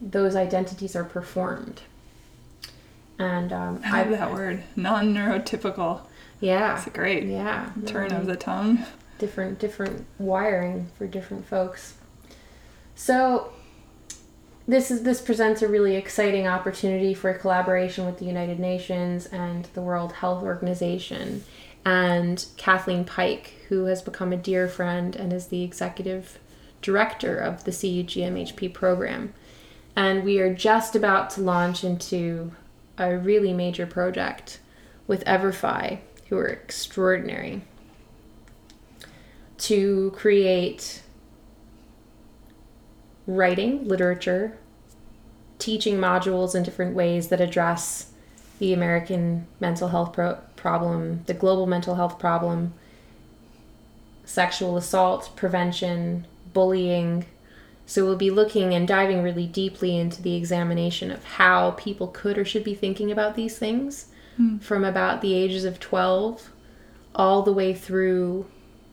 those 0.00 0.34
identities 0.34 0.96
are 0.96 1.04
performed. 1.04 1.82
And 3.18 3.52
um, 3.52 3.80
I 3.84 4.02
love 4.02 4.10
that 4.12 4.32
word, 4.32 4.62
non-neurotypical. 4.76 6.00
Yeah. 6.40 6.78
It's 6.78 6.86
a 6.86 6.90
great 6.90 7.24
Yeah. 7.24 7.68
turn 7.84 8.12
of 8.12 8.24
the 8.26 8.36
tongue. 8.36 8.84
different 9.18 9.58
different 9.58 10.06
wiring 10.18 10.88
for 10.96 11.06
different 11.06 11.46
folks. 11.46 11.94
So 12.94 13.52
this 14.68 14.90
is 14.90 15.02
this 15.02 15.20
presents 15.20 15.62
a 15.62 15.68
really 15.68 15.96
exciting 15.96 16.46
opportunity 16.46 17.14
for 17.14 17.32
collaboration 17.34 18.06
with 18.06 18.18
the 18.18 18.24
United 18.24 18.58
Nations 18.58 19.26
and 19.26 19.66
the 19.74 19.82
World 19.82 20.12
Health 20.12 20.42
Organization 20.42 21.44
and 21.84 22.44
Kathleen 22.56 23.04
Pike, 23.04 23.54
who 23.68 23.86
has 23.86 24.02
become 24.02 24.32
a 24.32 24.36
dear 24.36 24.68
friend 24.68 25.16
and 25.16 25.32
is 25.32 25.46
the 25.46 25.62
executive 25.62 26.38
director 26.82 27.36
of 27.36 27.64
the 27.64 27.70
CUGMHP 27.70 28.72
program. 28.72 29.32
And 29.96 30.24
we 30.24 30.38
are 30.40 30.54
just 30.54 30.94
about 30.94 31.30
to 31.30 31.40
launch 31.40 31.84
into 31.84 32.52
a 32.98 33.16
really 33.16 33.52
major 33.52 33.86
project 33.86 34.60
with 35.06 35.24
Everfi, 35.24 35.98
who 36.28 36.38
are 36.38 36.46
extraordinary, 36.46 37.62
to 39.58 40.12
create 40.14 41.02
writing, 43.36 43.86
literature, 43.86 44.58
teaching 45.58 45.96
modules 45.96 46.54
in 46.54 46.62
different 46.62 46.94
ways 46.94 47.28
that 47.28 47.40
address 47.40 48.12
the 48.58 48.72
American 48.72 49.46
mental 49.58 49.88
health 49.88 50.12
pro- 50.12 50.38
problem, 50.56 51.22
the 51.26 51.34
global 51.34 51.66
mental 51.66 51.94
health 51.94 52.18
problem, 52.18 52.72
sexual 54.24 54.76
assault 54.76 55.30
prevention, 55.36 56.26
bullying. 56.52 57.26
So 57.86 58.04
we'll 58.04 58.16
be 58.16 58.30
looking 58.30 58.74
and 58.74 58.86
diving 58.86 59.22
really 59.22 59.46
deeply 59.46 59.96
into 59.96 60.22
the 60.22 60.36
examination 60.36 61.10
of 61.10 61.24
how 61.24 61.72
people 61.72 62.08
could 62.08 62.38
or 62.38 62.44
should 62.44 62.64
be 62.64 62.74
thinking 62.74 63.10
about 63.10 63.34
these 63.34 63.58
things 63.58 64.06
hmm. 64.36 64.58
from 64.58 64.84
about 64.84 65.20
the 65.20 65.34
ages 65.34 65.64
of 65.64 65.80
12 65.80 66.50
all 67.14 67.42
the 67.42 67.52
way 67.52 67.74
through 67.74 68.46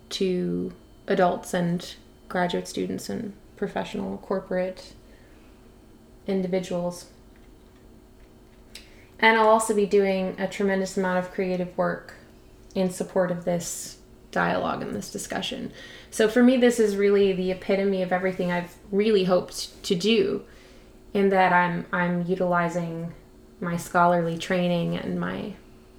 to 0.09 0.73
adults 1.07 1.53
and 1.53 1.95
graduate 2.29 2.67
students 2.67 3.09
and 3.09 3.33
professional 3.57 4.17
corporate 4.19 4.93
individuals. 6.25 7.07
And 9.19 9.35
I'll 9.35 9.49
also 9.49 9.75
be 9.75 9.85
doing 9.85 10.35
a 10.39 10.47
tremendous 10.47 10.95
amount 10.95 11.19
of 11.19 11.31
creative 11.31 11.75
work 11.77 12.13
in 12.75 12.91
support 12.91 13.31
of 13.31 13.45
this 13.45 13.97
dialogue 14.31 14.83
and 14.83 14.95
this 14.95 15.11
discussion. 15.11 15.71
So 16.11 16.27
for 16.27 16.43
me, 16.43 16.57
this 16.57 16.79
is 16.79 16.95
really 16.95 17.33
the 17.33 17.51
epitome 17.51 18.03
of 18.03 18.11
everything 18.11 18.51
I've 18.51 18.75
really 18.91 19.23
hoped 19.23 19.83
to 19.83 19.95
do, 19.95 20.43
in 21.13 21.29
that 21.29 21.51
I'm 21.51 21.85
I'm 21.91 22.25
utilizing 22.27 23.13
my 23.59 23.77
scholarly 23.77 24.37
training 24.37 24.95
and 24.95 25.19
my 25.19 25.53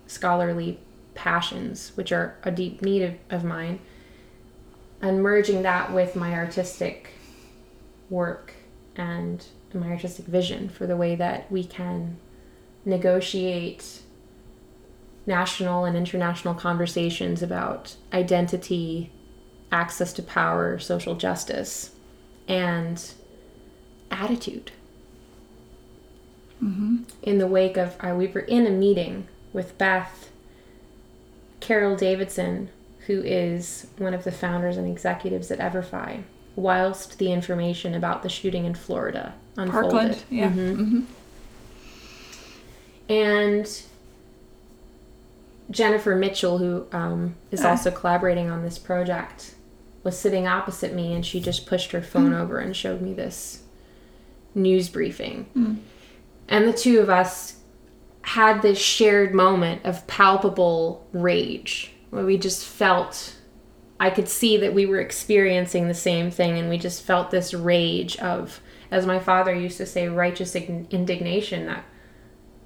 scholarly 0.07 0.79
passions, 1.15 1.91
which 1.97 2.13
are 2.13 2.37
a 2.45 2.53
deep 2.53 2.83
need 2.83 3.03
of, 3.03 3.15
of 3.31 3.43
mine, 3.43 3.81
and 5.03 5.23
merging 5.23 5.63
that 5.63 5.93
with 5.93 6.15
my 6.15 6.35
artistic 6.35 7.11
work 8.11 8.55
and 8.97 9.45
my 9.75 9.89
artistic 9.89 10.27
vision 10.27 10.69
for 10.69 10.87
the 10.87 10.97
way 10.97 11.15
that 11.15 11.51
we 11.51 11.65
can 11.65 12.19
negotiate 12.85 14.01
national 15.27 15.85
and 15.85 15.97
international 15.97 16.55
conversations 16.55 17.43
about 17.43 17.95
identity, 18.13 19.13
access 19.71 20.13
to 20.15 20.23
power, 20.23 20.79
social 20.79 21.15
justice, 21.15 21.91
and 22.49 23.13
attitude. 24.11 24.73
Mm-hmm. 26.63 27.03
In 27.23 27.39
the 27.39 27.47
wake 27.47 27.77
of, 27.77 27.97
uh, 28.01 28.15
we 28.17 28.27
were 28.27 28.41
in 28.41 28.67
a 28.67 28.71
meeting 28.71 29.29
with 29.53 29.77
Beth, 29.79 30.31
Carol 31.61 31.95
Davidson, 31.95 32.71
who 33.07 33.23
is 33.23 33.87
one 33.99 34.15
of 34.15 34.25
the 34.25 34.33
founders 34.33 34.77
and 34.77 34.91
executives 34.91 35.51
at 35.51 35.59
Everfi, 35.59 36.25
whilst 36.59 37.19
the 37.19 37.33
information 37.33 37.95
about 37.95 38.23
the 38.25 38.29
shooting 38.29 38.65
in 38.65 38.75
Florida 38.75 39.33
unfolded. 39.57 39.91
Parkland, 39.91 40.25
yeah. 40.29 40.51
Mhm. 40.51 40.77
Mm-hmm. 40.77 41.01
And 43.09 43.83
Jennifer 45.71 46.15
Mitchell, 46.17 46.59
who 46.59 46.87
um, 46.93 47.35
is 47.51 47.65
Ah. 47.65 47.71
also 47.71 47.91
collaborating 47.91 48.51
on 48.51 48.63
this 48.63 48.79
project, 48.79 49.55
was 50.03 50.19
sitting 50.19 50.47
opposite 50.47 50.95
me 50.95 51.13
and 51.15 51.25
she 51.25 51.41
just 51.41 51.67
pushed 51.67 51.93
her 51.93 52.03
phone 52.03 52.33
Mm. 52.33 52.41
over 52.41 52.59
and 52.59 52.75
showed 52.75 53.01
me 53.01 53.13
this 53.13 53.63
news 54.55 54.89
briefing. 54.89 55.47
Mm. 55.57 55.77
And 56.49 56.67
the 56.67 56.73
two 56.73 57.01
of 57.01 57.09
us 57.11 57.57
had 58.23 58.63
this 58.63 58.79
shared 58.79 59.35
moment 59.35 59.83
of 59.85 60.07
palpable 60.07 61.07
rage 61.13 61.93
where 62.11 62.25
we 62.25 62.37
just 62.39 62.65
felt 62.65 63.35
I 64.01 64.11
could 64.11 64.29
see 64.29 64.57
that 64.59 64.75
we 64.75 64.87
were 64.87 65.01
experiencing 65.01 65.89
the 65.89 65.95
same 65.95 66.31
thing 66.31 66.59
and 66.59 66.69
we 66.69 66.79
just 66.79 67.03
felt 67.03 67.31
this 67.31 67.53
rage 67.53 68.17
of 68.19 68.61
as 68.91 69.07
my 69.07 69.19
father 69.19 69.55
used 69.55 69.77
to 69.79 69.87
say 69.87 70.09
righteous 70.09 70.55
indignation 70.57 71.67
that 71.67 71.85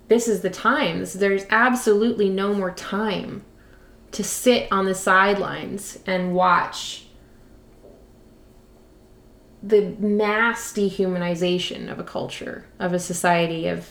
this 0.09 0.29
is 0.29 0.43
the 0.43 0.51
time 0.51 1.01
This- 1.01 1.15
there's 1.15 1.47
absolutely 1.51 2.29
no 2.29 2.53
more 2.55 2.71
time 2.71 3.45
to 4.13 4.23
sit 4.23 4.69
on 4.71 4.85
the 4.85 4.95
sidelines 4.95 5.99
and 6.07 6.35
watch 6.35 7.07
the 9.63 9.95
mass 9.99 10.73
dehumanization 10.73 11.91
of 11.91 11.99
a 11.99 12.05
culture 12.05 12.67
of 12.79 12.93
a 12.93 12.99
society 12.99 13.69
of 13.69 13.89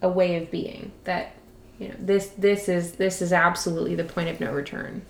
a 0.00 0.08
way 0.08 0.36
of 0.36 0.50
being 0.50 0.92
that 1.04 1.32
you 1.78 1.88
know 1.88 1.94
this 1.98 2.28
this 2.38 2.68
is 2.68 2.92
this 2.92 3.20
is 3.20 3.32
absolutely 3.32 3.96
the 3.96 4.04
point 4.04 4.28
of 4.28 4.38
no 4.40 4.52
return 4.52 5.02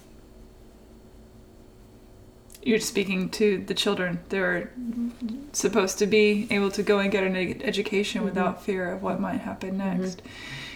You're 2.62 2.80
speaking 2.80 3.30
to 3.30 3.64
the 3.64 3.74
children. 3.74 4.20
They're 4.28 4.70
supposed 5.52 5.98
to 5.98 6.06
be 6.06 6.46
able 6.50 6.70
to 6.72 6.82
go 6.82 6.98
and 6.98 7.10
get 7.10 7.24
an 7.24 7.36
ed- 7.36 7.62
education 7.62 8.20
mm-hmm. 8.20 8.28
without 8.28 8.62
fear 8.62 8.92
of 8.92 9.02
what 9.02 9.20
might 9.20 9.40
happen 9.40 9.78
mm-hmm. 9.78 10.02
next. 10.02 10.22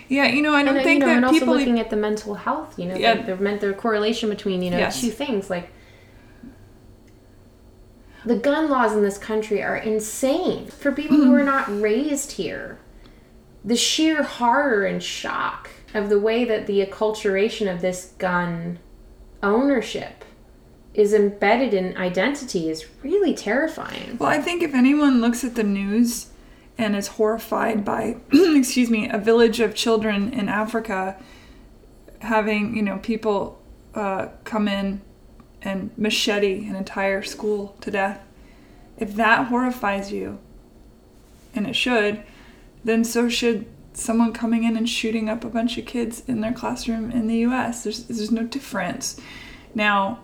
Yeah, 0.09 0.27
you 0.27 0.43
know, 0.43 0.55
I 0.55 0.63
don't 0.63 0.77
and, 0.77 0.85
think 0.85 1.01
you 1.01 1.07
know, 1.07 1.07
that 1.07 1.17
and 1.17 1.25
also 1.25 1.39
people. 1.41 1.55
looking 1.55 1.81
at 1.81 1.91
the 1.91 1.97
mental 1.97 2.35
health 2.35 2.79
you 2.79 2.87
know 2.87 2.97
Yeah. 2.97 3.23
the, 3.23 3.35
the, 3.35 3.57
the 3.69 3.73
correlation 3.73 4.29
between 4.29 4.63
you 4.63 4.71
know 4.71 4.79
Yes. 4.79 5.01
two 5.01 5.11
things 5.11 5.49
like 5.49 5.71
the 8.25 8.37
gun 8.37 8.69
laws 8.69 8.93
in 8.93 9.03
this 9.03 9.19
country 9.19 9.63
are 9.63 9.77
insane 9.77 10.67
for 10.67 10.93
people 10.93 11.17
who 11.17 11.35
are 11.35 11.43
not 11.55 11.69
raised 11.81 12.33
here 12.33 12.79
the 13.65 13.77
sheer 13.77 14.23
horror 14.23 14.85
and 14.85 15.03
shock 15.03 15.71
of 15.95 16.09
the 16.09 16.19
way 16.19 16.45
that 16.45 16.67
the 16.67 16.85
acculturation 16.85 17.73
of 17.73 17.81
this 17.81 18.13
gun 18.19 18.79
ownership 19.43 20.22
is 20.95 21.15
embedded 21.15 21.73
in 21.73 21.97
identity 21.97 22.69
is 22.69 22.87
really 23.03 23.35
terrifying 23.35 24.17
Well, 24.19 24.29
I 24.29 24.41
think 24.41 24.63
if 24.63 24.75
anyone 24.75 25.21
looks 25.21 25.43
at 25.43 25.55
the 25.55 25.63
news 25.63 26.27
and 26.77 26.97
is 26.97 27.09
horrified 27.09 27.85
by, 27.85 28.17
excuse 28.33 28.91
me, 28.91 29.09
a 29.09 29.19
village 29.19 29.61
of 29.61 29.75
children 29.75 30.33
in 30.33 30.49
Africa 30.49 31.17
having, 32.21 32.77
you 32.77 32.83
know, 32.83 32.99
people 32.99 33.61
uh, 33.95 34.29
come 34.45 34.69
in 34.69 35.01
and 35.63 35.91
machete 35.97 36.67
an 36.67 36.77
entire 36.77 37.23
school 37.23 37.77
to 37.81 37.91
death, 37.91 38.21
if 38.99 39.15
that 39.15 39.47
horrifies 39.47 40.13
you, 40.13 40.39
and 41.55 41.67
it 41.67 41.77
should, 41.77 42.23
then 42.85 43.05
so 43.05 43.29
should 43.29 43.67
someone 43.93 44.33
coming 44.33 44.65
in 44.65 44.77
and 44.77 44.89
shooting 44.89 45.29
up 45.29 45.45
a 45.45 45.49
bunch 45.49 45.77
of 45.77 45.87
kids 45.87 46.23
in 46.27 46.41
their 46.41 46.53
classroom 46.53 47.11
in 47.11 47.27
the 47.27 47.39
US. 47.39 47.85
There's, 47.85 48.05
there's 48.05 48.31
no 48.31 48.45
difference. 48.45 49.21
Now, 49.75 50.21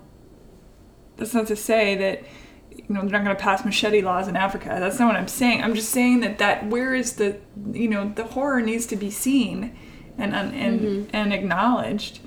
that's 1.18 1.34
not 1.34 1.46
to 1.48 1.56
say 1.56 1.94
that 1.96 2.22
you 2.70 2.94
know 2.94 3.00
they're 3.02 3.10
not 3.10 3.24
going 3.24 3.36
to 3.36 3.42
pass 3.42 3.64
machete 3.64 4.00
laws 4.00 4.28
in 4.28 4.36
Africa. 4.36 4.76
That's 4.80 4.98
not 4.98 5.08
what 5.08 5.16
I'm 5.16 5.28
saying. 5.28 5.62
I'm 5.62 5.74
just 5.74 5.90
saying 5.90 6.20
that 6.20 6.38
that 6.38 6.66
where 6.66 6.94
is 6.94 7.14
the 7.14 7.38
you 7.72 7.88
know 7.88 8.12
the 8.14 8.24
horror 8.24 8.62
needs 8.62 8.86
to 8.86 8.96
be 8.96 9.10
seen 9.10 9.76
and 10.16 10.34
and 10.34 10.54
and, 10.54 11.10
and 11.12 11.32
acknowledged. 11.32 12.20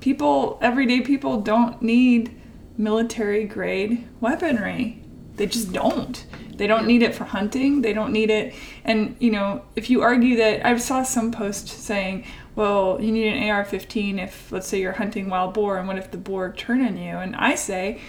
People, 0.00 0.58
everyday 0.60 1.00
people, 1.00 1.40
don't 1.40 1.80
need 1.80 2.40
military 2.76 3.44
grade 3.44 4.06
weaponry. 4.20 5.00
They 5.36 5.46
just 5.46 5.72
don't. 5.72 6.26
They 6.56 6.66
don't 6.66 6.86
need 6.86 7.02
it 7.02 7.14
for 7.14 7.24
hunting. 7.24 7.82
They 7.82 7.92
don't 7.92 8.12
need 8.12 8.30
it. 8.30 8.54
And 8.84 9.16
you 9.20 9.30
know, 9.30 9.62
if 9.76 9.90
you 9.90 10.02
argue 10.02 10.36
that, 10.36 10.66
I 10.66 10.76
saw 10.76 11.02
some 11.02 11.30
post 11.30 11.68
saying, 11.68 12.24
"Well, 12.54 12.98
you 13.00 13.10
need 13.12 13.28
an 13.28 13.48
AR-15 13.50 14.22
if, 14.22 14.52
let's 14.52 14.68
say, 14.68 14.80
you're 14.80 14.92
hunting 14.92 15.28
wild 15.28 15.54
boar, 15.54 15.78
and 15.78 15.88
what 15.88 15.98
if 15.98 16.10
the 16.10 16.18
boar 16.18 16.52
turn 16.52 16.84
on 16.84 16.96
you?" 16.96 17.16
And 17.16 17.34
I 17.36 17.54
say, 17.54 18.00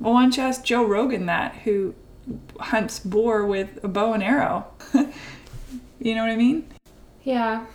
"Well, 0.00 0.14
why 0.14 0.22
don't 0.22 0.36
you 0.36 0.42
ask 0.42 0.64
Joe 0.64 0.84
Rogan 0.84 1.26
that, 1.26 1.56
who 1.64 1.94
hunts 2.60 3.00
boar 3.00 3.44
with 3.46 3.82
a 3.84 3.88
bow 3.88 4.12
and 4.14 4.22
arrow?" 4.22 4.66
you 6.00 6.14
know 6.14 6.22
what 6.22 6.30
I 6.30 6.36
mean? 6.36 6.66
Yeah. 7.22 7.66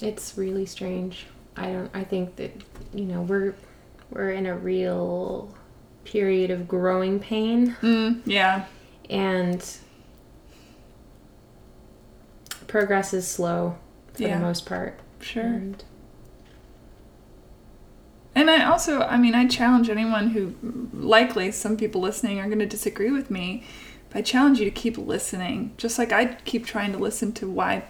It's 0.00 0.36
really 0.36 0.66
strange. 0.66 1.26
I 1.56 1.66
don't 1.72 1.90
I 1.94 2.04
think 2.04 2.36
that 2.36 2.50
you 2.94 3.04
know, 3.04 3.22
we're 3.22 3.54
we're 4.10 4.30
in 4.30 4.46
a 4.46 4.56
real 4.56 5.54
period 6.04 6.50
of 6.50 6.66
growing 6.66 7.20
pain 7.20 7.76
Mm, 7.80 8.20
yeah. 8.24 8.64
and 9.08 9.64
progress 12.66 13.14
is 13.14 13.28
slow 13.28 13.76
for 14.14 14.22
Yeah. 14.22 14.38
the 14.38 14.44
most 14.44 14.66
part. 14.66 14.98
Sure. 15.20 15.42
And 15.44 15.84
And 18.34 18.50
I 18.50 18.64
also, 18.64 19.00
I 19.02 19.18
mean, 19.18 19.34
I 19.34 19.46
challenge 19.46 19.90
anyone 19.90 20.30
who, 20.30 20.54
likely 20.94 21.50
some 21.52 21.76
people 21.76 22.00
listening 22.00 22.40
are 22.40 22.46
going 22.46 22.58
to 22.60 22.66
disagree 22.66 23.10
with 23.10 23.30
me, 23.30 23.62
but 24.08 24.18
I 24.18 24.22
challenge 24.22 24.58
you 24.58 24.64
to 24.64 24.70
keep 24.70 24.96
listening. 24.96 25.74
Just 25.76 25.98
like 25.98 26.12
I 26.12 26.26
keep 26.46 26.64
trying 26.64 26.92
to 26.92 26.98
listen 26.98 27.32
to 27.34 27.46
why. 27.50 27.84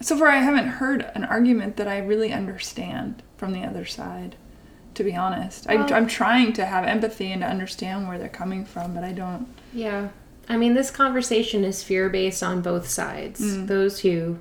So 0.00 0.16
far, 0.16 0.26
I 0.28 0.38
haven't 0.38 0.66
heard 0.66 1.08
an 1.14 1.24
argument 1.24 1.76
that 1.76 1.86
I 1.86 1.98
really 1.98 2.32
understand 2.32 3.22
from 3.36 3.52
the 3.52 3.62
other 3.62 3.84
side, 3.84 4.34
to 4.94 5.04
be 5.04 5.14
honest. 5.14 5.68
I, 5.68 5.76
Well- 5.76 5.94
I'm 5.94 6.08
trying 6.08 6.52
to 6.54 6.64
have 6.64 6.84
empathy 6.84 7.30
and 7.30 7.42
to 7.42 7.46
understand 7.48 8.08
where 8.08 8.18
they're 8.18 8.28
coming 8.28 8.64
from, 8.64 8.92
but 8.94 9.04
I 9.04 9.12
don't. 9.12 9.46
yeah. 9.72 10.08
I 10.48 10.56
mean, 10.56 10.74
this 10.74 10.90
conversation 10.90 11.62
is 11.62 11.84
fear 11.84 12.08
based 12.08 12.42
on 12.42 12.60
both 12.60 12.88
sides. 12.88 13.40
Mm. 13.40 13.68
Those 13.68 14.00
who 14.00 14.38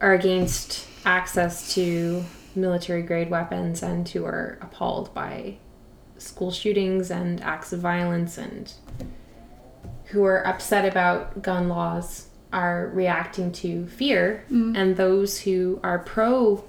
are 0.00 0.14
against 0.14 0.86
access 1.04 1.74
to 1.74 2.24
military 2.54 3.02
grade 3.02 3.30
weapons 3.30 3.82
and 3.82 4.08
who 4.08 4.24
are 4.24 4.58
appalled 4.60 5.12
by 5.14 5.56
school 6.18 6.50
shootings 6.50 7.10
and 7.10 7.40
acts 7.42 7.72
of 7.72 7.80
violence 7.80 8.36
and 8.38 8.72
who 10.06 10.24
are 10.24 10.46
upset 10.46 10.84
about 10.84 11.42
gun 11.42 11.68
laws 11.68 12.28
are 12.52 12.90
reacting 12.94 13.52
to 13.52 13.86
fear 13.88 14.44
Mm. 14.50 14.76
and 14.76 14.96
those 14.96 15.40
who 15.40 15.78
are 15.82 15.98
pro 15.98 16.64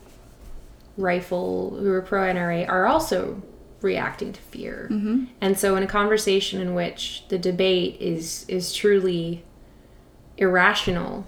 rifle 0.98 1.78
who 1.80 1.90
are 1.92 2.02
pro 2.02 2.22
NRA 2.24 2.68
are 2.68 2.86
also 2.86 3.42
reacting 3.82 4.34
to 4.34 4.42
fear. 4.42 4.90
Mm-hmm. 4.92 5.26
And 5.40 5.58
so 5.58 5.78
in 5.78 5.84
a 5.84 5.88
conversation 5.88 6.60
in 6.60 6.76
which 6.76 7.24
the 7.30 7.38
debate 7.38 7.96
is 8.02 8.46
is 8.50 8.74
truly 8.74 9.46
irrational 10.38 11.26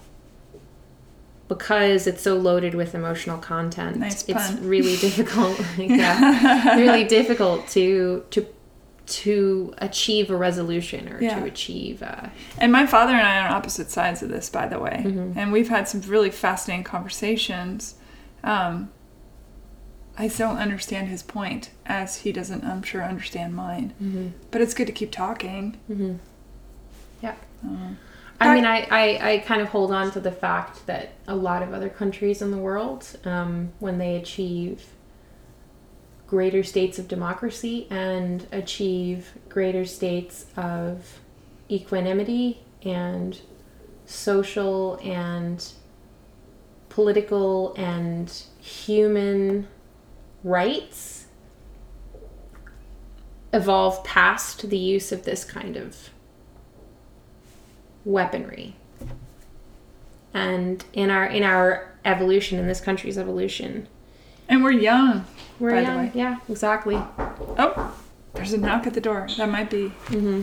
because 1.54 2.06
it's 2.06 2.22
so 2.22 2.34
loaded 2.36 2.74
with 2.74 2.94
emotional 2.94 3.38
content, 3.38 3.96
Nice 3.96 4.24
it's 4.28 4.50
really 4.60 4.96
difficult 4.96 5.60
yeah, 5.78 6.76
really 6.76 7.04
difficult 7.04 7.66
to 7.68 8.24
to 8.30 8.46
to 9.06 9.74
achieve 9.78 10.30
a 10.30 10.36
resolution 10.36 11.08
or 11.12 11.20
Yeah. 11.20 11.40
to 11.40 11.44
achieve 11.46 12.02
uh, 12.02 12.28
And 12.58 12.70
my 12.72 12.86
father 12.86 13.12
and 13.12 13.26
I 13.26 13.40
are 13.40 13.48
on 13.48 13.52
opposite 13.54 13.90
sides 13.90 14.22
of 14.22 14.28
this, 14.30 14.48
by 14.48 14.66
the 14.68 14.78
way. 14.78 15.02
Mhm. 15.04 15.36
And 15.36 15.52
we've 15.52 15.68
had 15.68 15.88
some 15.88 16.00
really 16.02 16.30
fascinating 16.30 16.84
conversations. 16.84 17.96
Um, 18.44 18.90
I 20.16 20.28
don't 20.28 20.58
understand 20.58 21.08
his 21.08 21.22
point, 21.22 21.70
as 21.84 22.18
he 22.18 22.32
doesn't, 22.32 22.64
I'm 22.64 22.82
sure, 22.82 23.02
understand 23.02 23.54
mine. 23.54 23.92
mhm, 24.02 24.30
But 24.50 24.60
it's 24.60 24.72
good 24.74 24.86
to 24.86 24.92
keep 24.92 25.10
talking. 25.10 25.76
mhm. 25.90 26.18
Um, 27.64 27.96
I 28.48 28.54
mean, 28.54 28.64
I, 28.64 28.86
I, 28.90 29.32
I 29.32 29.38
kind 29.38 29.60
of 29.60 29.68
hold 29.68 29.92
on 29.92 30.10
to 30.12 30.20
the 30.20 30.32
fact 30.32 30.86
that 30.86 31.12
a 31.26 31.34
lot 31.34 31.62
of 31.62 31.72
other 31.72 31.88
countries 31.88 32.42
in 32.42 32.50
the 32.50 32.58
world, 32.58 33.06
um, 33.24 33.72
when 33.78 33.98
they 33.98 34.16
achieve 34.16 34.84
greater 36.26 36.62
states 36.62 36.98
of 36.98 37.08
democracy 37.08 37.86
and 37.90 38.46
achieve 38.52 39.32
greater 39.48 39.84
states 39.84 40.46
of 40.56 41.20
equanimity 41.70 42.60
and 42.84 43.40
social 44.06 44.98
and 45.02 45.72
political 46.88 47.74
and 47.74 48.44
human 48.60 49.66
rights 50.42 51.26
evolve 53.52 54.02
past 54.04 54.68
the 54.70 54.78
use 54.78 55.12
of 55.12 55.24
this 55.24 55.44
kind 55.44 55.76
of 55.76 56.10
weaponry. 58.04 58.76
And 60.34 60.84
in 60.92 61.10
our 61.10 61.26
in 61.26 61.42
our 61.42 61.92
evolution, 62.04 62.58
in 62.58 62.66
this 62.66 62.80
country's 62.80 63.18
evolution, 63.18 63.86
And 64.48 64.64
we're 64.64 64.72
young. 64.72 65.24
we're 65.60 65.70
By 65.70 65.76
the 65.76 65.82
young. 65.82 65.96
way. 65.98 66.10
Yeah, 66.14 66.36
exactly. 66.48 66.96
Oh, 67.58 67.94
there's 68.34 68.52
a 68.52 68.58
knock 68.58 68.86
at 68.86 68.94
the 68.94 69.00
door. 69.00 69.28
That 69.36 69.48
might 69.50 69.70
be. 69.70 69.88
hmm 70.08 70.42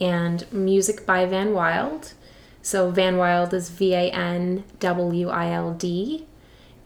And 0.00 0.52
music 0.52 1.04
by 1.04 1.26
Van 1.26 1.52
Wild. 1.52 2.14
So 2.62 2.90
Van 2.90 3.16
Wild 3.16 3.52
is 3.52 3.68
V 3.68 3.94
A 3.94 4.10
N 4.10 4.64
W 4.80 5.28
I 5.28 5.50
L 5.50 5.74
D. 5.74 6.26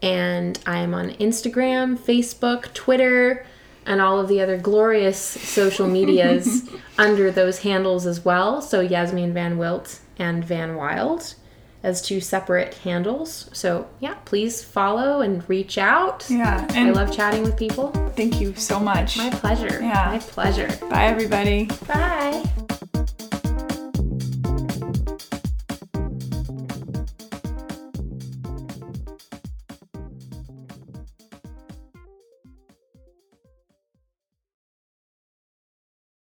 And 0.01 0.59
I'm 0.65 0.93
on 0.93 1.11
Instagram, 1.11 1.97
Facebook, 1.97 2.73
Twitter, 2.73 3.45
and 3.85 4.01
all 4.01 4.19
of 4.19 4.27
the 4.27 4.41
other 4.41 4.57
glorious 4.57 5.17
social 5.17 5.87
medias 5.87 6.69
under 6.97 7.31
those 7.31 7.59
handles 7.59 8.05
as 8.05 8.25
well. 8.25 8.61
So 8.61 8.81
Yasmine 8.81 9.33
Van 9.33 9.57
Wilt 9.57 9.99
and 10.17 10.43
Van 10.43 10.75
Wild 10.75 11.35
as 11.83 12.01
two 12.01 12.21
separate 12.21 12.73
handles. 12.75 13.49
So 13.53 13.87
yeah, 13.99 14.15
please 14.25 14.63
follow 14.63 15.21
and 15.21 15.47
reach 15.49 15.77
out. 15.77 16.25
Yeah, 16.29 16.65
I 16.71 16.89
love 16.89 17.13
chatting 17.15 17.43
with 17.43 17.57
people. 17.57 17.91
thank 18.15 18.39
you 18.39 18.55
so 18.55 18.79
much. 18.79 19.17
My 19.17 19.29
pleasure. 19.29 19.79
Yeah. 19.81 20.05
My 20.11 20.19
pleasure. 20.19 20.69
Bye, 20.89 21.05
everybody. 21.05 21.65
Bye. 21.87 22.43